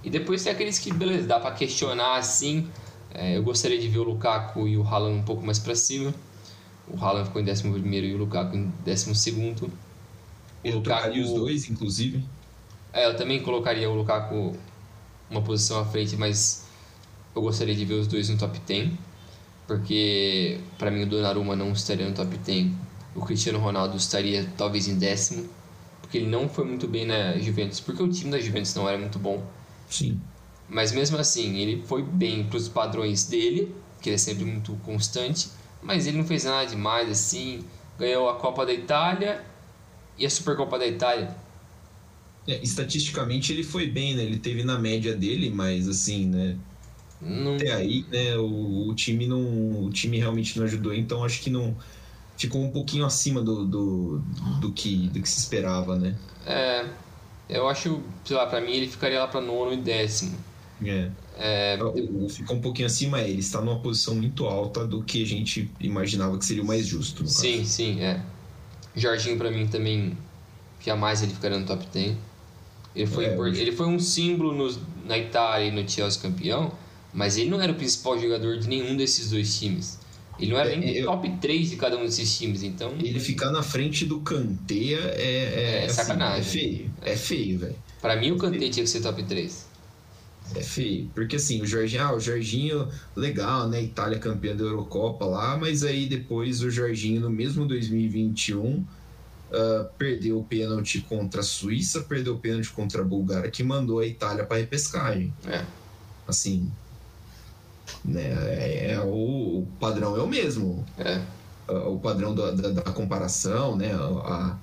E 0.02 0.10
depois 0.10 0.42
tem 0.42 0.52
aqueles 0.52 0.78
que, 0.78 0.92
beleza, 0.92 1.26
dá 1.26 1.40
para 1.40 1.54
questionar 1.54 2.16
assim. 2.16 2.68
É, 3.12 3.36
eu 3.36 3.42
gostaria 3.42 3.78
de 3.78 3.88
ver 3.88 3.98
o 3.98 4.04
Lukaku 4.04 4.68
e 4.68 4.76
o 4.76 4.82
Haaland 4.82 5.18
um 5.18 5.22
pouco 5.22 5.44
mais 5.44 5.58
para 5.58 5.74
cima. 5.74 6.14
O 6.86 6.96
Haaland 6.96 7.26
ficou 7.26 7.42
em 7.42 7.50
11 7.50 7.66
e 7.66 8.14
o 8.14 8.18
Lukaku 8.18 8.56
em 8.56 8.72
12. 8.84 9.30
O 9.32 9.68
eu 10.64 10.74
Lukaku... 10.76 11.18
os 11.18 11.32
dois, 11.32 11.70
inclusive. 11.70 12.24
É, 12.92 13.06
eu 13.06 13.16
também 13.16 13.42
colocaria 13.42 13.88
o 13.90 13.94
Lukaku 13.94 14.56
uma 15.30 15.42
posição 15.42 15.80
à 15.80 15.84
frente, 15.84 16.16
mas 16.16 16.66
eu 17.34 17.42
gostaria 17.42 17.74
de 17.74 17.84
ver 17.84 17.94
os 17.94 18.06
dois 18.06 18.28
no 18.28 18.38
top 18.38 18.58
10. 18.66 18.90
Porque 19.66 20.58
para 20.78 20.90
mim 20.90 21.02
o 21.02 21.06
Donnarumma 21.06 21.54
não 21.54 21.72
estaria 21.72 22.08
no 22.08 22.14
top 22.14 22.36
10. 22.38 22.72
O 23.14 23.20
Cristiano 23.24 23.58
Ronaldo 23.58 23.96
estaria 23.96 24.48
talvez 24.56 24.88
em 24.88 24.98
décimo. 24.98 25.48
Porque 26.08 26.16
ele 26.16 26.26
não 26.26 26.48
foi 26.48 26.64
muito 26.64 26.88
bem 26.88 27.04
na 27.04 27.36
Juventus. 27.36 27.80
Porque 27.80 28.02
o 28.02 28.08
time 28.08 28.30
da 28.30 28.40
Juventus 28.40 28.74
não 28.74 28.88
era 28.88 28.96
muito 28.96 29.18
bom. 29.18 29.46
Sim. 29.90 30.18
Mas 30.66 30.90
mesmo 30.90 31.18
assim, 31.18 31.58
ele 31.58 31.82
foi 31.86 32.02
bem 32.02 32.44
para 32.44 32.56
os 32.56 32.66
padrões 32.66 33.26
dele, 33.26 33.74
que 34.00 34.08
ele 34.08 34.14
é 34.14 34.18
sempre 34.18 34.46
muito 34.46 34.72
constante. 34.76 35.50
Mas 35.82 36.06
ele 36.06 36.16
não 36.16 36.24
fez 36.24 36.44
nada 36.44 36.64
demais 36.64 37.10
assim. 37.10 37.62
Ganhou 37.98 38.26
a 38.30 38.36
Copa 38.36 38.64
da 38.64 38.72
Itália 38.72 39.44
e 40.16 40.24
a 40.24 40.30
Supercopa 40.30 40.78
da 40.78 40.86
Itália. 40.86 41.36
É, 42.46 42.58
estatisticamente 42.62 43.52
ele 43.52 43.62
foi 43.62 43.86
bem, 43.86 44.16
né? 44.16 44.22
Ele 44.22 44.38
teve 44.38 44.64
na 44.64 44.78
média 44.78 45.14
dele, 45.14 45.50
mas 45.50 45.86
assim, 45.86 46.24
né? 46.24 46.56
Não... 47.20 47.56
Até 47.56 47.70
aí, 47.70 48.06
né? 48.10 48.34
O, 48.38 48.88
o, 48.88 48.94
time 48.94 49.26
não, 49.26 49.84
o 49.84 49.90
time 49.90 50.16
realmente 50.16 50.58
não 50.58 50.64
ajudou, 50.64 50.94
então 50.94 51.22
acho 51.22 51.42
que 51.42 51.50
não 51.50 51.76
ficou 52.38 52.62
um 52.62 52.70
pouquinho 52.70 53.04
acima 53.04 53.42
do, 53.42 53.66
do, 53.66 54.22
do 54.60 54.72
que 54.72 55.08
do 55.08 55.20
que 55.20 55.28
se 55.28 55.40
esperava, 55.40 55.98
né? 55.98 56.16
É, 56.46 56.86
eu 57.48 57.68
acho, 57.68 58.00
sei 58.24 58.36
lá, 58.36 58.46
para 58.46 58.60
mim 58.60 58.72
ele 58.72 58.88
ficaria 58.88 59.18
lá 59.18 59.26
para 59.26 59.40
nono 59.40 59.72
e 59.72 59.76
décimo. 59.76 60.38
É. 60.82 61.10
É, 61.40 61.78
o, 61.82 62.28
ficou 62.28 62.56
um 62.56 62.60
pouquinho 62.60 62.86
acima, 62.86 63.20
é, 63.20 63.28
ele 63.28 63.40
está 63.40 63.60
numa 63.60 63.80
posição 63.80 64.14
muito 64.14 64.46
alta 64.46 64.86
do 64.86 65.02
que 65.02 65.22
a 65.22 65.26
gente 65.26 65.70
imaginava 65.80 66.38
que 66.38 66.44
seria 66.44 66.62
o 66.62 66.66
mais 66.66 66.86
justo. 66.86 67.26
sim, 67.26 67.58
caso. 67.58 67.68
sim, 67.68 68.00
é. 68.00 68.22
Jorginho 68.94 69.36
para 69.36 69.50
mim 69.50 69.66
também, 69.66 70.16
jamais 70.84 71.22
ele 71.22 71.34
ficaria 71.34 71.58
no 71.58 71.66
top 71.66 71.86
10. 71.92 72.16
Ele 72.94 73.06
foi, 73.06 73.26
é, 73.26 73.38
ele 73.60 73.72
foi 73.72 73.86
um 73.86 73.98
símbolo 73.98 74.52
no, 74.52 74.76
na 75.04 75.16
Itália 75.16 75.66
e 75.66 75.70
no 75.70 75.88
Chelsea 75.88 76.20
campeão, 76.20 76.72
mas 77.12 77.36
ele 77.36 77.50
não 77.50 77.60
era 77.60 77.70
o 77.72 77.74
principal 77.74 78.18
jogador 78.18 78.58
de 78.58 78.68
nenhum 78.68 78.96
desses 78.96 79.30
dois 79.30 79.58
times. 79.58 79.97
Ele 80.38 80.52
não 80.52 80.58
era 80.58 80.72
é, 80.72 80.76
nem 80.76 80.96
eu, 80.96 81.06
top 81.06 81.28
3 81.40 81.70
de 81.70 81.76
cada 81.76 81.96
um 81.96 82.04
desses 82.04 82.38
times, 82.38 82.62
então... 82.62 82.92
Ele 82.98 83.18
ficar 83.18 83.50
na 83.50 83.62
frente 83.62 84.06
do 84.06 84.20
Kanté 84.20 84.74
é... 84.74 84.94
É, 84.94 85.82
é 85.82 85.84
assim, 85.86 85.94
sacanagem. 85.94 86.40
É 86.40 86.44
feio, 86.44 86.90
é 87.02 87.16
feio, 87.16 87.58
velho. 87.58 87.76
Pra 88.00 88.16
mim 88.16 88.30
o 88.30 88.38
Kanté 88.38 88.68
tinha 88.68 88.84
que 88.84 88.86
ser 88.86 89.00
top 89.00 89.22
3. 89.22 89.66
É 90.54 90.62
feio, 90.62 91.10
porque 91.14 91.36
assim, 91.36 91.60
o 91.60 91.66
Jorginho, 91.66 92.02
ah, 92.02 92.14
o 92.14 92.20
Jorginho, 92.20 92.88
legal, 93.14 93.68
né? 93.68 93.82
Itália 93.82 94.18
campeã 94.18 94.56
da 94.56 94.64
Eurocopa 94.64 95.26
lá, 95.26 95.58
mas 95.58 95.84
aí 95.84 96.06
depois 96.06 96.62
o 96.62 96.70
Jorginho, 96.70 97.20
no 97.20 97.30
mesmo 97.30 97.66
2021, 97.66 98.64
uh, 98.66 98.86
ah, 99.52 99.84
perdeu 99.98 100.38
o 100.38 100.44
pênalti 100.44 101.00
contra 101.02 101.40
a 101.40 101.44
Suíça, 101.44 102.00
perdeu 102.02 102.34
o 102.34 102.38
pênalti 102.38 102.70
contra 102.70 103.02
a 103.02 103.04
Bulgária, 103.04 103.50
que 103.50 103.62
mandou 103.62 103.98
a 103.98 104.06
Itália 104.06 104.44
para 104.44 104.56
repescagem. 104.56 105.34
É. 105.46 105.64
Assim, 106.26 106.70
né? 108.04 108.22
É, 108.22 108.92
é, 108.92 109.00
o, 109.00 109.60
o, 109.60 109.68
padrão 109.78 110.16
é 110.16 110.20
o 110.20 110.26
mesmo. 110.26 110.84
É. 110.98 111.20
O 111.68 111.98
padrão 111.98 112.34
da, 112.34 112.50
da, 112.50 112.70
da, 112.70 112.92
comparação, 112.92 113.76
né? 113.76 113.92
A, 113.92 114.56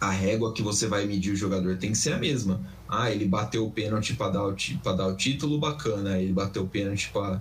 a 0.00 0.10
régua 0.10 0.52
que 0.52 0.62
você 0.62 0.86
vai 0.86 1.06
medir 1.06 1.32
o 1.32 1.36
jogador 1.36 1.76
tem 1.76 1.92
que 1.92 1.98
ser 1.98 2.12
a 2.12 2.18
mesma. 2.18 2.60
Ah, 2.88 3.10
ele 3.10 3.24
bateu 3.24 3.66
o 3.66 3.70
pênalti 3.70 4.14
para 4.14 4.32
dar, 4.32 4.44
o, 4.44 4.56
dar 4.96 5.06
o 5.06 5.16
título, 5.16 5.58
bacana. 5.58 6.18
Ele 6.18 6.32
bateu 6.32 6.62
o 6.62 6.68
pênalti 6.68 7.10
para 7.12 7.40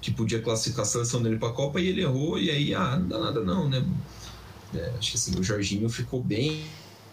que 0.00 0.10
podia 0.10 0.42
classificar 0.42 0.82
a 0.82 0.88
seleção 0.88 1.22
dele 1.22 1.38
para 1.38 1.48
a 1.48 1.52
Copa 1.52 1.80
e 1.80 1.88
ele 1.88 2.02
errou, 2.02 2.38
e 2.38 2.50
aí, 2.50 2.74
ah, 2.74 2.96
não 2.96 3.08
dá 3.08 3.18
nada 3.18 3.40
não, 3.40 3.68
né? 3.68 3.84
É, 4.74 4.92
acho 4.98 5.12
que 5.12 5.16
assim, 5.16 5.38
o 5.38 5.42
Jorginho 5.42 5.88
ficou 5.88 6.22
bem, 6.22 6.62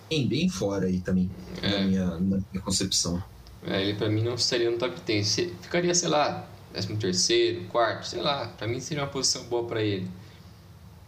bem, 0.09 0.27
bem 0.27 0.49
fora 0.49 0.87
aí 0.87 0.99
também, 0.99 1.29
é. 1.61 1.69
na, 1.69 1.79
minha, 1.87 2.05
na 2.05 2.19
minha 2.51 2.63
concepção. 2.63 3.23
É, 3.67 3.81
ele 3.81 3.93
para 3.93 4.09
mim 4.09 4.23
não 4.23 4.35
estaria 4.35 4.69
no 4.71 4.77
top 4.77 4.99
10. 5.05 5.35
Ficaria, 5.61 5.93
sei 5.93 6.09
lá, 6.09 6.47
13 6.71 6.95
terceiro, 6.97 7.65
quarto, 7.65 8.07
sei 8.07 8.21
lá. 8.21 8.47
Para 8.57 8.67
mim 8.67 8.79
seria 8.79 9.03
uma 9.03 9.09
posição 9.09 9.43
boa 9.45 9.65
para 9.65 9.81
ele. 9.81 10.07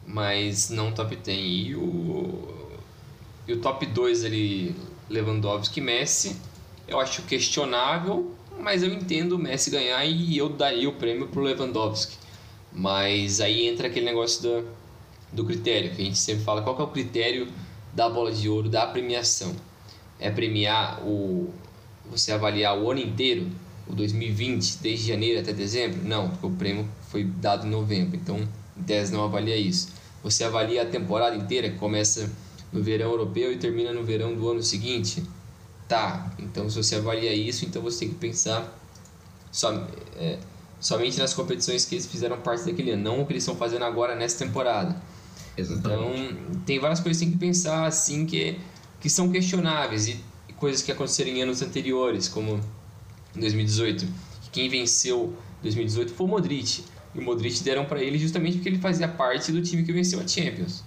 Mas 0.06 0.70
não 0.70 0.92
top 0.92 1.16
10. 1.16 1.38
E 1.38 1.76
o 1.76 2.60
e 3.50 3.54
o 3.54 3.58
top 3.62 3.84
2 3.84 4.26
ali, 4.26 4.76
Lewandowski 5.10 5.80
e 5.80 5.84
Messi, 5.84 6.36
eu 6.88 7.00
acho 7.00 7.24
questionável, 7.24 8.32
mas 8.60 8.84
eu 8.84 8.94
entendo 8.94 9.32
o 9.34 9.40
Messi 9.40 9.72
ganhar 9.72 10.06
e 10.06 10.38
eu 10.38 10.50
daria 10.50 10.88
o 10.88 10.94
prêmio 10.94 11.28
pro 11.30 11.42
Lewandowski. 11.42 12.16
Mas 12.72 13.42
aí 13.42 13.68
entra 13.68 13.88
aquele 13.88 14.06
negócio 14.06 14.44
do, 14.44 14.68
do 15.34 15.44
critério, 15.46 15.96
que 15.96 16.00
a 16.00 16.06
gente 16.06 16.20
sempre 16.20 16.44
fala, 16.44 16.62
qual 16.62 16.78
é 16.80 16.84
o 16.84 16.88
critério 16.90 17.48
da 17.92 18.08
bola 18.08 18.32
de 18.32 18.48
ouro, 18.48 18.70
da 18.70 18.86
premiação? 18.86 19.56
É 20.20 20.30
premiar 20.30 21.02
o... 21.02 21.52
você 22.10 22.32
avaliar 22.32 22.78
o 22.78 22.90
ano 22.90 23.00
inteiro, 23.00 23.48
o 23.88 23.94
2020, 23.94 24.78
desde 24.82 25.08
janeiro 25.08 25.40
até 25.40 25.54
dezembro? 25.54 26.02
Não, 26.04 26.30
porque 26.30 26.46
o 26.46 26.52
prêmio 26.52 26.88
foi 27.10 27.24
dado 27.24 27.66
em 27.66 27.70
novembro, 27.70 28.16
então 28.16 28.48
em 28.78 28.84
tese 28.84 29.12
não 29.14 29.24
avalia 29.24 29.58
isso. 29.58 29.90
Você 30.24 30.44
avalia 30.44 30.84
a 30.84 30.86
temporada 30.86 31.36
inteira, 31.36 31.70
que 31.70 31.78
começa 31.78 32.30
no 32.72 32.84
verão 32.84 33.12
europeu 33.12 33.52
e 33.52 33.58
termina 33.58 33.92
no 33.94 34.04
verão 34.04 34.36
do 34.36 34.50
ano 34.50 34.62
seguinte? 34.62 35.24
Tá, 35.88 36.32
então 36.38 36.70
se 36.70 36.78
você 36.78 36.96
avalia 36.96 37.34
isso, 37.34 37.66
então 37.66 37.82
você 37.82 38.02
tem 38.02 38.10
que 38.10 38.16
pensar 38.16 38.78
som, 39.52 39.88
é, 40.18 40.38
somente 40.80 41.18
nas 41.18 41.34
competições 41.34 41.86
que 41.86 41.96
eles 41.96 42.06
fizeram 42.06 42.38
parte 42.38 42.66
daquele 42.66 42.92
ano, 42.92 43.04
não 43.04 43.22
o 43.22 43.26
que 43.26 43.34
eles 43.34 43.44
estão 43.44 43.56
fazendo 43.56 43.84
agora 43.86 44.16
nessa 44.16 44.46
temporada. 44.46 44.96
Exatamente. 45.58 46.34
Então, 46.34 46.62
tem 46.66 46.80
várias 46.80 47.00
coisas 47.00 47.20
que 47.20 47.26
tem 47.28 47.34
que 47.34 47.40
pensar 47.40 47.86
assim 47.86 48.26
que, 48.26 48.60
que 49.00 49.10
são 49.10 49.32
questionáveis 49.32 50.08
e, 50.08 50.12
e 50.12 50.24
coisas 50.60 50.82
que 50.82 50.92
aconteceram 50.92 51.32
em 51.32 51.42
anos 51.42 51.62
anteriores, 51.62 52.28
como 52.28 52.60
em 53.36 53.40
2018. 53.40 54.06
Quem 54.52 54.70
venceu 54.70 55.34
2018 55.62 56.14
foi 56.14 56.26
o 56.26 56.30
Modric. 56.30 56.84
E 57.16 57.20
o 57.20 57.22
Modric 57.22 57.64
deram 57.64 57.86
para 57.86 58.04
ele 58.04 58.18
justamente 58.20 58.58
porque 58.58 58.70
ele 58.70 58.80
fazia 58.80 59.08
parte 59.08 59.52
do 59.52 59.62
time 59.62 59.84
que 59.84 59.92
venceu 59.92 60.20
a 60.20 60.28
Champions. 60.28 60.84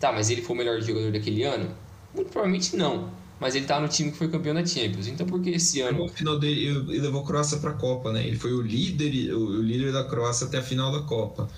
Tá, 0.00 0.12
mas 0.12 0.30
ele 0.30 0.42
foi 0.42 0.54
o 0.56 0.58
melhor 0.58 0.80
jogador 0.80 1.12
daquele 1.12 1.42
ano? 1.42 1.70
Muito 2.14 2.30
provavelmente 2.30 2.76
não. 2.76 3.10
Mas 3.38 3.54
ele 3.54 3.66
tá 3.66 3.80
no 3.80 3.88
time 3.88 4.12
que 4.12 4.16
foi 4.16 4.28
campeão 4.28 4.54
da 4.54 4.64
Champions. 4.64 5.08
Então 5.08 5.26
por 5.26 5.40
que 5.42 5.50
esse 5.50 5.80
ano. 5.80 6.04
No 6.04 6.08
final 6.08 6.38
dele, 6.38 6.66
ele 6.66 7.00
levou 7.00 7.22
a 7.22 7.26
Croácia 7.26 7.58
pra 7.58 7.72
Copa, 7.72 8.12
né? 8.12 8.26
Ele 8.26 8.36
foi 8.36 8.52
o 8.52 8.60
líder, 8.60 9.34
o 9.34 9.60
líder 9.60 9.92
da 9.92 10.04
Croácia 10.04 10.46
até 10.46 10.58
a 10.58 10.62
final 10.62 10.92
da 10.92 11.02
Copa. 11.02 11.48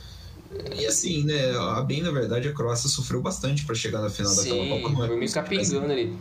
E 0.79 0.87
assim, 0.87 1.25
né? 1.25 1.51
A 1.57 1.83
bem 1.83 2.03
na 2.03 2.11
verdade, 2.11 2.49
a 2.49 2.53
Croácia 2.53 2.89
sofreu 2.89 3.21
bastante 3.21 3.65
para 3.65 3.75
chegar 3.75 4.01
na 4.01 4.09
final 4.09 4.33
Sim, 4.33 4.49
daquela 4.49 4.81
Copa. 4.81 4.95
Não 4.95 5.05
é 5.05 5.09
foi 5.09 5.17
meio 5.17 5.33
capengando 5.33 5.93
ali. 5.93 6.17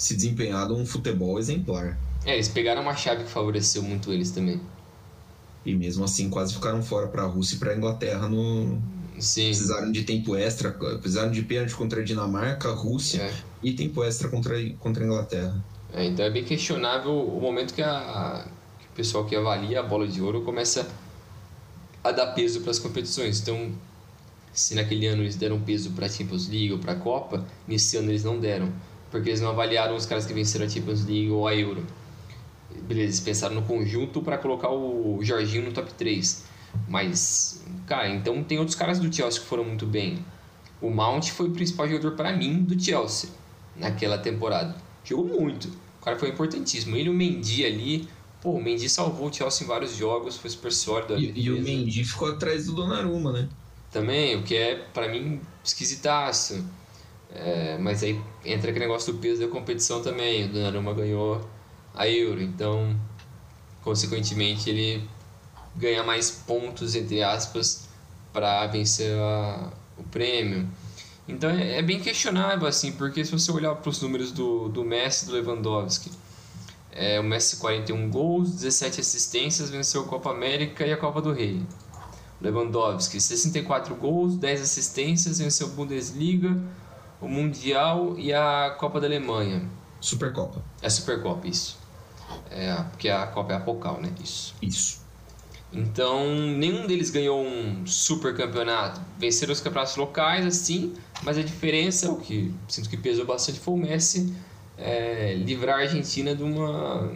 Se 0.00 0.14
desempenhado 0.14 0.74
um 0.74 0.86
futebol 0.86 1.38
exemplar. 1.38 1.98
É, 2.24 2.34
eles 2.34 2.48
pegaram 2.48 2.82
uma 2.82 2.96
chave 2.96 3.24
que 3.24 3.30
favoreceu 3.30 3.82
muito 3.82 4.12
eles 4.12 4.30
também. 4.30 4.60
E 5.64 5.74
mesmo 5.74 6.04
assim 6.04 6.30
quase 6.30 6.54
ficaram 6.54 6.82
fora 6.82 7.08
para 7.08 7.22
a 7.22 7.26
Rússia 7.26 7.56
e 7.56 7.58
para 7.58 7.72
a 7.72 7.76
Inglaterra 7.76 8.28
no, 8.28 8.80
Sim. 9.20 9.46
Precisaram 9.46 9.92
de 9.92 10.02
tempo 10.02 10.34
extra, 10.34 10.70
precisaram 10.70 11.30
de 11.30 11.42
pênalti 11.42 11.74
contra 11.74 12.00
a 12.00 12.04
Dinamarca, 12.04 12.72
Rússia 12.72 13.22
é. 13.22 13.34
e 13.62 13.72
tempo 13.74 14.02
extra 14.02 14.28
contra, 14.28 14.54
contra 14.78 15.04
a 15.04 15.06
Inglaterra. 15.06 15.64
É, 15.92 16.06
então 16.06 16.24
é 16.24 16.30
bem 16.30 16.42
questionável 16.42 17.12
o 17.12 17.40
momento 17.40 17.74
que, 17.74 17.82
a, 17.82 18.46
que 18.78 18.86
o 18.86 18.96
pessoal 18.96 19.26
que 19.26 19.36
avalia 19.36 19.80
a 19.80 19.82
bola 19.82 20.08
de 20.08 20.22
ouro 20.22 20.42
começa 20.42 20.88
a 22.02 22.10
dar 22.10 22.28
peso 22.28 22.62
para 22.62 22.70
as 22.70 22.78
competições. 22.78 23.40
Então, 23.40 23.72
se 24.52 24.74
naquele 24.74 25.06
ano 25.06 25.22
eles 25.22 25.36
deram 25.36 25.60
peso 25.60 25.90
para 25.90 26.06
a 26.06 26.08
Champions 26.08 26.48
League 26.48 26.72
ou 26.72 26.78
para 26.78 26.92
a 26.92 26.96
Copa, 26.96 27.44
nesse 27.68 27.98
ano 27.98 28.10
eles 28.10 28.24
não 28.24 28.40
deram, 28.40 28.72
porque 29.10 29.30
eles 29.30 29.40
não 29.40 29.50
avaliaram 29.50 29.96
os 29.96 30.06
caras 30.06 30.26
que 30.26 30.32
venceram 30.32 30.66
a 30.66 30.68
Champions 30.68 31.04
League 31.04 31.30
ou 31.30 31.46
a 31.46 31.54
Euro. 31.54 31.84
Beleza, 32.82 33.06
eles 33.06 33.20
pensaram 33.20 33.54
no 33.54 33.62
conjunto 33.62 34.22
para 34.22 34.38
colocar 34.38 34.70
o 34.70 35.18
Jorginho 35.22 35.64
no 35.64 35.72
top 35.72 35.92
3. 35.94 36.44
Mas, 36.88 37.64
cara, 37.86 38.08
então 38.08 38.42
tem 38.44 38.58
outros 38.58 38.76
caras 38.76 38.98
do 39.00 39.12
Chelsea 39.12 39.40
que 39.40 39.46
foram 39.46 39.64
muito 39.64 39.86
bem. 39.86 40.24
O 40.80 40.90
Mount 40.90 41.30
foi 41.30 41.48
o 41.48 41.50
principal 41.50 41.88
jogador 41.88 42.12
para 42.12 42.32
mim 42.32 42.62
do 42.62 42.80
Chelsea 42.80 43.30
naquela 43.76 44.18
temporada. 44.18 44.76
Jogou 45.04 45.40
muito. 45.40 45.68
O 46.00 46.04
cara 46.04 46.18
foi 46.18 46.30
importantíssimo. 46.30 46.96
Ele 46.96 47.08
e 47.08 47.10
o 47.10 47.14
Mendy 47.14 47.64
ali. 47.64 48.08
Pô, 48.40 48.52
o 48.52 48.62
Mendy 48.62 48.88
salvou 48.88 49.28
o 49.28 49.32
Chelsea 49.32 49.64
em 49.64 49.68
vários 49.68 49.96
jogos, 49.96 50.36
foi 50.36 50.48
super 50.48 50.72
sólido. 50.72 51.18
E, 51.18 51.44
e, 51.44 51.50
o 51.50 51.60
Mendy 51.60 52.04
ficou 52.04 52.30
atrás 52.30 52.66
do 52.66 52.72
Donnarumma, 52.72 53.32
né? 53.32 53.48
Também, 53.92 54.36
o 54.36 54.42
que 54.42 54.56
é, 54.56 54.76
para 54.94 55.08
mim, 55.08 55.40
esquisitaço. 55.62 56.64
É, 57.34 57.78
mas 57.78 58.02
aí 58.02 58.20
entra 58.44 58.70
aquele 58.70 58.86
negócio 58.86 59.12
do 59.12 59.18
peso 59.18 59.40
da 59.40 59.48
competição 59.48 60.02
também. 60.02 60.46
O 60.46 60.52
Donnarumma 60.52 60.92
ganhou 60.92 61.40
a 61.94 62.08
Euro, 62.08 62.40
então, 62.42 62.98
consequentemente, 63.82 64.68
ele 64.68 65.08
ganhar 65.76 66.02
mais 66.02 66.30
pontos, 66.30 66.94
entre 66.94 67.22
aspas, 67.22 67.88
para 68.32 68.66
vencer 68.66 69.16
a, 69.16 69.70
o 69.96 70.02
prêmio. 70.04 70.68
Então 71.28 71.48
é, 71.50 71.78
é 71.78 71.82
bem 71.82 72.00
questionável, 72.00 72.66
assim, 72.66 72.92
porque 72.92 73.24
se 73.24 73.30
você 73.30 73.52
olhar 73.52 73.74
para 73.76 73.88
os 73.88 74.00
números 74.02 74.32
do, 74.32 74.68
do 74.68 74.84
Messi 74.84 75.24
e 75.24 75.28
do 75.28 75.34
Lewandowski, 75.34 76.10
é, 76.90 77.20
o 77.20 77.22
Messi 77.22 77.56
41 77.58 78.10
gols, 78.10 78.50
17 78.52 79.00
assistências, 79.00 79.70
venceu 79.70 80.02
a 80.02 80.04
Copa 80.04 80.30
América 80.30 80.84
e 80.84 80.92
a 80.92 80.96
Copa 80.96 81.22
do 81.22 81.32
Rei. 81.32 81.62
Lewandowski, 82.40 83.20
64 83.20 83.94
gols, 83.94 84.36
10 84.36 84.62
assistências, 84.62 85.38
venceu 85.38 85.68
a 85.68 85.70
Bundesliga, 85.70 86.56
o 87.20 87.28
Mundial 87.28 88.14
e 88.18 88.32
a 88.32 88.74
Copa 88.78 89.00
da 89.00 89.06
Alemanha. 89.06 89.62
Supercopa. 90.00 90.62
É 90.80 90.88
Supercopa, 90.88 91.46
isso. 91.46 91.78
É, 92.50 92.74
porque 92.90 93.08
a 93.08 93.26
Copa 93.26 93.52
é 93.52 93.56
a 93.56 93.60
Pocal, 93.60 94.00
né? 94.00 94.12
Isso. 94.22 94.54
Isso. 94.62 95.00
Então, 95.72 96.34
nenhum 96.34 96.86
deles 96.86 97.10
ganhou 97.10 97.40
um 97.44 97.86
super 97.86 98.36
campeonato. 98.36 99.00
Venceram 99.18 99.52
os 99.52 99.60
campeonatos 99.60 99.96
locais, 99.96 100.44
assim, 100.44 100.94
mas 101.22 101.38
a 101.38 101.42
diferença, 101.42 102.10
o 102.10 102.20
que 102.20 102.52
sinto 102.66 102.88
que 102.88 102.96
pesou 102.96 103.24
bastante, 103.24 103.60
foi 103.60 103.74
o 103.74 103.76
Messi 103.76 104.34
é, 104.80 105.34
livrar 105.34 105.78
a 105.78 105.82
Argentina 105.82 106.34
de 106.34 106.42
uma, 106.42 107.12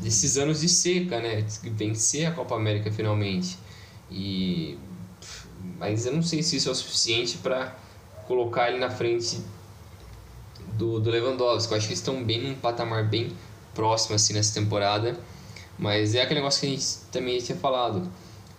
desses 0.00 0.38
anos 0.38 0.60
de 0.60 0.68
seca, 0.68 1.20
né? 1.20 1.44
Vencer 1.62 2.26
a 2.26 2.30
Copa 2.30 2.54
América 2.54 2.90
finalmente. 2.90 3.58
E, 4.10 4.78
mas 5.78 6.06
eu 6.06 6.12
não 6.12 6.22
sei 6.22 6.42
se 6.42 6.56
isso 6.56 6.68
é 6.68 6.72
o 6.72 6.74
suficiente 6.74 7.38
para 7.38 7.76
colocar 8.28 8.68
ele 8.68 8.78
na 8.78 8.90
frente 8.90 9.40
do, 10.74 11.00
do 11.00 11.10
Lewandowski. 11.10 11.72
Eu 11.72 11.78
acho 11.78 11.86
que 11.86 11.92
eles 11.92 12.00
estão 12.00 12.22
bem 12.22 12.40
num 12.42 12.54
patamar 12.54 13.08
bem 13.08 13.32
próximo 13.74 14.14
assim 14.14 14.34
nessa 14.34 14.54
temporada. 14.54 15.18
Mas 15.78 16.14
é 16.14 16.22
aquele 16.22 16.40
negócio 16.40 16.60
que 16.60 16.66
a 16.66 16.70
gente 16.70 16.86
também 17.10 17.38
tinha 17.38 17.56
falado. 17.56 18.08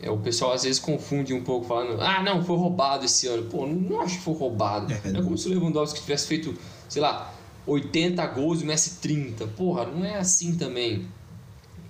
É, 0.01 0.09
o 0.09 0.17
pessoal 0.17 0.53
às 0.53 0.63
vezes 0.63 0.79
confunde 0.79 1.33
um 1.33 1.43
pouco, 1.43 1.67
falando: 1.67 2.01
ah, 2.01 2.23
não, 2.23 2.43
foi 2.43 2.57
roubado 2.57 3.05
esse 3.05 3.27
ano. 3.27 3.43
Pô, 3.43 3.67
não 3.67 4.01
acho 4.01 4.17
que 4.17 4.23
foi 4.23 4.33
roubado. 4.33 4.91
É, 4.91 5.11
não 5.11 5.19
é 5.19 5.23
como 5.23 5.37
se 5.37 5.47
o 5.47 5.51
Lewandowski 5.51 6.01
tivesse 6.01 6.27
feito, 6.27 6.57
sei 6.87 7.01
lá, 7.01 7.33
80 7.67 8.25
gols 8.27 8.61
e 8.61 8.63
o 8.63 8.67
Messi 8.67 8.99
30. 9.01 9.47
Porra, 9.47 9.85
não 9.85 10.03
é 10.03 10.15
assim 10.15 10.55
também. 10.55 11.05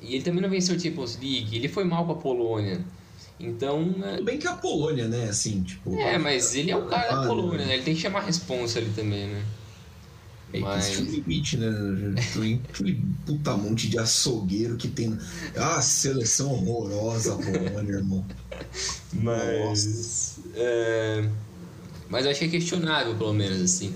E 0.01 0.15
ele 0.15 0.23
também 0.23 0.41
não 0.41 0.49
venceu 0.49 0.75
a 0.75 0.79
Champions 0.79 1.17
League, 1.21 1.55
ele 1.55 1.67
foi 1.67 1.83
mal 1.83 2.05
com 2.05 2.13
a 2.13 2.15
Polônia. 2.15 2.83
Então. 3.39 3.95
É... 4.03 4.11
Tudo 4.17 4.25
bem 4.25 4.37
que 4.37 4.47
é 4.47 4.51
a 4.51 4.55
Polônia, 4.55 5.07
né? 5.07 5.29
Assim, 5.29 5.63
tipo. 5.63 5.95
É, 5.97 6.17
mas 6.17 6.55
ele 6.55 6.71
é 6.71 6.75
o 6.75 6.85
cara 6.85 7.21
da 7.21 7.27
Polônia, 7.27 7.65
né? 7.65 7.75
Ele 7.75 7.83
tem 7.83 7.95
que 7.95 8.01
chamar 8.01 8.19
a 8.19 8.23
responsa 8.23 8.79
ali 8.79 8.89
também, 8.89 9.27
né? 9.27 9.43
É, 10.51 10.59
Mas... 10.59 10.89
Existe 10.89 11.03
um 11.03 11.11
limite, 11.11 11.57
né? 11.57 11.71
Tem 12.33 12.61
aquele 12.69 13.01
puta 13.25 13.55
monte 13.55 13.87
de 13.87 13.99
açougueiro 13.99 14.77
que 14.77 14.87
tem. 14.87 15.17
Ah, 15.55 15.81
seleção 15.81 16.51
horrorosa, 16.51 17.35
Polônia, 17.35 17.93
irmão. 17.93 18.25
Mas. 19.13 20.39
É... 20.55 21.29
Mas 22.09 22.25
eu 22.25 22.31
achei 22.31 22.49
questionável, 22.49 23.15
pelo 23.15 23.33
menos, 23.33 23.61
assim. 23.61 23.93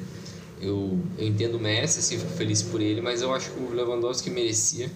Eu, 0.61 0.99
eu 1.17 1.27
entendo 1.27 1.55
o 1.55 1.59
Messi, 1.59 1.99
assim, 1.99 2.17
fico 2.17 2.31
feliz 2.31 2.61
por 2.61 2.79
ele, 2.79 3.01
mas 3.01 3.21
eu 3.21 3.33
acho 3.33 3.51
que 3.51 3.59
o 3.59 3.73
Lewandowski 3.73 4.29
merecia. 4.29 4.89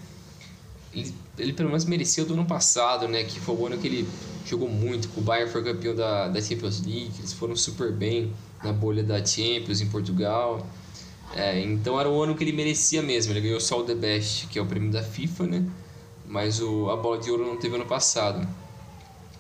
Ele, 0.93 1.13
ele 1.37 1.53
pelo 1.53 1.69
menos 1.69 1.83
merecia 1.83 2.23
do 2.23 2.33
ano 2.33 2.45
passado, 2.45 3.07
né? 3.07 3.23
Que 3.23 3.39
foi 3.39 3.55
o 3.55 3.65
ano 3.65 3.77
que 3.77 3.87
ele 3.87 4.07
jogou 4.49 4.69
muito, 4.69 5.09
o 5.17 5.21
Bayern 5.21 5.51
foi 5.51 5.63
campeão 5.63 5.95
da, 5.95 6.27
da 6.27 6.41
Champions 6.41 6.81
League, 6.85 7.11
eles 7.19 7.33
foram 7.33 7.55
super 7.55 7.91
bem 7.91 8.33
na 8.63 8.73
bolha 8.73 9.03
da 9.03 9.23
Champions 9.23 9.81
em 9.81 9.87
Portugal. 9.87 10.65
É, 11.35 11.59
então 11.59 11.99
era 11.99 12.09
o 12.09 12.21
ano 12.21 12.35
que 12.35 12.43
ele 12.43 12.53
merecia 12.53 13.01
mesmo. 13.01 13.33
Ele 13.33 13.41
ganhou 13.41 13.59
só 13.59 13.79
o 13.79 13.83
The 13.83 13.95
Best, 13.95 14.47
que 14.47 14.57
é 14.57 14.61
o 14.61 14.65
prêmio 14.65 14.91
da 14.91 15.03
FIFA, 15.03 15.47
né? 15.47 15.65
Mas 16.25 16.61
o, 16.61 16.89
a 16.89 16.95
bola 16.95 17.19
de 17.19 17.29
ouro 17.29 17.45
não 17.45 17.57
teve 17.57 17.75
ano 17.75 17.85
passado. 17.85 18.47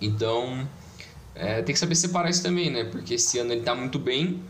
Então 0.01 0.67
é, 1.33 1.61
tem 1.61 1.73
que 1.73 1.79
saber 1.79 1.95
separar 1.95 2.29
isso 2.29 2.43
também, 2.43 2.69
né? 2.69 2.83
Porque 2.85 3.13
esse 3.13 3.39
ano 3.39 3.53
ele 3.53 3.61
tá 3.61 3.75
muito 3.75 3.99
bem. 3.99 4.41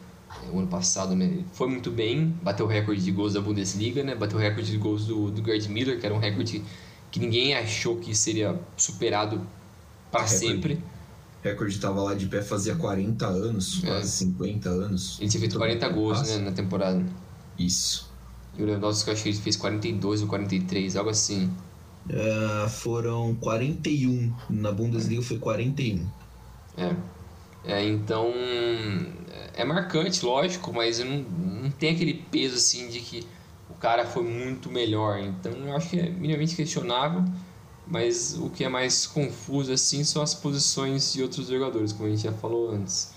O 0.52 0.60
ano 0.60 0.68
passado 0.68 1.16
né, 1.16 1.44
foi 1.54 1.68
muito 1.68 1.90
bem, 1.90 2.36
bateu 2.42 2.66
o 2.66 2.70
recorde 2.70 3.02
de 3.02 3.12
gols 3.12 3.34
da 3.34 3.42
Bundesliga, 3.42 4.04
né? 4.04 4.14
Bateu 4.14 4.38
o 4.38 4.42
recorde 4.42 4.70
de 4.70 4.78
gols 4.78 5.06
do, 5.06 5.32
do 5.32 5.44
Gerd 5.44 5.70
Miller, 5.70 6.00
que 6.00 6.06
era 6.06 6.14
um 6.14 6.20
recorde 6.20 6.64
que 7.10 7.20
ninguém 7.20 7.56
achou 7.56 7.98
que 7.98 8.14
seria 8.14 8.60
superado 8.76 9.42
para 10.12 10.28
sempre. 10.28 10.76
O 11.44 11.48
recorde 11.48 11.74
estava 11.74 12.02
lá 12.02 12.14
de 12.14 12.26
pé 12.26 12.42
fazia 12.42 12.76
40 12.76 13.26
anos, 13.26 13.84
é. 13.84 13.88
quase 13.88 14.10
50 14.10 14.70
anos. 14.70 15.18
Ele 15.20 15.30
tinha 15.30 15.40
feito 15.40 15.58
40 15.58 15.90
gols 15.90 16.22
né, 16.28 16.38
na 16.40 16.52
temporada. 16.52 17.04
Isso. 17.58 18.10
E 18.58 18.64
o 18.64 18.66
Lewandowski, 18.66 19.12
acho 19.12 19.24
que 19.24 19.30
ele 19.30 19.38
fez 19.38 19.56
42 19.56 20.24
ou 20.24 20.28
43, 20.28 20.96
algo 20.96 21.10
assim. 21.10 21.52
Uh, 22.10 22.70
foram 22.70 23.36
41. 23.36 24.34
Na 24.50 24.72
Bundesliga 24.72 25.22
foi 25.22 25.38
41. 25.38 26.06
É. 26.78 26.96
é 27.66 27.86
então. 27.86 28.34
É 29.54 29.66
marcante, 29.66 30.24
lógico, 30.24 30.72
mas 30.72 31.00
não, 31.00 31.20
não 31.20 31.72
tem 31.72 31.94
aquele 31.94 32.14
peso 32.32 32.56
assim 32.56 32.90
de 32.90 33.00
que 33.00 33.28
o 33.70 33.74
cara 33.74 34.06
foi 34.06 34.24
muito 34.24 34.70
melhor. 34.70 35.20
Então 35.20 35.52
eu 35.52 35.76
acho 35.76 35.90
que 35.90 36.00
é 36.00 36.10
minimamente 36.10 36.56
questionável. 36.56 37.24
Mas 37.90 38.38
o 38.38 38.50
que 38.50 38.64
é 38.64 38.70
mais 38.70 39.08
confuso 39.08 39.72
assim 39.72 40.04
são 40.04 40.22
as 40.22 40.34
posições 40.34 41.14
de 41.14 41.24
outros 41.24 41.48
jogadores, 41.48 41.94
como 41.94 42.08
a 42.08 42.10
gente 42.10 42.24
já 42.24 42.34
falou 42.34 42.72
antes. 42.72 43.14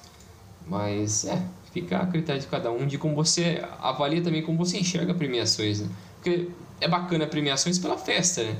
Mas 0.66 1.24
é, 1.24 1.42
fica 1.72 1.98
a 1.98 2.06
critério 2.06 2.40
de 2.40 2.46
cada 2.46 2.70
um, 2.70 2.86
de 2.86 2.96
como 2.96 3.14
você 3.14 3.62
avalia 3.80 4.22
também 4.22 4.42
como 4.42 4.58
você 4.58 4.78
enxerga 4.78 5.12
premiações, 5.12 5.80
né? 5.80 5.88
Porque 6.16 6.48
é 6.80 6.86
bacana 6.86 7.26
premiações 7.26 7.78
pela 7.78 7.98
festa, 7.98 8.44
né? 8.44 8.56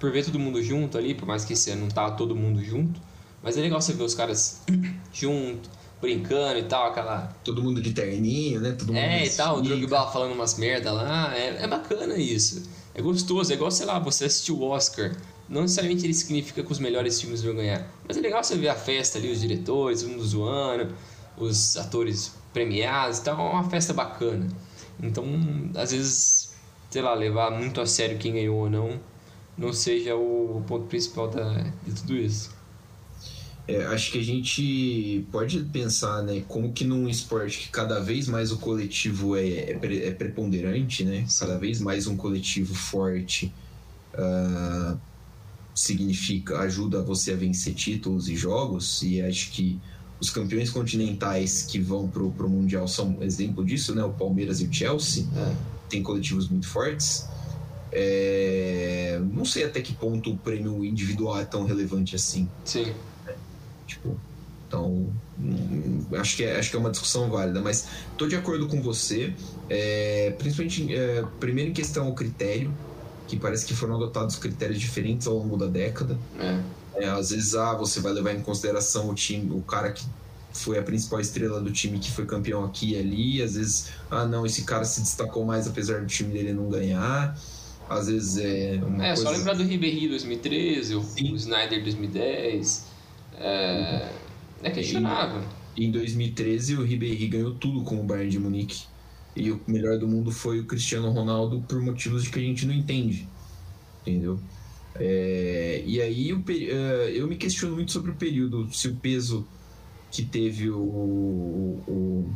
Por 0.00 0.10
ver 0.10 0.24
todo 0.24 0.38
mundo 0.38 0.62
junto 0.62 0.98
ali, 0.98 1.14
por 1.14 1.26
mais 1.26 1.44
que 1.44 1.54
você 1.54 1.74
não 1.74 1.88
tá 1.88 2.10
todo 2.10 2.34
mundo 2.34 2.62
junto, 2.62 3.00
mas 3.42 3.56
é 3.56 3.60
legal 3.60 3.80
você 3.80 3.92
ver 3.92 4.02
os 4.02 4.14
caras 4.14 4.62
junto, 5.12 5.70
brincando 6.00 6.58
e 6.58 6.64
tal, 6.64 6.88
aquela... 6.88 7.32
Todo 7.44 7.62
mundo 7.62 7.80
de 7.80 7.92
terninho, 7.92 8.60
né? 8.60 8.72
Todo 8.72 8.88
mundo 8.88 8.98
é, 8.98 9.24
e 9.24 9.30
tal, 9.30 9.58
o 9.58 9.62
Drogba 9.62 10.10
falando 10.10 10.32
umas 10.32 10.58
merda 10.58 10.92
lá, 10.92 11.32
é, 11.36 11.62
é 11.62 11.68
bacana 11.68 12.16
isso. 12.16 12.62
É 12.94 13.00
gostoso, 13.00 13.52
é 13.52 13.54
igual, 13.54 13.70
sei 13.70 13.86
lá, 13.86 13.98
você 13.98 14.24
assistir 14.24 14.52
o 14.52 14.62
Oscar, 14.62 15.14
não 15.48 15.62
necessariamente 15.62 16.04
ele 16.04 16.14
significa 16.14 16.62
que 16.62 16.72
os 16.72 16.78
melhores 16.78 17.20
filmes 17.20 17.42
vão 17.42 17.54
ganhar, 17.54 17.86
mas 18.06 18.16
é 18.16 18.20
legal 18.20 18.42
você 18.42 18.56
ver 18.56 18.68
a 18.68 18.74
festa 18.74 19.18
ali, 19.18 19.30
os 19.30 19.40
diretores, 19.40 20.02
mundo 20.02 20.24
zoando, 20.24 20.94
os 21.36 21.76
atores 21.76 22.32
premiados, 22.52 23.18
então 23.18 23.38
é 23.38 23.50
uma 23.52 23.68
festa 23.68 23.92
bacana. 23.92 24.46
Então, 25.02 25.26
às 25.74 25.90
vezes, 25.90 26.54
sei 26.90 27.02
lá, 27.02 27.14
levar 27.14 27.50
muito 27.50 27.80
a 27.80 27.86
sério 27.86 28.16
quem 28.18 28.32
ganhou 28.32 28.56
ou 28.56 28.70
não, 28.70 29.00
não 29.56 29.72
seja 29.72 30.14
o 30.14 30.62
ponto 30.66 30.86
principal 30.86 31.28
da, 31.28 31.52
de 31.84 31.94
tudo 31.94 32.16
isso. 32.16 32.54
É, 33.66 33.82
acho 33.86 34.12
que 34.12 34.18
a 34.18 34.22
gente 34.22 35.26
pode 35.32 35.58
pensar, 35.64 36.22
né, 36.22 36.42
como 36.46 36.72
que 36.72 36.84
num 36.84 37.08
esporte 37.08 37.60
que 37.60 37.68
cada 37.70 37.98
vez 37.98 38.28
mais 38.28 38.52
o 38.52 38.58
coletivo 38.58 39.36
é, 39.36 39.42
é, 39.42 40.08
é 40.08 40.10
preponderante, 40.10 41.02
né, 41.02 41.26
cada 41.38 41.56
vez 41.56 41.80
mais 41.80 42.06
um 42.06 42.14
coletivo 42.14 42.74
forte 42.74 43.50
uh, 44.12 44.98
significa, 45.74 46.58
ajuda 46.60 47.02
você 47.02 47.32
a 47.32 47.36
vencer 47.36 47.74
títulos 47.74 48.28
e 48.28 48.36
jogos, 48.36 49.02
e 49.02 49.20
acho 49.20 49.50
que 49.50 49.80
os 50.20 50.30
campeões 50.30 50.70
continentais 50.70 51.62
que 51.62 51.78
vão 51.78 52.08
pro, 52.08 52.30
pro 52.30 52.48
Mundial 52.48 52.86
são 52.86 53.18
exemplo 53.20 53.64
disso, 53.64 53.94
né? 53.94 54.04
O 54.04 54.12
Palmeiras 54.12 54.60
e 54.60 54.64
o 54.64 54.72
Chelsea 54.72 55.26
é. 55.36 55.54
tem 55.88 56.02
coletivos 56.02 56.48
muito 56.48 56.68
fortes. 56.68 57.26
É... 57.92 59.20
Não 59.32 59.44
sei 59.44 59.64
até 59.64 59.80
que 59.80 59.92
ponto 59.92 60.32
o 60.32 60.36
prêmio 60.36 60.84
individual 60.84 61.38
é 61.38 61.44
tão 61.44 61.64
relevante 61.64 62.16
assim. 62.16 62.48
Sim. 62.64 62.92
É. 63.26 63.34
Tipo, 63.86 64.16
então 64.66 65.06
hum, 65.38 66.04
acho 66.14 66.36
que 66.36 66.44
é, 66.44 66.58
acho 66.58 66.70
que 66.70 66.76
é 66.76 66.78
uma 66.78 66.90
discussão 66.90 67.28
válida, 67.28 67.60
mas 67.60 67.86
estou 68.10 68.28
de 68.28 68.36
acordo 68.36 68.66
com 68.66 68.80
você. 68.80 69.34
É, 69.68 70.34
principalmente, 70.38 70.94
é, 70.94 71.24
primeiro 71.38 71.70
em 71.70 71.74
questão 71.74 72.08
o 72.08 72.14
critério, 72.14 72.72
que 73.26 73.36
parece 73.36 73.64
que 73.64 73.74
foram 73.74 73.96
adotados 73.96 74.36
critérios 74.36 74.80
diferentes 74.80 75.26
ao 75.26 75.36
longo 75.36 75.56
da 75.56 75.66
década. 75.66 76.18
É. 76.38 76.60
É, 76.96 77.08
às 77.08 77.30
vezes, 77.30 77.54
ah, 77.54 77.74
você 77.74 78.00
vai 78.00 78.12
levar 78.12 78.32
em 78.32 78.40
consideração 78.40 79.10
o 79.10 79.14
time, 79.14 79.50
o 79.50 79.62
cara 79.62 79.90
que 79.90 80.04
foi 80.52 80.78
a 80.78 80.82
principal 80.82 81.20
estrela 81.20 81.60
do 81.60 81.72
time 81.72 81.98
que 81.98 82.10
foi 82.10 82.24
campeão 82.24 82.64
aqui 82.64 82.92
e 82.92 82.96
ali. 82.96 83.42
Às 83.42 83.54
vezes, 83.54 83.90
ah, 84.10 84.24
não, 84.24 84.46
esse 84.46 84.64
cara 84.64 84.84
se 84.84 85.00
destacou 85.00 85.44
mais 85.44 85.66
apesar 85.66 86.00
do 86.00 86.06
time 86.06 86.32
dele 86.32 86.52
não 86.52 86.68
ganhar. 86.68 87.36
Às 87.88 88.06
vezes 88.08 88.38
é. 88.38 88.80
Uma 88.82 89.04
é, 89.04 89.08
coisa... 89.08 89.22
só 89.22 89.30
lembrar 89.30 89.54
do 89.54 89.64
Ribéry 89.64 90.08
2013, 90.08 91.02
Sim. 91.02 91.32
o 91.32 91.36
Snyder 91.36 91.82
2010. 91.82 92.86
É, 93.36 94.08
é 94.62 94.70
questionável. 94.70 95.42
Em, 95.76 95.86
em 95.86 95.90
2013, 95.90 96.76
o 96.76 96.82
Ribéry 96.82 97.26
ganhou 97.26 97.54
tudo 97.54 97.82
com 97.82 98.00
o 98.00 98.04
Bayern 98.04 98.30
de 98.30 98.38
Munique. 98.38 98.84
E 99.36 99.50
o 99.50 99.60
melhor 99.66 99.98
do 99.98 100.06
mundo 100.06 100.30
foi 100.30 100.60
o 100.60 100.64
Cristiano 100.64 101.10
Ronaldo 101.10 101.64
por 101.68 101.80
motivos 101.80 102.28
que 102.28 102.38
a 102.38 102.42
gente 102.42 102.66
não 102.66 102.74
entende. 102.74 103.28
Entendeu? 104.02 104.38
É, 104.96 105.82
e 105.84 106.00
aí 106.00 106.30
eu, 106.30 106.42
é, 106.48 107.12
eu 107.14 107.26
me 107.26 107.36
questiono 107.36 107.74
muito 107.74 107.90
sobre 107.90 108.12
o 108.12 108.14
período, 108.14 108.68
se 108.72 108.86
o 108.86 108.94
peso 108.94 109.46
que 110.10 110.22
teve 110.22 110.70
o, 110.70 110.78
o, 110.78 112.32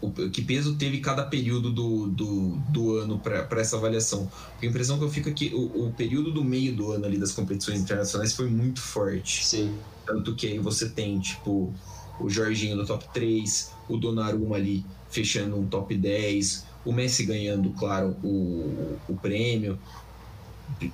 o 0.00 0.10
que 0.30 0.42
peso 0.42 0.76
teve 0.76 1.00
cada 1.00 1.24
período 1.24 1.72
do, 1.72 2.08
do, 2.08 2.50
do 2.68 2.96
ano 2.96 3.18
para 3.18 3.60
essa 3.60 3.76
avaliação. 3.76 4.30
a 4.60 4.66
impressão 4.66 4.98
que 4.98 5.04
eu 5.04 5.10
fico 5.10 5.28
é 5.28 5.32
que 5.32 5.54
o, 5.54 5.86
o, 5.86 5.92
período 5.92 6.30
do 6.30 6.44
meio 6.44 6.76
do 6.76 6.92
ano 6.92 7.06
ali 7.06 7.18
das 7.18 7.32
competições 7.32 7.80
internacionais 7.80 8.34
foi 8.34 8.48
muito 8.48 8.80
forte. 8.80 9.44
Sim. 9.44 9.74
Tanto 10.06 10.34
que 10.34 10.46
aí 10.46 10.58
você 10.58 10.88
tem, 10.88 11.18
tipo, 11.18 11.74
o 12.20 12.28
Jorginho 12.28 12.76
no 12.76 12.86
top 12.86 13.06
3, 13.12 13.72
o 13.88 13.96
Donnarumma 13.96 14.56
ali 14.56 14.84
fechando 15.10 15.58
um 15.58 15.66
top 15.66 15.96
10, 15.96 16.66
o 16.84 16.92
Messi 16.92 17.24
ganhando, 17.24 17.70
claro, 17.70 18.16
o, 18.22 18.96
o 19.08 19.16
prêmio, 19.20 19.78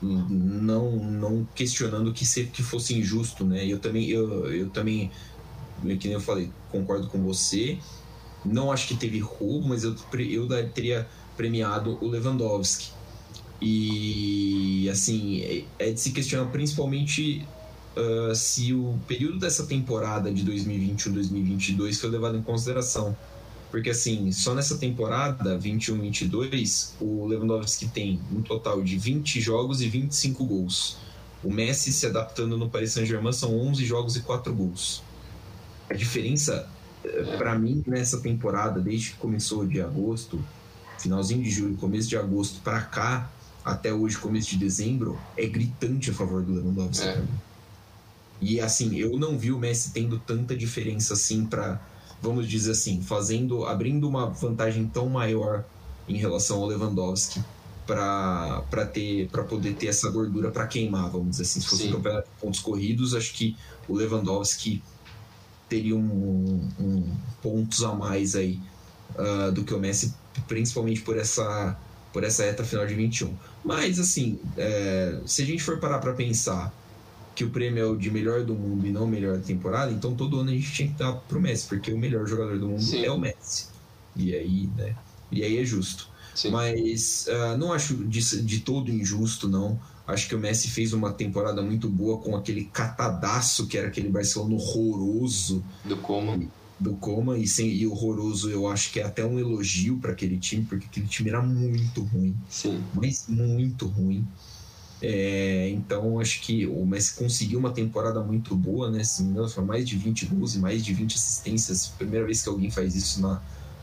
não 0.02 0.92
não 0.96 1.48
questionando 1.54 2.12
que 2.12 2.24
se, 2.24 2.44
que 2.44 2.62
fosse 2.62 2.96
injusto, 2.96 3.44
né? 3.44 3.66
Eu 3.66 3.78
também 3.78 4.08
eu, 4.08 4.46
eu 4.52 4.70
também 4.70 5.10
que 5.98 6.08
nem 6.08 6.12
eu 6.14 6.20
falei, 6.20 6.50
concordo 6.70 7.08
com 7.08 7.22
você. 7.22 7.78
Não 8.44 8.70
acho 8.70 8.88
que 8.88 8.96
teve 8.96 9.18
roubo, 9.18 9.68
mas 9.68 9.84
eu, 9.84 9.94
eu 10.30 10.48
teria 10.70 11.08
premiado 11.36 11.98
o 12.00 12.08
Lewandowski. 12.08 12.92
E 13.60 14.88
assim, 14.90 15.40
é, 15.40 15.64
é 15.78 15.92
de 15.92 16.00
se 16.00 16.12
questionar 16.12 16.50
principalmente 16.50 17.46
uh, 17.96 18.34
se 18.34 18.72
o 18.72 18.98
período 19.06 19.38
dessa 19.38 19.66
temporada 19.66 20.32
de 20.32 20.44
2021-2022 20.44 22.00
foi 22.00 22.10
levado 22.10 22.36
em 22.36 22.42
consideração. 22.42 23.16
Porque 23.70 23.90
assim, 23.90 24.30
só 24.30 24.54
nessa 24.54 24.78
temporada 24.78 25.58
21-22, 25.58 26.92
o 27.00 27.26
Lewandowski 27.26 27.88
tem 27.88 28.20
um 28.32 28.40
total 28.40 28.82
de 28.82 28.96
20 28.96 29.40
jogos 29.40 29.82
e 29.82 29.88
25 29.88 30.44
gols. 30.44 30.96
O 31.42 31.52
Messi 31.52 31.92
se 31.92 32.06
adaptando 32.06 32.56
no 32.56 32.70
Paris 32.70 32.92
Saint-Germain 32.92 33.32
são 33.32 33.58
11 33.58 33.84
jogos 33.84 34.16
e 34.16 34.20
4 34.20 34.54
gols. 34.54 35.02
A 35.90 35.94
diferença 35.94 36.68
eh, 37.04 37.36
para 37.36 37.58
mim 37.58 37.82
nessa 37.86 38.20
temporada, 38.20 38.80
desde 38.80 39.10
que 39.10 39.16
começou 39.16 39.66
de 39.66 39.80
agosto, 39.80 40.42
finalzinho 40.98 41.42
de 41.42 41.50
julho, 41.50 41.76
começo 41.76 42.08
de 42.08 42.16
agosto 42.16 42.60
para 42.60 42.80
cá, 42.80 43.30
até 43.64 43.92
hoje, 43.92 44.16
começo 44.18 44.50
de 44.50 44.58
dezembro, 44.58 45.18
é 45.36 45.46
gritante 45.46 46.10
a 46.10 46.14
favor 46.14 46.42
do 46.42 46.52
Lewandowski. 46.52 47.06
É. 47.06 47.22
E 48.40 48.60
assim, 48.60 48.96
eu 48.96 49.18
não 49.18 49.38
vi 49.38 49.52
o 49.52 49.58
Messi 49.58 49.92
tendo 49.92 50.18
tanta 50.18 50.56
diferença 50.56 51.14
assim 51.14 51.46
para, 51.46 51.80
vamos 52.20 52.48
dizer 52.48 52.72
assim, 52.72 53.00
fazendo, 53.00 53.64
abrindo 53.64 54.08
uma 54.08 54.26
vantagem 54.26 54.86
tão 54.86 55.08
maior 55.08 55.64
em 56.08 56.16
relação 56.16 56.60
ao 56.60 56.66
Lewandowski 56.66 57.42
para 57.86 58.86
ter 58.92 59.28
para 59.28 59.44
poder 59.44 59.74
ter 59.74 59.88
essa 59.88 60.10
gordura 60.10 60.50
para 60.50 60.66
queimar, 60.66 61.10
vamos 61.10 61.30
dizer 61.30 61.42
assim. 61.42 61.60
Se 61.60 61.66
fosse 61.66 61.88
um 61.88 61.92
campeonato 61.92 62.28
de 62.28 62.40
pontos 62.40 62.60
corridos, 62.60 63.14
acho 63.14 63.32
que 63.34 63.56
o 63.88 63.94
Lewandowski 63.94 64.82
teria 65.68 65.96
um, 65.96 66.68
um 66.78 67.16
pontos 67.42 67.82
a 67.82 67.94
mais 67.94 68.34
aí 68.36 68.60
uh, 69.16 69.52
do 69.52 69.64
que 69.64 69.74
o 69.74 69.78
Messi, 69.78 70.14
principalmente 70.46 71.00
por 71.00 71.16
essa 71.16 71.78
por 72.12 72.22
essa 72.22 72.44
reta 72.44 72.62
final 72.62 72.86
de 72.86 72.94
21. 72.94 73.34
Mas 73.64 73.98
assim, 73.98 74.38
é, 74.56 75.18
se 75.26 75.42
a 75.42 75.44
gente 75.44 75.62
for 75.62 75.80
parar 75.80 75.98
para 75.98 76.12
pensar 76.12 76.72
que 77.34 77.44
o 77.44 77.50
prêmio 77.50 77.82
é 77.82 77.86
o 77.86 77.96
de 77.96 78.10
melhor 78.10 78.44
do 78.44 78.54
mundo 78.54 78.86
e 78.86 78.90
não 78.90 79.06
melhor 79.06 79.36
da 79.36 79.42
temporada, 79.42 79.90
então 79.90 80.14
todo 80.14 80.38
ano 80.38 80.50
a 80.50 80.54
gente 80.54 80.72
tinha 80.72 80.88
que 80.88 80.94
dar 80.94 81.12
pro 81.12 81.40
Messi, 81.40 81.66
porque 81.66 81.92
o 81.92 81.98
melhor 81.98 82.26
jogador 82.26 82.58
do 82.58 82.68
mundo 82.68 82.82
Sim. 82.82 83.04
é 83.04 83.10
o 83.10 83.18
Messi. 83.18 83.66
E 84.16 84.34
aí, 84.34 84.70
né? 84.76 84.94
E 85.30 85.42
aí 85.42 85.58
é 85.58 85.64
justo. 85.64 86.08
Sim. 86.34 86.50
Mas 86.50 87.26
uh, 87.28 87.56
não 87.56 87.72
acho 87.72 87.94
de, 87.94 88.42
de 88.42 88.60
todo 88.60 88.90
injusto, 88.90 89.48
não. 89.48 89.78
Acho 90.06 90.28
que 90.28 90.34
o 90.34 90.38
Messi 90.38 90.68
fez 90.68 90.92
uma 90.92 91.12
temporada 91.12 91.62
muito 91.62 91.88
boa 91.88 92.18
com 92.18 92.36
aquele 92.36 92.64
catadaço 92.66 93.66
que 93.66 93.78
era 93.78 93.88
aquele 93.88 94.08
Barcelona 94.08 94.54
horroroso. 94.54 95.64
Do 95.84 95.96
Coma. 95.96 96.38
Do 96.78 96.94
Coma, 96.94 97.38
e, 97.38 97.46
sem, 97.46 97.68
e 97.68 97.86
horroroso 97.86 98.50
eu 98.50 98.68
acho 98.68 98.92
que 98.92 99.00
é 99.00 99.04
até 99.04 99.24
um 99.24 99.38
elogio 99.38 99.96
para 99.98 100.12
aquele 100.12 100.36
time, 100.38 100.64
porque 100.64 100.86
aquele 100.86 101.06
time 101.06 101.30
era 101.30 101.40
muito 101.40 102.02
ruim. 102.02 102.36
Sim. 102.48 102.82
Mas 102.92 103.26
muito 103.28 103.86
ruim. 103.86 104.26
É, 105.02 105.68
então 105.70 106.18
acho 106.18 106.40
que 106.40 106.66
o 106.66 106.86
Messi 106.86 107.14
conseguiu 107.14 107.58
uma 107.58 107.70
temporada 107.70 108.20
muito 108.20 108.56
boa, 108.56 108.90
né? 108.90 109.04
Se 109.04 109.22
não 109.22 109.48
foi 109.48 109.64
mais 109.64 109.86
de 109.86 109.96
20 109.96 110.26
gols 110.26 110.54
e 110.54 110.58
mais 110.58 110.84
de 110.84 110.92
20 110.94 111.14
assistências. 111.14 111.88
Primeira 111.98 112.24
vez 112.24 112.42
que 112.42 112.48
alguém 112.48 112.70
faz 112.70 112.94
isso 112.94 113.20
na, 113.20 113.40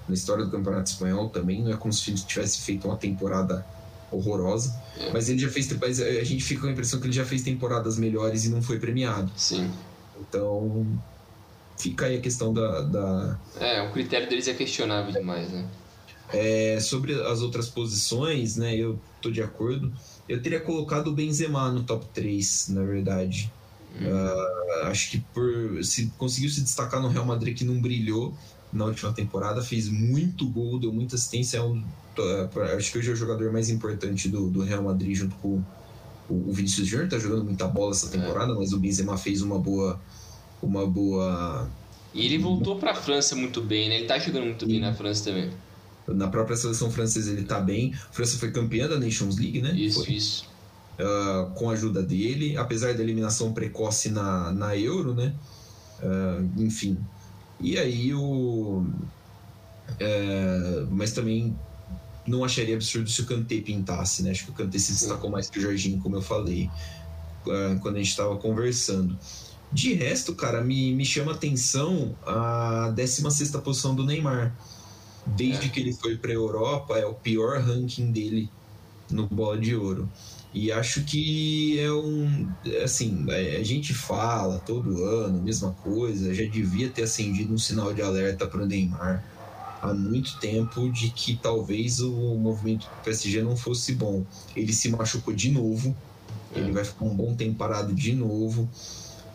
na 0.08 0.14
história 0.14 0.46
do 0.46 0.52
Campeonato 0.52 0.90
Espanhol 0.90 1.30
também. 1.30 1.64
Não 1.64 1.72
é 1.72 1.78
como 1.78 1.94
se 1.94 2.10
ele 2.10 2.20
tivesse 2.20 2.62
feito 2.62 2.88
uma 2.88 2.98
temporada 2.98 3.66
horrorosa. 4.12 4.76
É. 4.98 5.12
Mas 5.12 5.30
ele 5.30 5.40
já 5.40 5.50
fez. 5.50 5.72
Mas 5.80 6.02
a 6.02 6.24
gente 6.24 6.44
fica 6.44 6.62
com 6.62 6.68
a 6.68 6.72
impressão 6.72 7.00
que 7.00 7.08
ele 7.08 7.14
já 7.14 7.26
fez 7.26 7.42
temporadas 7.42 7.98
melhores 7.98 8.46
e 8.46 8.50
não 8.50 8.62
foi 8.62 8.80
premiado. 8.80 9.32
Sim. 9.36 9.72
Então 10.20 10.86
fica 11.78 12.06
aí 12.06 12.18
a 12.18 12.22
questão 12.22 12.54
da. 12.54 12.82
da... 12.82 13.40
É, 13.60 13.82
o 13.82 13.92
critério 13.92 14.30
deles 14.30 14.48
é 14.48 14.54
questionável 14.54 15.12
demais, 15.12 15.52
né? 15.52 15.66
É, 16.34 16.80
sobre 16.80 17.14
as 17.14 17.42
outras 17.42 17.68
posições, 17.68 18.56
né? 18.56 18.76
Eu 18.76 19.00
tô 19.22 19.30
de 19.32 19.42
acordo. 19.42 19.92
Eu 20.32 20.42
teria 20.42 20.62
colocado 20.62 21.08
o 21.08 21.12
Benzema 21.12 21.70
no 21.70 21.84
top 21.84 22.06
3, 22.14 22.70
na 22.70 22.84
verdade. 22.84 23.52
Hum. 24.00 24.06
Uh, 24.06 24.86
acho 24.86 25.12
que 25.12 25.20
por 25.34 25.84
se 25.84 26.08
conseguiu 26.18 26.50
se 26.50 26.62
destacar 26.62 27.02
no 27.02 27.10
Real 27.10 27.26
Madrid 27.26 27.58
que 27.58 27.66
não 27.66 27.82
brilhou 27.82 28.34
na 28.72 28.86
última 28.86 29.12
temporada, 29.12 29.62
fez 29.62 29.90
muito 29.90 30.48
gol, 30.48 30.80
deu 30.80 30.94
muita 30.94 31.16
assistência. 31.16 31.58
É 31.58 31.62
um, 31.62 31.80
uh, 31.80 32.78
acho 32.78 32.94
que 32.94 32.98
hoje 32.98 33.10
é 33.10 33.14
o 33.14 33.16
jogador 33.16 33.52
mais 33.52 33.70
importante 33.70 34.30
do, 34.30 34.50
do 34.50 34.64
Real 34.64 34.82
Madrid, 34.82 35.18
junto 35.18 35.36
com 35.36 35.62
o, 36.30 36.50
o 36.50 36.54
Vinícius 36.54 36.88
Júnior, 36.88 37.10
tá 37.10 37.20
jogando 37.20 37.44
muita 37.44 37.68
bola 37.68 37.92
essa 37.92 38.08
temporada, 38.08 38.54
é. 38.54 38.56
mas 38.56 38.72
o 38.72 38.80
Benzema 38.80 39.18
fez 39.18 39.42
uma 39.42 39.60
boa. 39.60 40.00
Uma 40.64 40.88
boa. 40.88 41.70
E 42.14 42.26
ele 42.26 42.38
voltou 42.38 42.78
para 42.78 42.92
a 42.92 42.96
França 42.96 43.36
muito 43.36 43.62
bem, 43.62 43.90
né? 43.90 43.98
Ele 43.98 44.08
tá 44.08 44.18
jogando 44.18 44.46
muito 44.46 44.66
bem 44.66 44.80
na 44.80 44.94
França 44.94 45.26
também. 45.26 45.50
Na 46.14 46.28
própria 46.28 46.56
seleção 46.56 46.92
francesa 46.92 47.32
ele 47.32 47.44
tá 47.44 47.60
bem. 47.60 47.94
A 47.94 48.14
França 48.14 48.38
foi 48.38 48.52
campeã 48.52 48.88
da 48.88 49.00
Nations 49.00 49.38
League, 49.38 49.62
né? 49.62 49.74
Isso, 49.74 50.04
foi. 50.04 50.14
isso. 50.14 50.50
Uh, 51.00 51.50
com 51.52 51.70
a 51.70 51.74
ajuda 51.74 52.04
dele, 52.04 52.58
apesar 52.58 52.94
da 52.94 53.02
eliminação 53.02 53.54
precoce 53.54 54.10
na, 54.10 54.52
na 54.52 54.78
Euro, 54.78 55.16
né? 55.16 55.34
Uh, 56.02 56.62
enfim. 56.62 56.98
E 57.60 57.78
aí 57.78 58.14
o. 58.14 58.86
Uh, 59.90 60.88
mas 60.92 61.12
também 61.12 61.56
não 62.28 62.44
acharia 62.44 62.76
absurdo 62.76 63.10
se 63.10 63.22
o 63.22 63.26
Kanté 63.26 63.62
pintasse, 63.62 64.22
né? 64.24 64.32
Acho 64.32 64.46
que 64.46 64.52
o 64.52 64.54
Kanté 64.54 64.78
se 64.78 64.94
destacou 64.94 65.30
mais 65.30 65.50
que 65.50 65.58
o 65.58 65.62
Jorginho, 65.62 66.00
como 66.00 66.16
eu 66.16 66.22
falei, 66.22 66.70
quando 67.82 67.96
a 67.96 67.98
gente 67.98 68.10
estava 68.10 68.38
conversando. 68.38 69.18
De 69.72 69.94
resto, 69.94 70.36
cara, 70.36 70.62
me, 70.62 70.94
me 70.94 71.06
chama 71.06 71.32
atenção 71.32 72.16
a 72.26 72.92
16 72.94 73.52
posição 73.52 73.96
do 73.96 74.06
Neymar. 74.06 74.54
Desde 75.26 75.68
é. 75.68 75.70
que 75.70 75.80
ele 75.80 75.94
foi 75.94 76.18
para 76.18 76.32
a 76.32 76.36
Europa, 76.36 76.98
é 76.98 77.06
o 77.06 77.14
pior 77.14 77.62
ranking 77.62 78.12
dele 78.12 78.50
no 79.10 79.28
Bola 79.28 79.58
de 79.58 79.76
Ouro. 79.76 80.10
E 80.54 80.72
acho 80.72 81.04
que 81.04 81.80
é 81.80 81.92
um. 81.92 82.50
Assim, 82.84 83.26
é, 83.30 83.58
a 83.58 83.64
gente 83.64 83.94
fala 83.94 84.60
todo 84.60 85.04
ano, 85.04 85.42
mesma 85.42 85.72
coisa, 85.84 86.34
já 86.34 86.44
devia 86.44 86.90
ter 86.90 87.04
acendido 87.04 87.54
um 87.54 87.58
sinal 87.58 87.94
de 87.94 88.02
alerta 88.02 88.46
para 88.46 88.62
o 88.62 88.66
Neymar 88.66 89.24
há 89.82 89.94
muito 89.94 90.38
tempo 90.40 90.90
de 90.92 91.10
que 91.10 91.36
talvez 91.36 92.00
o 92.00 92.36
movimento 92.36 92.82
do 92.82 93.04
PSG 93.04 93.42
não 93.42 93.58
fosse 93.58 93.96
bom. 93.96 94.24
Ele 94.56 94.72
se 94.72 94.90
machucou 94.90 95.34
de 95.34 95.50
novo, 95.50 95.96
é. 96.56 96.60
ele 96.60 96.72
vai 96.72 96.84
ficar 96.86 97.06
um 97.06 97.16
bom 97.16 97.34
tempo 97.34 97.56
parado 97.56 97.94
de 97.94 98.14
novo. 98.14 98.70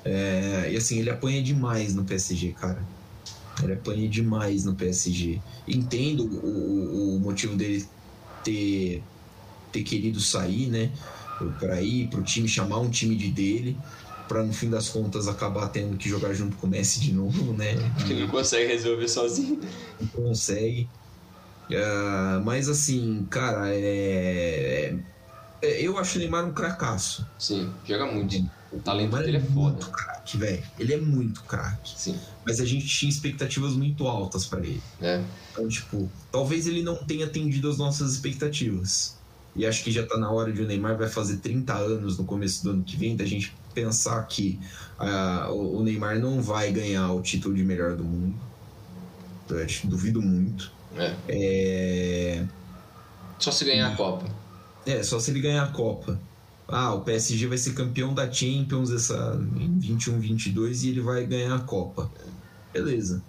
É, 0.04 0.68
e 0.70 0.76
assim, 0.76 1.00
ele 1.00 1.10
apanha 1.10 1.42
demais 1.42 1.94
no 1.94 2.04
PSG, 2.04 2.52
cara. 2.52 2.80
Ele 3.62 3.72
apanha 3.72 4.08
demais 4.08 4.64
no 4.64 4.74
PSG. 4.74 5.40
Entendo 5.66 6.24
o, 6.24 7.16
o 7.16 7.20
motivo 7.20 7.56
dele 7.56 7.86
ter, 8.44 9.02
ter 9.72 9.82
querido 9.82 10.20
sair, 10.20 10.66
né? 10.68 10.90
Para 11.58 11.80
ir 11.82 12.08
para 12.08 12.20
o 12.20 12.22
time, 12.22 12.48
chamar 12.48 12.78
um 12.78 12.90
time 12.90 13.14
de 13.14 13.30
dele, 13.30 13.76
para 14.28 14.42
no 14.42 14.52
fim 14.52 14.70
das 14.70 14.88
contas 14.88 15.28
acabar 15.28 15.68
tendo 15.68 15.96
que 15.96 16.08
jogar 16.08 16.32
junto 16.32 16.56
com 16.56 16.66
o 16.66 16.70
Messi 16.70 17.00
de 17.00 17.12
novo, 17.12 17.52
né? 17.52 17.74
Porque 17.96 18.12
ele 18.12 18.22
não 18.22 18.28
consegue 18.28 18.72
resolver 18.72 19.08
sozinho. 19.08 19.60
Não 20.00 20.08
consegue. 20.08 20.88
Uh, 21.70 22.40
mas 22.44 22.68
assim, 22.68 23.26
cara, 23.28 23.74
é, 23.74 24.94
é, 25.60 25.82
eu 25.82 25.98
acho 25.98 26.16
o 26.16 26.20
Neymar 26.20 26.46
um 26.46 26.52
cracaço. 26.52 27.26
Sim, 27.38 27.72
joga 27.84 28.06
muito. 28.06 28.48
O 28.72 28.78
talento 28.78 29.16
dele 29.16 29.36
é, 29.36 29.40
é 29.40 29.42
foda. 29.42 29.72
Muito 29.72 29.90
craque, 29.90 30.36
velho. 30.36 30.62
Ele 30.78 30.94
é 30.94 31.00
muito 31.00 31.42
craque. 31.44 31.94
Sim. 31.96 32.18
Mas 32.44 32.60
a 32.60 32.64
gente 32.64 32.86
tinha 32.86 33.08
expectativas 33.08 33.72
muito 33.72 34.06
altas 34.06 34.44
para 34.46 34.60
ele. 34.60 34.82
É. 35.00 35.22
Então, 35.52 35.68
tipo, 35.68 36.10
talvez 36.30 36.66
ele 36.66 36.82
não 36.82 36.96
tenha 36.96 37.26
atendido 37.26 37.70
as 37.70 37.78
nossas 37.78 38.12
expectativas. 38.12 39.16
E 39.54 39.64
acho 39.64 39.82
que 39.82 39.90
já 39.90 40.04
tá 40.04 40.18
na 40.18 40.30
hora 40.30 40.52
de 40.52 40.60
o 40.60 40.66
Neymar 40.66 40.98
vai 40.98 41.08
fazer 41.08 41.38
30 41.38 41.72
anos 41.74 42.18
no 42.18 42.24
começo 42.24 42.62
do 42.62 42.70
ano 42.70 42.84
que 42.84 42.96
vem, 42.96 43.16
da 43.16 43.24
gente 43.24 43.54
pensar 43.72 44.22
que 44.26 44.60
uh, 45.00 45.52
o 45.52 45.82
Neymar 45.82 46.18
não 46.18 46.42
vai 46.42 46.70
ganhar 46.70 47.10
o 47.12 47.22
título 47.22 47.54
de 47.54 47.64
melhor 47.64 47.96
do 47.96 48.04
mundo. 48.04 48.34
Eu 49.48 49.64
acho, 49.64 49.86
duvido 49.86 50.20
muito. 50.20 50.72
É. 50.96 51.14
é... 51.28 52.46
Só 53.38 53.50
se 53.50 53.64
ganhar 53.64 53.92
a 53.92 53.96
Copa. 53.96 54.26
É, 54.84 55.02
só 55.02 55.18
se 55.18 55.30
ele 55.30 55.40
ganhar 55.40 55.64
a 55.64 55.68
Copa 55.68 56.18
ah, 56.68 56.94
o 56.94 57.02
PSG 57.02 57.46
vai 57.46 57.58
ser 57.58 57.74
campeão 57.74 58.12
da 58.12 58.30
Champions 58.30 58.90
essa, 58.90 59.38
em 59.56 59.78
21, 59.78 60.18
22 60.18 60.82
e 60.82 60.88
ele 60.90 61.00
vai 61.00 61.24
ganhar 61.24 61.54
a 61.54 61.60
Copa. 61.60 62.10
Beleza. 62.72 63.22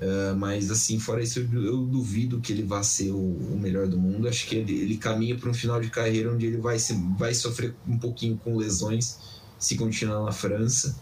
Uh, 0.00 0.36
mas 0.36 0.70
assim, 0.70 0.98
fora 0.98 1.22
isso, 1.22 1.38
eu, 1.38 1.62
eu, 1.62 1.76
duvido 1.78 2.38
que 2.38 2.52
ele 2.52 2.62
vá 2.62 2.82
ser 2.82 3.12
o, 3.12 3.16
o 3.16 3.58
melhor 3.58 3.86
do 3.86 3.96
mundo. 3.96 4.28
Acho 4.28 4.46
que 4.46 4.56
ele, 4.56 4.74
ele 4.74 4.96
caminha 4.98 5.36
para 5.36 5.48
um 5.48 5.54
final 5.54 5.80
de 5.80 5.88
carreira 5.88 6.32
onde 6.32 6.44
ele 6.44 6.58
vai, 6.58 6.78
se, 6.78 6.92
vai 7.16 7.32
sofrer 7.32 7.74
um 7.86 7.96
pouquinho 7.98 8.36
com 8.36 8.56
lesões 8.56 9.18
se 9.58 9.76
continuar 9.76 10.24
na 10.24 10.32
França. 10.32 10.98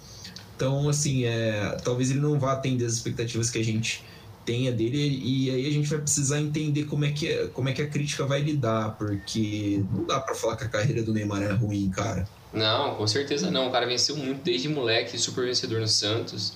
Então, 0.55 0.89
assim, 0.89 1.25
é, 1.25 1.77
talvez 1.83 2.11
ele 2.11 2.21
não 2.21 2.39
vá 2.39 2.53
atender 2.53 2.85
as 2.85 2.93
expectativas 2.93 3.51
que 3.51 3.59
a 3.59 3.65
gente 3.65 4.05
tenha 4.45 4.71
dele 4.71 5.21
e 5.23 5.51
aí 5.51 5.67
a 5.67 5.71
gente 5.71 5.89
vai 5.89 5.99
precisar 5.99 6.41
entender 6.41 6.85
como 6.85 7.05
é 7.05 7.11
que, 7.11 7.29
é, 7.29 7.47
como 7.49 7.69
é 7.69 7.73
que 7.73 7.83
a 7.83 7.89
crítica 7.89 8.25
vai 8.27 8.41
lidar, 8.41 8.97
porque 8.97 9.83
não 9.93 10.05
dá 10.05 10.21
para 10.21 10.35
falar 10.35 10.57
que 10.57 10.65
a 10.65 10.69
carreira 10.69 11.03
do 11.03 11.13
Neymar 11.13 11.43
é 11.43 11.53
ruim, 11.53 11.91
cara. 11.91 12.29
Não, 12.53 12.95
com 12.95 13.07
certeza 13.07 13.51
não. 13.51 13.69
O 13.69 13.73
cara 13.73 13.87
venceu 13.87 14.17
muito 14.17 14.43
desde 14.43 14.69
moleque, 14.69 15.19
super 15.19 15.45
vencedor 15.45 15.81
no 15.81 15.89
Santos. 15.89 16.53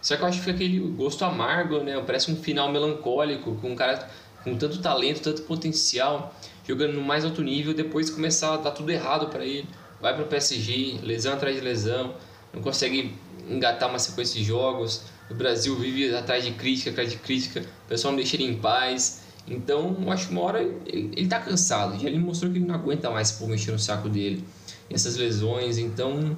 Só 0.00 0.16
que 0.16 0.22
eu 0.22 0.26
acho 0.26 0.42
que 0.42 0.50
aquele 0.50 0.78
gosto 0.78 1.24
amargo, 1.24 1.80
né? 1.80 2.00
Parece 2.06 2.30
um 2.30 2.36
final 2.36 2.70
melancólico, 2.70 3.56
com 3.56 3.72
um 3.72 3.76
cara 3.76 4.08
com 4.42 4.56
tanto 4.56 4.80
talento, 4.80 5.20
tanto 5.20 5.42
potencial, 5.42 6.34
jogando 6.66 6.94
no 6.94 7.02
mais 7.02 7.24
alto 7.24 7.42
nível, 7.42 7.74
depois 7.74 8.08
começar 8.08 8.54
a 8.54 8.56
dar 8.56 8.70
tudo 8.70 8.90
errado 8.90 9.28
para 9.28 9.44
ele. 9.44 9.68
Vai 10.00 10.14
para 10.14 10.24
o 10.24 10.26
PSG, 10.26 11.00
lesão 11.02 11.34
atrás 11.34 11.54
de 11.54 11.60
lesão, 11.60 12.14
não 12.54 12.62
consegue 12.62 13.14
engatar 13.48 13.90
uma 13.90 13.98
sequência 13.98 14.40
de 14.40 14.46
jogos. 14.46 15.02
O 15.30 15.34
Brasil 15.34 15.76
vive 15.76 16.14
atrás 16.14 16.44
de 16.44 16.52
crítica, 16.52 16.90
atrás 16.90 17.10
de 17.10 17.16
crítica, 17.16 17.60
o 17.60 17.88
pessoal 17.88 18.12
não 18.12 18.16
deixa 18.16 18.36
ele 18.36 18.44
em 18.44 18.56
paz. 18.56 19.22
Então, 19.46 19.96
eu 20.00 20.10
acho 20.10 20.26
que 20.26 20.32
uma 20.32 20.42
hora 20.42 20.62
ele, 20.62 21.12
ele 21.16 21.28
tá 21.28 21.38
cansado. 21.38 21.98
Já 22.00 22.08
ele 22.08 22.18
mostrou 22.18 22.50
que 22.50 22.58
ele 22.58 22.66
não 22.66 22.74
aguenta 22.74 23.10
mais 23.10 23.32
por 23.32 23.48
mexer 23.48 23.70
no 23.72 23.78
saco 23.78 24.08
dele. 24.08 24.44
Essas 24.90 25.16
lesões, 25.16 25.78
então 25.78 26.36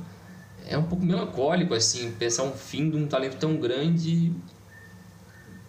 é 0.67 0.77
um 0.77 0.85
pouco 0.85 1.05
melancólico 1.05 1.75
assim 1.75 2.13
pensar 2.13 2.45
um 2.45 2.53
fim 2.53 2.91
de 2.91 2.97
um 2.97 3.07
talento 3.07 3.37
tão 3.37 3.57
grande 3.57 4.33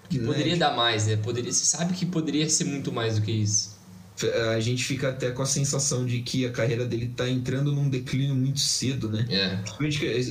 que 0.10 0.20
né, 0.20 0.28
poderia 0.28 0.58
dar 0.58 0.76
mais, 0.76 1.08
né? 1.08 1.16
Poderia, 1.18 1.52
você 1.52 1.66
sabe 1.66 1.94
que 1.94 2.06
poderia 2.06 2.48
ser 2.50 2.66
muito 2.66 2.92
mais 2.92 3.18
do 3.18 3.26
que 3.26 3.32
isso. 3.32 3.73
A 4.56 4.60
gente 4.60 4.84
fica 4.84 5.10
até 5.10 5.32
com 5.32 5.42
a 5.42 5.46
sensação 5.46 6.06
de 6.06 6.22
que 6.22 6.46
a 6.46 6.52
carreira 6.52 6.86
dele 6.86 7.06
está 7.06 7.28
entrando 7.28 7.72
num 7.72 7.90
declínio 7.90 8.36
muito 8.36 8.60
cedo, 8.60 9.10
né? 9.10 9.26
É. 9.30 9.64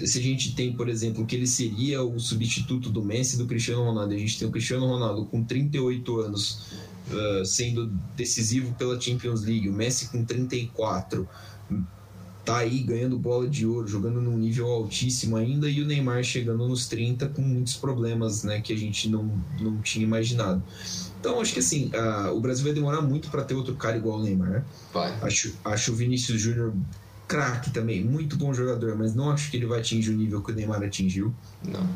Se 0.07 0.19
a 0.19 0.23
gente 0.23 0.55
tem, 0.55 0.73
por 0.73 0.89
exemplo, 0.89 1.27
que 1.27 1.35
ele 1.35 1.47
seria 1.47 2.03
o 2.03 2.19
substituto 2.19 2.91
do 2.91 3.03
Messi 3.05 3.37
do 3.37 3.47
Cristiano 3.47 3.85
Ronaldo. 3.85 4.15
A 4.15 4.19
gente 4.19 4.39
tem 4.39 4.47
o 4.47 4.51
Cristiano 4.51 4.87
Ronaldo 4.87 5.27
com 5.27 5.43
38 5.43 6.21
anos 6.21 6.73
uh, 7.11 7.45
sendo 7.45 7.89
decisivo 8.17 8.73
pela 8.75 9.01
Champions 9.01 9.43
League, 9.43 9.69
o 9.69 9.73
Messi 9.73 10.09
com 10.09 10.25
34 10.25 11.29
tá 12.45 12.59
aí 12.59 12.83
ganhando 12.83 13.19
bola 13.19 13.49
de 13.49 13.67
ouro, 13.67 13.87
jogando 13.87 14.21
num 14.21 14.37
nível 14.37 14.67
altíssimo 14.67 15.37
ainda, 15.37 15.69
e 15.69 15.81
o 15.81 15.87
Neymar 15.87 16.23
chegando 16.25 16.67
nos 16.67 16.87
30 16.89 17.29
com 17.29 17.43
muitos 17.43 17.77
problemas, 17.77 18.43
né, 18.43 18.61
que 18.61 18.73
a 18.73 18.77
gente 18.77 19.09
não, 19.09 19.31
não 19.61 19.81
tinha 19.81 20.05
imaginado. 20.05 20.63
Então, 21.23 21.41
acho 21.41 21.53
que 21.53 21.61
assim, 21.61 21.89
o 22.35 22.41
Brasil 22.41 22.65
vai 22.65 22.73
demorar 22.73 23.01
muito 23.01 23.31
para 23.31 23.45
ter 23.45 23.55
outro 23.55 23.77
cara 23.77 23.97
igual 23.97 24.19
o 24.19 24.23
Neymar. 24.25 24.65
Vai. 24.93 25.17
Acho, 25.23 25.55
acho 25.65 25.93
o 25.93 25.95
Vinícius 25.95 26.41
Júnior 26.41 26.75
craque 27.29 27.71
também, 27.71 28.05
muito 28.05 28.37
bom 28.37 28.53
jogador, 28.53 28.97
mas 28.97 29.15
não 29.15 29.31
acho 29.31 29.49
que 29.49 29.57
ele 29.57 29.67
vai 29.67 29.79
atingir 29.79 30.11
o 30.11 30.17
nível 30.17 30.43
que 30.43 30.51
o 30.51 30.55
Neymar 30.55 30.83
atingiu. 30.83 31.33
Não. 31.65 31.89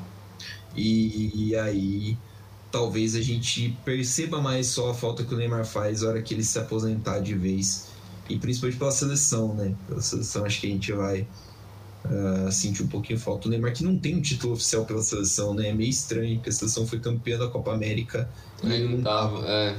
E, 0.76 1.48
e 1.48 1.56
aí, 1.56 2.16
talvez 2.70 3.16
a 3.16 3.20
gente 3.20 3.76
perceba 3.84 4.40
mais 4.40 4.68
só 4.68 4.90
a 4.90 4.94
falta 4.94 5.24
que 5.24 5.34
o 5.34 5.36
Neymar 5.36 5.66
faz 5.66 6.02
na 6.02 6.10
hora 6.10 6.22
que 6.22 6.32
ele 6.32 6.44
se 6.44 6.56
aposentar 6.56 7.18
de 7.18 7.34
vez 7.34 7.88
e 8.30 8.38
principalmente 8.38 8.78
pela 8.78 8.92
seleção, 8.92 9.54
né? 9.54 9.74
Pela 9.88 10.00
seleção 10.00 10.44
acho 10.44 10.60
que 10.60 10.68
a 10.68 10.70
gente 10.70 10.92
vai 10.92 11.26
uh, 12.10 12.52
sentir 12.52 12.82
um 12.82 12.88
pouquinho 12.88 13.18
falta. 13.18 13.48
O 13.48 13.50
Neymar 13.50 13.72
que 13.72 13.84
não 13.84 13.98
tem 13.98 14.16
um 14.16 14.20
título 14.20 14.54
oficial 14.54 14.84
pela 14.84 15.02
seleção, 15.02 15.54
né? 15.54 15.68
É 15.68 15.74
meio 15.74 15.90
estranho, 15.90 16.36
porque 16.36 16.50
a 16.50 16.52
seleção 16.52 16.86
foi 16.86 17.00
campeã 17.00 17.38
da 17.38 17.48
Copa 17.48 17.72
América 17.72 18.28
e 18.62 18.72
ele, 18.72 18.96
não 18.96 19.02
tava, 19.02 19.46
é. 19.46 19.76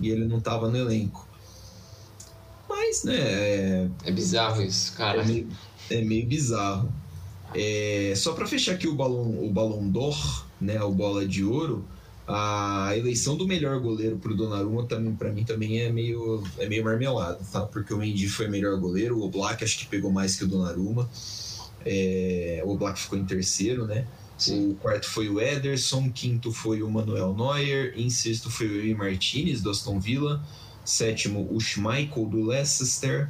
e 0.00 0.10
ele 0.10 0.24
não 0.24 0.40
tava 0.40 0.68
no 0.68 0.76
elenco. 0.76 1.28
Mas, 2.68 3.04
né? 3.04 3.16
É, 3.16 3.88
é 4.04 4.12
bizarro 4.12 4.62
isso, 4.62 4.94
cara. 4.96 5.22
É 5.22 5.24
meio, 5.24 5.48
é 5.90 6.02
meio 6.02 6.26
bizarro. 6.26 6.92
É, 7.54 8.12
só 8.16 8.32
para 8.32 8.46
fechar 8.46 8.72
aqui 8.72 8.88
o 8.88 8.94
balão, 8.94 9.44
o 9.44 9.50
balão 9.52 9.88
d'Or, 9.88 10.46
né? 10.60 10.82
O 10.82 10.92
bola 10.92 11.26
de 11.26 11.44
ouro 11.44 11.84
a 12.26 12.96
eleição 12.96 13.36
do 13.36 13.46
melhor 13.46 13.78
goleiro 13.80 14.16
pro 14.16 14.34
Donnarumma 14.34 14.86
também 14.86 15.14
para 15.14 15.30
mim 15.30 15.44
também 15.44 15.80
é 15.80 15.92
meio 15.92 16.42
é 16.58 16.66
meio 16.66 16.82
marmelada, 16.82 17.38
tá? 17.52 17.60
Porque 17.62 17.92
o 17.92 17.98
Mendy 17.98 18.28
foi 18.28 18.48
melhor 18.48 18.78
goleiro, 18.78 19.22
o 19.22 19.28
Black 19.28 19.62
acho 19.62 19.78
que 19.78 19.86
pegou 19.86 20.10
mais 20.10 20.34
que 20.36 20.44
o 20.44 20.48
Donnarumma. 20.48 21.08
É, 21.84 22.62
o 22.64 22.76
Black 22.76 22.98
ficou 22.98 23.18
em 23.18 23.24
terceiro, 23.24 23.86
né? 23.86 24.06
Sim. 24.36 24.72
O 24.72 24.74
quarto 24.74 25.08
foi 25.08 25.28
o 25.28 25.40
Ederson, 25.40 26.10
quinto 26.10 26.52
foi 26.52 26.82
o 26.82 26.90
Manuel 26.90 27.34
Neuer, 27.34 27.94
em 27.96 28.10
sexto 28.10 28.50
foi 28.50 28.66
o 28.66 28.80
Emi 28.80 28.94
Martinez 28.94 29.60
do 29.60 29.70
Aston 29.70 30.00
Villa, 30.00 30.42
sétimo 30.84 31.48
o 31.50 31.60
Schmeichel 31.60 32.26
do 32.26 32.44
Leicester, 32.44 33.28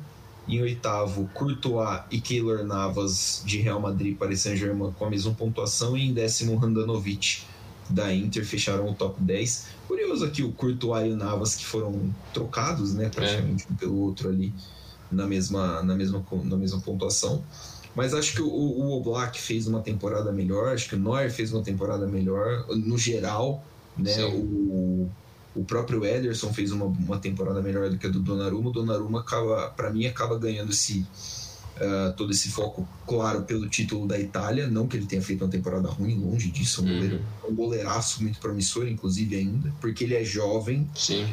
em 0.48 0.61
oitavo 0.61 1.28
Courtois 1.32 2.02
e 2.11 2.20
Keylor 2.20 2.64
Navas 2.64 3.42
de 3.46 3.59
Real 3.59 3.80
Madrid 3.80 4.16
para 4.16 4.34
Saint-Germain 4.34 4.92
com 4.92 5.05
a 5.07 5.11
mesma 5.11 5.32
pontuação 5.32 5.96
e 5.96 6.07
em 6.07 6.12
décimo 6.12 6.62
Handanovic 6.62 7.42
da 7.88 8.12
Inter 8.14 8.44
fecharam 8.44 8.88
o 8.90 8.94
top 8.94 9.20
10. 9.22 9.66
Curioso 9.86 10.24
aqui 10.24 10.42
o 10.42 10.52
Courtois 10.52 11.07
e 11.07 11.12
o 11.12 11.16
Navas 11.16 11.55
que 11.55 11.64
foram 11.64 12.14
trocados, 12.32 12.94
né, 12.94 13.09
praticamente 13.09 13.64
é. 13.68 13.72
um 13.72 13.76
pelo 13.76 13.98
outro 14.00 14.28
ali 14.28 14.52
na 15.11 15.26
mesma, 15.26 15.82
na 15.82 15.94
mesma, 15.94 16.24
na 16.44 16.57
mesma 16.57 16.80
pontuação. 16.80 17.42
Mas 17.95 18.12
acho 18.12 18.34
que 18.34 18.42
o, 18.42 18.49
o 18.49 18.97
Oblak 18.97 19.40
fez 19.40 19.66
uma 19.66 19.80
temporada 19.80 20.32
melhor, 20.32 20.74
acho 20.74 20.88
que 20.88 20.97
o 20.97 20.99
Neuer 20.99 21.30
fez 21.30 21.53
uma 21.53 21.62
temporada 21.62 22.07
melhor, 22.07 22.66
no 22.68 22.99
geral, 22.99 23.64
né? 23.97 24.24
O, 24.24 25.09
o 25.55 25.64
próprio 25.64 26.05
Ederson 26.05 26.53
fez 26.53 26.72
uma, 26.72 26.86
uma 26.86 27.18
temporada 27.18 27.62
melhor 27.62 27.88
do 27.88 27.97
que 27.97 28.07
a 28.07 28.11
do 28.11 28.18
Donnarumma. 28.18 28.70
O 28.70 28.72
Donnarumma, 28.72 29.20
acaba, 29.20 29.68
para 29.68 29.90
mim, 29.90 30.07
acaba 30.07 30.36
ganhando 30.36 30.72
esse, 30.72 31.07
uh, 31.76 32.12
todo 32.16 32.32
esse 32.32 32.49
foco, 32.51 32.86
claro, 33.07 33.42
pelo 33.42 33.68
título 33.68 34.07
da 34.07 34.18
Itália. 34.18 34.66
Não 34.66 34.88
que 34.88 34.97
ele 34.97 35.07
tenha 35.07 35.22
feito 35.22 35.45
uma 35.45 35.51
temporada 35.51 35.88
ruim, 35.88 36.18
longe 36.18 36.51
disso. 36.51 36.82
Um, 36.82 36.88
uhum. 36.88 36.95
goleiro, 36.95 37.20
um 37.49 37.55
goleiraço 37.55 38.22
muito 38.22 38.40
promissor, 38.40 38.88
inclusive, 38.88 39.36
ainda, 39.36 39.72
porque 39.80 40.03
ele 40.03 40.16
é 40.16 40.24
jovem. 40.24 40.88
Sim. 40.95 41.24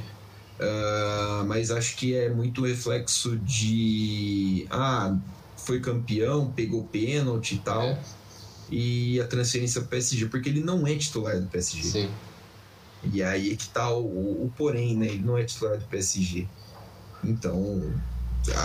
Uh, 0.60 1.44
mas 1.48 1.72
acho 1.72 1.96
que 1.98 2.14
é 2.14 2.30
muito 2.30 2.64
reflexo 2.64 3.36
de. 3.38 4.68
Ah, 4.70 5.18
foi 5.66 5.80
campeão, 5.80 6.52
pegou 6.52 6.84
pênalti 6.84 7.56
e 7.56 7.60
tal. 7.60 7.84
É. 7.84 8.00
E 8.70 9.20
a 9.20 9.28
transferência 9.28 9.82
para 9.82 9.88
o 9.88 9.90
PSG, 9.90 10.26
porque 10.28 10.48
ele 10.48 10.62
não 10.62 10.88
é 10.88 10.96
titular 10.96 11.40
do 11.40 11.48
PSG. 11.48 11.84
Sim. 11.84 12.10
E 13.12 13.22
aí 13.22 13.52
é 13.52 13.56
que 13.56 13.68
tá 13.68 13.92
o, 13.92 14.46
o 14.46 14.54
porém, 14.56 14.96
né? 14.96 15.08
Ele 15.08 15.24
não 15.24 15.38
é 15.38 15.44
titular 15.44 15.78
do 15.78 15.86
PSG. 15.86 16.48
Então, 17.24 17.94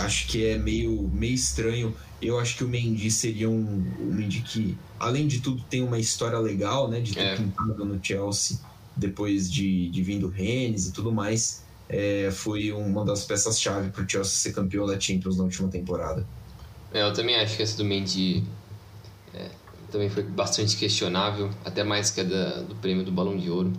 acho 0.03 0.27
que 0.27 0.45
é 0.45 0.57
meio, 0.57 1.09
meio 1.13 1.33
estranho. 1.33 1.95
Eu 2.21 2.39
acho 2.39 2.57
que 2.57 2.63
o 2.63 2.67
Mendy 2.67 3.11
seria 3.11 3.49
um, 3.49 3.85
um 3.99 4.13
Mendy 4.13 4.41
que, 4.41 4.77
além 4.99 5.27
de 5.27 5.39
tudo, 5.39 5.63
tem 5.69 5.83
uma 5.83 5.99
história 5.99 6.39
legal, 6.39 6.89
né? 6.89 7.01
De 7.01 7.13
ter 7.13 7.21
é. 7.21 7.35
pintado 7.35 7.83
no 7.83 8.03
Chelsea 8.03 8.57
depois 8.95 9.51
de, 9.51 9.89
de 9.89 10.03
vir 10.03 10.19
do 10.19 10.27
Rennes 10.29 10.87
e 10.87 10.91
tudo 10.91 11.11
mais. 11.11 11.63
É, 11.89 12.29
foi 12.31 12.71
uma 12.71 13.05
das 13.05 13.23
peças-chave 13.23 13.91
para 13.91 14.03
o 14.03 14.09
Chelsea 14.09 14.33
ser 14.33 14.53
campeão 14.53 14.85
da 14.85 14.99
Champions 14.99 15.37
na 15.37 15.43
última 15.43 15.69
temporada. 15.69 16.25
É, 16.93 17.01
eu 17.01 17.13
também 17.13 17.35
acho 17.35 17.57
que 17.57 17.63
essa 17.63 17.77
do 17.77 17.85
Mendy 17.85 18.43
é, 19.33 19.49
também 19.91 20.09
foi 20.09 20.23
bastante 20.23 20.75
questionável, 20.77 21.49
até 21.65 21.83
mais 21.83 22.09
que 22.09 22.21
a 22.21 22.23
da, 22.23 22.61
do 22.61 22.75
prêmio 22.75 23.03
do 23.03 23.11
Balão 23.11 23.37
de 23.37 23.49
Ouro. 23.49 23.73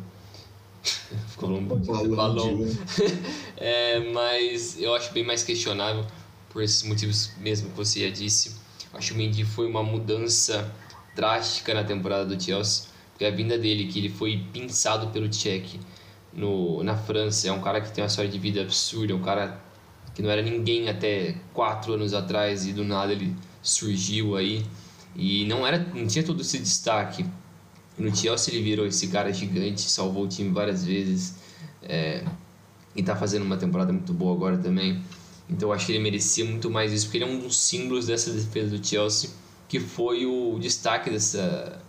Ficou 1.29 1.51
um 1.51 1.65
balão. 1.65 2.17
balão. 2.17 2.77
é, 3.57 3.99
mas 4.13 4.81
eu 4.81 4.95
acho 4.95 5.13
bem 5.13 5.25
mais 5.25 5.43
questionável 5.43 6.05
por 6.51 6.63
esses 6.63 6.83
motivos 6.83 7.33
mesmo 7.39 7.71
que 7.71 7.77
você 7.77 8.09
já 8.09 8.15
disse. 8.15 8.57
Acho 8.93 9.09
que 9.09 9.15
o 9.15 9.17
Mendy 9.17 9.45
foi 9.45 9.67
uma 9.67 9.83
mudança 9.83 10.71
drástica 11.15 11.75
na 11.75 11.85
temporada 11.85 12.25
do 12.25 12.43
Chelsea, 12.43 12.89
porque 13.11 13.25
a 13.25 13.31
vinda 13.31 13.59
dele, 13.59 13.87
que 13.87 13.99
ele 13.99 14.09
foi 14.09 14.45
pinçado 14.53 15.09
pelo 15.09 15.29
Czech 15.29 15.79
no, 16.33 16.83
na 16.83 16.97
França, 16.97 17.49
é 17.49 17.53
um 17.53 17.61
cara 17.61 17.81
que 17.81 17.93
tem 17.93 18.03
uma 18.03 18.09
história 18.09 18.31
de 18.31 18.39
vida 18.39 18.63
absurda, 18.63 19.13
é 19.13 19.17
um 19.17 19.23
cara 19.23 19.61
que 20.19 20.23
não 20.23 20.31
era 20.31 20.43
ninguém 20.43 20.89
até 20.89 21.37
quatro 21.55 21.93
anos 21.93 22.13
atrás 22.13 22.67
e 22.67 22.73
do 22.73 22.83
nada 22.83 23.13
ele 23.13 23.37
surgiu 23.63 24.37
aí 24.37 24.67
e 25.15 25.45
não 25.47 25.65
era 25.65 25.79
não 25.95 26.09
tinha 26.09 26.25
todo 26.25 26.43
esse 26.43 26.59
destaque 26.59 27.25
no 27.97 28.15
Chelsea 28.15 28.53
ele 28.53 28.65
virou 28.65 28.85
esse 28.85 29.07
cara 29.07 29.33
gigante, 29.33 29.81
salvou 29.83 30.25
o 30.25 30.29
time 30.29 30.51
várias 30.51 30.85
vezes 30.85 31.37
é, 31.85 32.25
e 32.97 33.03
tá 33.03 33.15
fazendo 33.15 33.45
uma 33.45 33.57
temporada 33.57 33.93
muito 33.93 34.13
boa 34.13 34.35
agora 34.35 34.59
também. 34.59 35.01
Então 35.49 35.69
eu 35.69 35.73
acho 35.73 35.87
que 35.87 35.93
ele 35.93 36.03
merecia 36.03 36.45
muito 36.45 36.69
mais 36.69 36.93
isso, 36.93 37.07
porque 37.07 37.19
ele 37.19 37.25
é 37.25 37.29
um 37.29 37.39
dos 37.39 37.57
símbolos 37.57 38.07
dessa 38.07 38.33
defesa 38.33 38.77
do 38.77 38.85
Chelsea, 38.85 39.31
que 39.69 39.79
foi 39.79 40.27
o 40.27 40.59
destaque 40.59 41.11
dessa, 41.11 41.81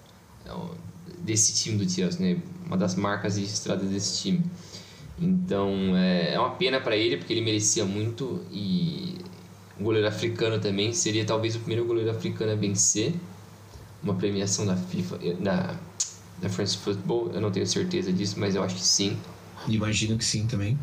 desse 1.18 1.56
time 1.56 1.84
do 1.84 1.90
Chelsea, 1.90 2.22
né? 2.22 2.42
uma 2.64 2.78
das 2.78 2.94
marcas 2.94 3.36
de 3.36 3.44
estrada 3.44 3.84
desse 3.86 4.22
time. 4.22 4.44
Então 5.22 5.96
é, 5.98 6.34
é 6.34 6.40
uma 6.40 6.52
pena 6.52 6.80
para 6.80 6.96
ele, 6.96 7.18
porque 7.18 7.34
ele 7.34 7.42
merecia 7.42 7.86
muito 7.86 8.46
e 8.52 9.18
o 9.80 9.84
goleiro 9.84 10.08
africano 10.08 10.60
também 10.60 10.94
seria 10.94 11.26
talvez 11.26 11.56
o 11.56 11.60
primeiro 11.60 11.86
goleiro 11.86 12.12
africano 12.12 12.52
a 12.52 12.56
vencer 12.56 13.14
uma 14.02 14.14
premiação 14.16 14.66
da 14.66 14.76
FIFA, 14.78 15.18
da 15.42 15.76
da 16.42 16.50
France 16.50 16.78
Football, 16.78 17.32
eu 17.34 17.42
não 17.42 17.52
tenho 17.52 17.68
certeza 17.68 18.12
disso, 18.12 18.40
mas 18.40 18.56
eu 18.56 18.64
acho 18.64 18.76
que 18.76 18.82
sim. 18.82 19.18
Imagino 19.68 20.18
que 20.18 20.24
sim 20.24 20.48
também. 20.48 20.78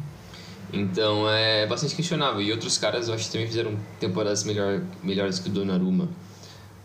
Então 0.72 1.28
é 1.30 1.66
bastante 1.66 1.94
questionável. 1.94 2.42
E 2.42 2.52
outros 2.52 2.76
caras 2.76 3.08
eu 3.08 3.14
acho 3.14 3.26
que 3.26 3.32
também 3.32 3.46
fizeram 3.46 3.76
temporadas 3.98 4.44
melhor, 4.44 4.82
melhores 5.02 5.38
que 5.38 5.48
o 5.48 5.52
Donnarumma. 5.52 6.08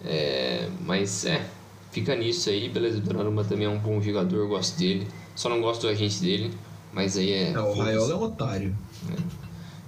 É, 0.04 0.70
mas 0.86 1.26
é, 1.26 1.46
fica 1.92 2.16
nisso 2.16 2.50
aí, 2.50 2.70
beleza. 2.70 2.98
O 3.00 3.02
Donnarumma 3.02 3.44
também 3.44 3.66
é 3.66 3.70
um 3.70 3.80
bom 3.80 4.02
jogador, 4.02 4.38
eu 4.38 4.48
gosto 4.48 4.78
dele. 4.78 5.08
Só 5.36 5.50
não 5.50 5.62
gosto 5.62 5.82
do 5.82 5.90
agente 5.90 6.22
dele, 6.22 6.52
mas 6.94 7.18
aí 7.18 7.32
é. 7.32 7.52
Não, 7.52 7.70
o 7.72 7.74
Raiola 7.80 8.14
é 8.14 8.16
um 8.16 8.24
otário. 8.24 8.76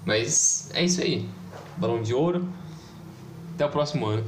Mas 0.06 0.70
é 0.74 0.84
isso 0.84 1.02
aí. 1.02 1.28
Balão 1.78 2.02
de 2.02 2.14
ouro. 2.14 2.48
Até 3.56 3.66
o 3.66 3.70
próximo 3.70 4.06
ano. 4.06 4.26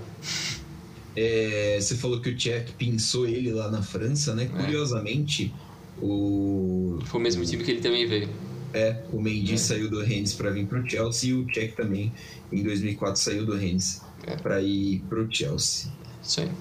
É, 1.15 1.77
você 1.79 1.95
falou 1.95 2.19
que 2.19 2.29
o 2.29 2.35
Tchek 2.37 2.73
pensou 2.73 3.27
ele 3.27 3.51
lá 3.51 3.71
na 3.71 3.81
França, 3.81 4.35
né? 4.35 4.45
Curiosamente, 4.45 5.53
o. 6.01 6.99
Foi 7.05 7.19
o 7.19 7.23
mesmo 7.23 7.45
time 7.45 7.63
que 7.63 7.71
ele 7.71 7.81
também 7.81 8.05
veio. 8.07 8.29
É, 8.73 9.03
o 9.13 9.21
Mendy 9.21 9.57
saiu 9.57 9.89
do 9.89 10.01
Rennes 10.01 10.33
para 10.33 10.49
vir 10.51 10.65
pro 10.67 10.85
Chelsea 10.87 11.29
e 11.29 11.33
o 11.33 11.45
Tchek 11.47 11.75
também, 11.77 12.11
em 12.51 12.61
2004, 12.61 13.21
saiu 13.21 13.45
do 13.45 13.55
Rennes 13.55 14.01
É. 14.27 14.35
para 14.35 14.61
ir 14.61 14.99
pro 15.07 15.25
Chelsea. 15.31 15.89
Isso 16.21 16.41
aí. 16.41 16.51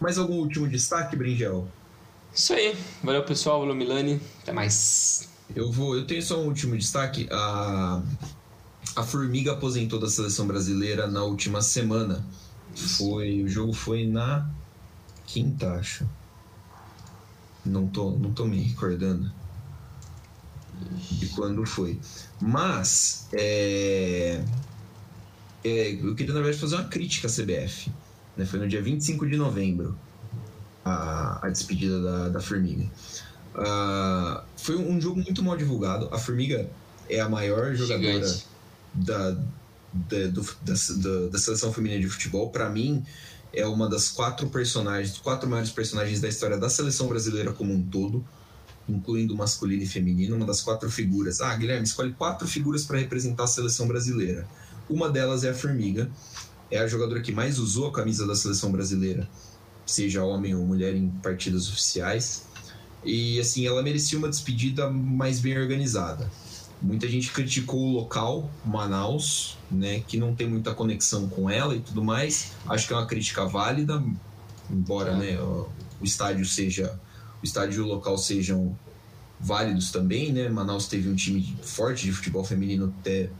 Mais 0.00 0.18
algum 0.18 0.34
último 0.34 0.66
destaque, 0.66 1.14
Bringel? 1.14 1.68
Isso 2.34 2.52
aí. 2.52 2.74
Valeu, 3.04 3.22
pessoal. 3.22 3.60
Valeu, 3.60 3.76
Milani. 3.76 4.20
Até 4.42 4.52
mais. 4.52 5.28
Eu 5.54 5.70
vou, 5.70 5.96
eu 5.96 6.06
tenho 6.06 6.22
só 6.22 6.40
um 6.40 6.46
último 6.46 6.76
destaque. 6.76 7.28
A, 7.30 8.02
a 8.96 9.02
Formiga 9.02 9.52
aposentou 9.52 9.98
da 9.98 10.08
seleção 10.08 10.46
brasileira 10.46 11.06
na 11.06 11.22
última 11.22 11.60
semana. 11.60 12.24
Foi, 12.74 13.42
o 13.42 13.48
jogo 13.48 13.72
foi 13.72 14.06
na 14.06 14.48
quinta, 15.26 15.72
acho. 15.72 16.08
Não 17.64 17.86
tô, 17.86 18.12
não 18.12 18.32
tô 18.32 18.44
me 18.46 18.60
recordando 18.60 19.30
de 21.10 21.26
quando 21.28 21.64
foi. 21.66 21.98
Mas 22.40 23.28
é, 23.32 24.42
é, 25.64 25.92
eu 25.92 26.14
queria 26.14 26.32
na 26.32 26.40
verdade 26.40 26.60
fazer 26.60 26.76
uma 26.76 26.84
crítica 26.84 27.28
à 27.28 27.30
CBF. 27.30 27.90
Né? 28.36 28.44
Foi 28.46 28.58
no 28.58 28.68
dia 28.68 28.82
25 28.82 29.28
de 29.28 29.36
novembro 29.36 29.98
a, 30.84 31.46
a 31.46 31.50
despedida 31.50 32.00
da, 32.00 32.28
da 32.30 32.40
Formiga. 32.40 32.86
Ah, 33.60 34.44
foi 34.56 34.76
um 34.76 35.00
jogo 35.00 35.16
muito 35.20 35.42
mal 35.42 35.56
divulgado. 35.56 36.08
A 36.12 36.18
Formiga 36.18 36.68
é 37.08 37.20
a 37.20 37.28
maior 37.28 37.74
jogadora 37.74 38.18
da, 38.94 39.30
da, 39.92 40.26
do- 40.28 40.42
da, 40.62 40.72
da- 40.74 41.28
da 41.30 41.38
seleção 41.38 41.72
feminina 41.72 42.00
de 42.00 42.08
futebol. 42.08 42.50
Para 42.50 42.68
mim, 42.70 43.04
é 43.52 43.66
uma 43.66 43.88
das 43.88 44.08
quatro 44.08 44.48
personagens, 44.48 45.18
quatro 45.18 45.48
maiores 45.48 45.70
personagens 45.70 46.20
da 46.20 46.28
história 46.28 46.56
da 46.56 46.68
seleção 46.70 47.06
brasileira 47.08 47.52
como 47.52 47.72
um 47.72 47.82
todo, 47.82 48.24
incluindo 48.88 49.34
masculino 49.36 49.82
e 49.82 49.86
feminino. 49.86 50.36
Uma 50.36 50.46
das 50.46 50.60
quatro 50.62 50.90
figuras. 50.90 51.40
Ah, 51.40 51.54
Guilherme, 51.54 51.84
escolhe 51.84 52.12
quatro 52.12 52.46
figuras 52.48 52.84
para 52.84 52.98
representar 52.98 53.44
a 53.44 53.48
seleção 53.48 53.86
brasileira. 53.86 54.46
Uma 54.88 55.08
delas 55.10 55.44
é 55.44 55.50
a 55.50 55.54
Formiga. 55.54 56.10
É 56.70 56.78
a 56.78 56.86
jogadora 56.86 57.20
que 57.20 57.32
mais 57.32 57.58
usou 57.58 57.88
a 57.88 57.92
camisa 57.92 58.24
da 58.24 58.34
seleção 58.36 58.70
brasileira, 58.70 59.28
seja 59.84 60.22
homem 60.22 60.54
ou 60.54 60.64
mulher, 60.64 60.94
em 60.94 61.08
partidas 61.20 61.68
oficiais. 61.68 62.44
E 63.04 63.40
assim, 63.40 63.66
ela 63.66 63.82
merecia 63.82 64.18
uma 64.18 64.28
despedida 64.28 64.90
mais 64.90 65.40
bem 65.40 65.58
organizada. 65.58 66.30
Muita 66.82 67.06
gente 67.08 67.30
criticou 67.30 67.80
o 67.80 67.92
local, 67.92 68.50
Manaus, 68.64 69.58
né, 69.70 70.00
que 70.00 70.16
não 70.16 70.34
tem 70.34 70.48
muita 70.48 70.74
conexão 70.74 71.28
com 71.28 71.48
ela 71.50 71.76
e 71.76 71.80
tudo 71.80 72.02
mais. 72.02 72.52
Acho 72.66 72.86
que 72.86 72.92
é 72.92 72.96
uma 72.96 73.06
crítica 73.06 73.44
válida, 73.46 74.02
embora 74.70 75.14
né, 75.14 75.38
o 75.38 75.68
o 76.00 76.04
estádio 76.04 76.44
seja, 76.46 76.98
o 77.42 77.44
estádio 77.44 77.82
e 77.82 77.84
o 77.84 77.86
local 77.86 78.16
sejam 78.16 78.76
válidos 79.38 79.90
também, 79.90 80.32
né? 80.32 80.48
Manaus 80.48 80.86
teve 80.86 81.08
um 81.08 81.14
time 81.14 81.56
forte 81.62 82.04
de 82.04 82.12
futebol 82.12 82.44
feminino 82.44 82.92
até 83.00 83.30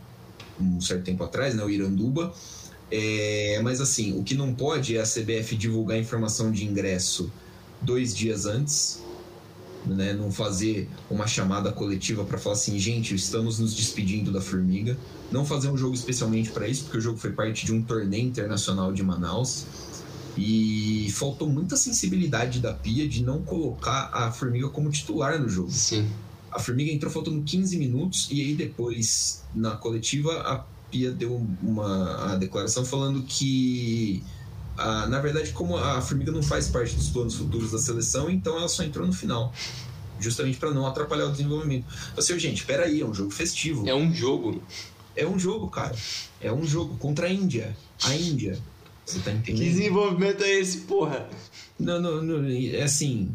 um 0.60 0.80
certo 0.80 1.04
tempo 1.04 1.24
atrás, 1.24 1.54
né, 1.54 1.64
o 1.64 1.70
Iranduba. 1.70 2.32
É, 2.90 3.60
mas 3.62 3.80
assim, 3.80 4.18
o 4.18 4.22
que 4.22 4.34
não 4.34 4.52
pode 4.52 4.96
é 4.96 5.00
a 5.00 5.04
CBF 5.04 5.56
divulgar 5.56 5.98
informação 5.98 6.50
de 6.50 6.66
ingresso 6.66 7.32
dois 7.80 8.14
dias 8.14 8.46
antes, 8.46 9.02
né? 9.86 10.12
Não 10.12 10.30
fazer 10.30 10.88
uma 11.10 11.26
chamada 11.26 11.72
coletiva 11.72 12.24
para 12.24 12.38
falar 12.38 12.54
assim, 12.54 12.78
gente, 12.78 13.14
estamos 13.14 13.58
nos 13.58 13.74
despedindo 13.74 14.32
da 14.32 14.40
Formiga. 14.40 14.96
Não 15.30 15.44
fazer 15.44 15.68
um 15.68 15.76
jogo 15.76 15.94
especialmente 15.94 16.50
para 16.50 16.68
isso, 16.68 16.84
porque 16.84 16.98
o 16.98 17.00
jogo 17.00 17.18
foi 17.18 17.32
parte 17.32 17.64
de 17.64 17.72
um 17.72 17.82
torneio 17.82 18.26
internacional 18.26 18.92
de 18.92 19.02
Manaus. 19.02 19.64
E 20.36 21.10
faltou 21.12 21.48
muita 21.48 21.76
sensibilidade 21.76 22.60
da 22.60 22.72
Pia 22.72 23.08
de 23.08 23.22
não 23.22 23.42
colocar 23.42 24.10
a 24.12 24.30
Formiga 24.30 24.68
como 24.68 24.90
titular 24.90 25.38
no 25.40 25.48
jogo. 25.48 25.70
Sim. 25.70 26.08
A 26.50 26.58
Formiga 26.58 26.90
entrou 26.90 27.12
faltando 27.12 27.42
15 27.42 27.76
minutos 27.76 28.28
e 28.30 28.40
aí 28.40 28.54
depois, 28.54 29.42
na 29.54 29.72
coletiva, 29.72 30.40
a 30.40 30.64
Pia 30.90 31.12
deu 31.12 31.46
uma 31.62 32.32
a 32.32 32.36
declaração 32.36 32.84
falando 32.84 33.22
que, 33.22 34.22
ah, 34.80 35.06
na 35.06 35.20
verdade, 35.20 35.52
como 35.52 35.76
a 35.76 36.00
Formiga 36.00 36.32
não 36.32 36.42
faz 36.42 36.68
parte 36.68 36.94
dos 36.96 37.08
planos 37.08 37.34
futuros 37.34 37.70
da 37.72 37.78
seleção, 37.78 38.28
então 38.30 38.56
ela 38.56 38.68
só 38.68 38.82
entrou 38.82 39.06
no 39.06 39.12
final. 39.12 39.52
Justamente 40.18 40.58
para 40.58 40.70
não 40.70 40.86
atrapalhar 40.86 41.26
o 41.26 41.32
desenvolvimento. 41.32 41.86
Assim, 42.16 42.38
gente, 42.38 42.64
peraí, 42.64 43.00
é 43.00 43.06
um 43.06 43.14
jogo 43.14 43.30
festivo. 43.30 43.88
É 43.88 43.94
um 43.94 44.12
jogo. 44.12 44.62
É 45.16 45.26
um 45.26 45.38
jogo, 45.38 45.68
cara. 45.68 45.94
É 46.40 46.52
um 46.52 46.64
jogo 46.66 46.96
contra 46.98 47.26
a 47.26 47.30
Índia. 47.32 47.74
A 48.04 48.14
Índia. 48.14 48.58
Você 49.06 49.18
tá 49.20 49.30
Que 49.30 49.38
entendendo? 49.52 49.64
desenvolvimento 49.64 50.44
é 50.44 50.50
esse, 50.60 50.78
porra? 50.82 51.26
Não, 51.78 52.00
não, 52.00 52.22
não, 52.22 52.46
é 52.48 52.82
assim. 52.82 53.30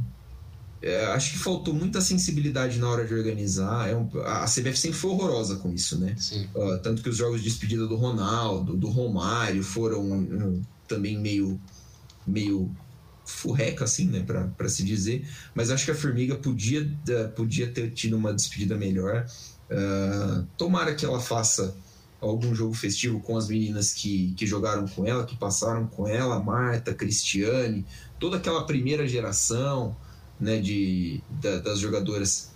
é, 0.82 1.06
acho 1.08 1.32
que 1.32 1.40
faltou 1.40 1.74
muita 1.74 2.00
sensibilidade 2.00 2.78
na 2.78 2.88
hora 2.88 3.04
de 3.08 3.14
organizar. 3.16 3.90
É 3.90 3.96
um- 3.96 4.08
a 4.24 4.46
CBF 4.46 4.78
sempre 4.78 4.98
foi 5.00 5.10
horrorosa 5.12 5.56
com 5.56 5.74
isso, 5.74 5.98
né? 6.00 6.16
Sim. 6.20 6.48
Ah, 6.56 6.80
tanto 6.84 7.02
que 7.02 7.10
os 7.10 7.18
jogos 7.18 7.42
de 7.42 7.50
despedida 7.50 7.88
do 7.88 7.96
Ronaldo, 7.96 8.78
do 8.78 8.88
Romário, 8.90 9.64
foram 9.64 10.02
hum, 10.04 10.62
também 10.88 11.18
meio, 11.18 11.60
meio 12.26 12.70
furreca, 13.26 13.86
assim, 13.86 14.08
né? 14.08 14.24
Pra 14.56 14.70
se 14.70 14.84
dizer. 14.84 15.28
Mas 15.54 15.70
acho 15.72 15.86
que 15.86 15.92
a 15.92 15.96
Formiga 15.96 16.36
podia, 16.36 16.90
eh, 17.10 17.24
podia 17.30 17.68
ter 17.72 17.92
tido 17.92 18.16
uma 18.18 18.34
despedida 18.34 18.76
melhor. 18.78 19.26
Ah, 19.70 20.44
tomara 20.58 20.94
que 20.94 21.04
ela 21.06 21.20
faça 21.20 21.76
algum 22.22 22.54
jogo 22.56 22.74
festivo 22.74 23.20
com 23.20 23.36
as 23.38 23.48
meninas 23.48 23.94
que, 23.94 24.34
que 24.38 24.46
jogaram 24.48 24.88
com 24.88 25.06
ela, 25.06 25.26
que 25.26 25.36
passaram 25.36 25.86
com 25.88 26.08
ela, 26.08 26.40
Marta, 26.40 26.94
Cristiane, 26.94 27.86
toda 28.20 28.38
aquela 28.38 28.64
primeira 28.66 29.08
geração 29.08 29.96
né, 30.40 30.60
de, 30.60 31.22
da- 31.42 31.60
das 31.60 31.80
jogadoras 31.80 32.50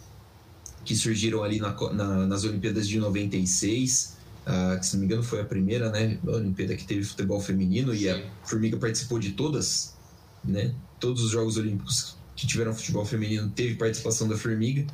que 0.86 0.96
surgiram 0.96 1.44
ali 1.44 1.60
na 1.60 1.76
na- 1.94 2.26
nas 2.28 2.44
Olimpíadas 2.44 2.88
de 2.88 3.00
96, 3.00 4.18
ah, 4.46 4.78
que 4.80 4.86
se 4.86 4.94
não 4.94 5.02
me 5.02 5.06
engano 5.06 5.24
foi 5.24 5.42
a 5.42 5.46
primeira 5.46 5.90
né, 5.92 6.18
a 6.26 6.32
Olimpíada 6.32 6.76
que 6.76 6.86
teve 6.86 7.04
futebol 7.04 7.40
feminino 7.40 7.94
e 7.94 8.10
a 8.10 8.16
Sim. 8.16 8.24
Formiga 8.44 8.78
participou 8.78 9.20
de 9.20 9.34
todas, 9.34 9.96
né? 10.44 10.74
Todos 11.00 11.24
os 11.24 11.32
Jogos 11.32 11.58
Olímpicos 11.58 12.18
que 12.36 12.48
tiveram 12.48 12.74
futebol 12.74 13.06
feminino 13.06 13.50
teve 13.50 13.76
participação 13.76 14.28
da 14.28 14.38
Formiga. 14.38 14.86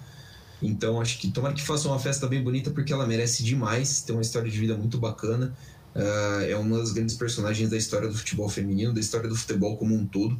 Então 0.61 0.99
acho 0.99 1.19
que 1.19 1.31
tomara 1.31 1.53
que 1.53 1.61
faça 1.61 1.87
uma 1.87 1.99
festa 1.99 2.27
bem 2.27 2.43
bonita 2.43 2.71
porque 2.71 2.91
ela 2.91 3.05
merece 3.05 3.43
demais, 3.43 4.01
tem 4.01 4.15
uma 4.15 4.21
história 4.21 4.49
de 4.49 4.57
vida 4.57 4.75
muito 4.75 4.97
bacana. 4.97 5.55
Ah, 5.95 6.43
é 6.47 6.55
uma 6.55 6.77
das 6.77 6.91
grandes 6.91 7.15
personagens 7.15 7.69
da 7.69 7.77
história 7.77 8.07
do 8.07 8.15
futebol 8.15 8.49
feminino, 8.49 8.93
da 8.93 8.99
história 8.99 9.29
do 9.29 9.35
futebol 9.35 9.77
como 9.77 9.95
um 9.95 10.05
todo 10.05 10.37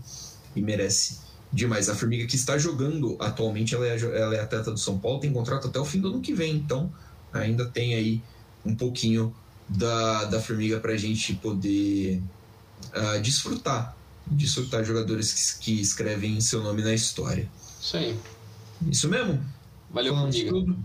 e 0.55 0.61
merece 0.61 1.19
demais. 1.53 1.89
A 1.89 1.95
Formiga 1.95 2.25
que 2.25 2.35
está 2.35 2.57
jogando 2.57 3.15
atualmente, 3.19 3.73
ela 3.73 3.87
é, 3.87 3.97
ela 3.97 4.35
é 4.35 4.39
atleta 4.41 4.71
do 4.71 4.77
São 4.77 4.99
Paulo, 4.99 5.19
tem 5.19 5.31
contrato 5.31 5.67
até 5.67 5.79
o 5.79 5.85
fim 5.85 5.99
do 5.99 6.09
ano 6.09 6.21
que 6.21 6.33
vem, 6.33 6.55
então 6.55 6.91
ainda 7.31 7.65
tem 7.65 7.93
aí 7.95 8.21
um 8.65 8.75
pouquinho 8.75 9.33
da, 9.67 10.25
da 10.25 10.41
Formiga 10.41 10.79
para 10.79 10.93
a 10.93 10.97
gente 10.97 11.33
poder 11.35 12.21
ah, 12.93 13.17
desfrutar, 13.17 13.95
desfrutar 14.25 14.83
jogadores 14.83 15.53
que, 15.53 15.63
que 15.63 15.81
escrevem 15.81 16.39
seu 16.41 16.61
nome 16.61 16.81
na 16.81 16.93
história. 16.93 17.49
Isso 17.79 17.97
aí. 17.97 18.17
Isso 18.89 19.09
mesmo? 19.09 19.43
Valeu, 19.89 20.13
Falamos 20.13 20.35
Formiga. 20.35 20.51
tudo. 20.51 20.77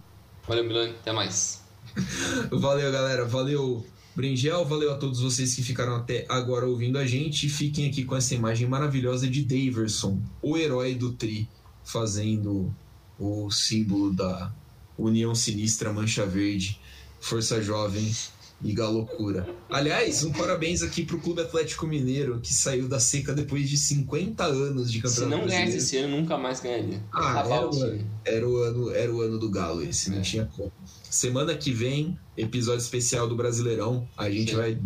Valeu, 0.47 0.65
Milani. 0.65 0.91
Até 0.91 1.13
mais. 1.13 1.63
Valeu, 2.51 2.91
galera. 2.93 3.25
Valeu, 3.25 3.85
Bringel. 4.15 4.65
Valeu 4.65 4.93
a 4.93 4.97
todos 4.97 5.21
vocês 5.21 5.55
que 5.55 5.63
ficaram 5.63 5.97
até 5.97 6.27
agora 6.29 6.67
ouvindo 6.67 6.99
a 6.99 7.07
gente. 7.07 7.49
Fiquem 7.49 7.89
aqui 7.89 8.05
com 8.05 8.17
essa 8.17 8.35
imagem 8.35 8.69
maravilhosa 8.69 9.29
de 9.29 9.45
Daverson, 9.45 10.21
o 10.43 10.57
herói 10.57 10.95
do 10.95 11.13
Tri, 11.13 11.49
fazendo 11.85 12.75
o 13.19 13.51
símbolo 13.51 14.13
da 14.13 14.53
União 14.97 15.35
Sinistra 15.35 15.93
Mancha 15.93 16.27
Verde, 16.27 16.81
Força 17.21 17.63
Jovem 17.63 18.11
e 18.63 18.73
Galocura. 18.73 19.49
Aliás, 19.71 20.23
um 20.25 20.33
parabéns 20.33 20.83
aqui 20.83 21.03
pro 21.05 21.19
Clube 21.19 21.41
Atlético 21.41 21.87
Mineiro, 21.87 22.41
que 22.41 22.53
saiu 22.53 22.89
da 22.89 23.01
seca 23.01 23.33
depois 23.33 23.69
de 23.69 23.77
50 23.79 24.45
anos 24.45 24.91
de 24.93 24.99
Se 24.99 25.03
campeonato 25.03 25.41
não 25.43 25.49
ganhasse 25.49 25.77
esse 25.79 25.97
ano, 25.97 26.17
nunca 26.17 26.37
mais 26.37 26.61
ganharia. 26.61 27.03
Ah, 27.13 27.31
Acabar 27.41 27.57
era 27.57 27.67
o 27.69 27.83
ano, 27.83 28.07
era 28.25 28.49
o 28.49 28.57
ano, 28.59 28.91
era 28.91 29.13
o 29.15 29.21
ano 29.23 29.39
do 29.39 29.49
Galo 29.51 29.83
esse, 29.83 30.11
não 30.11 30.19
É. 30.19 30.23
tinha 30.23 30.45
como. 30.45 30.71
Semana 31.09 31.55
que 31.57 31.73
vem, 31.73 32.19
episódio 32.37 32.81
especial 32.83 33.27
do 33.27 33.35
Brasileirão, 33.35 34.07
a 34.17 34.31
gente 34.31 34.51
Sim. 34.51 34.57
vai 34.57 34.79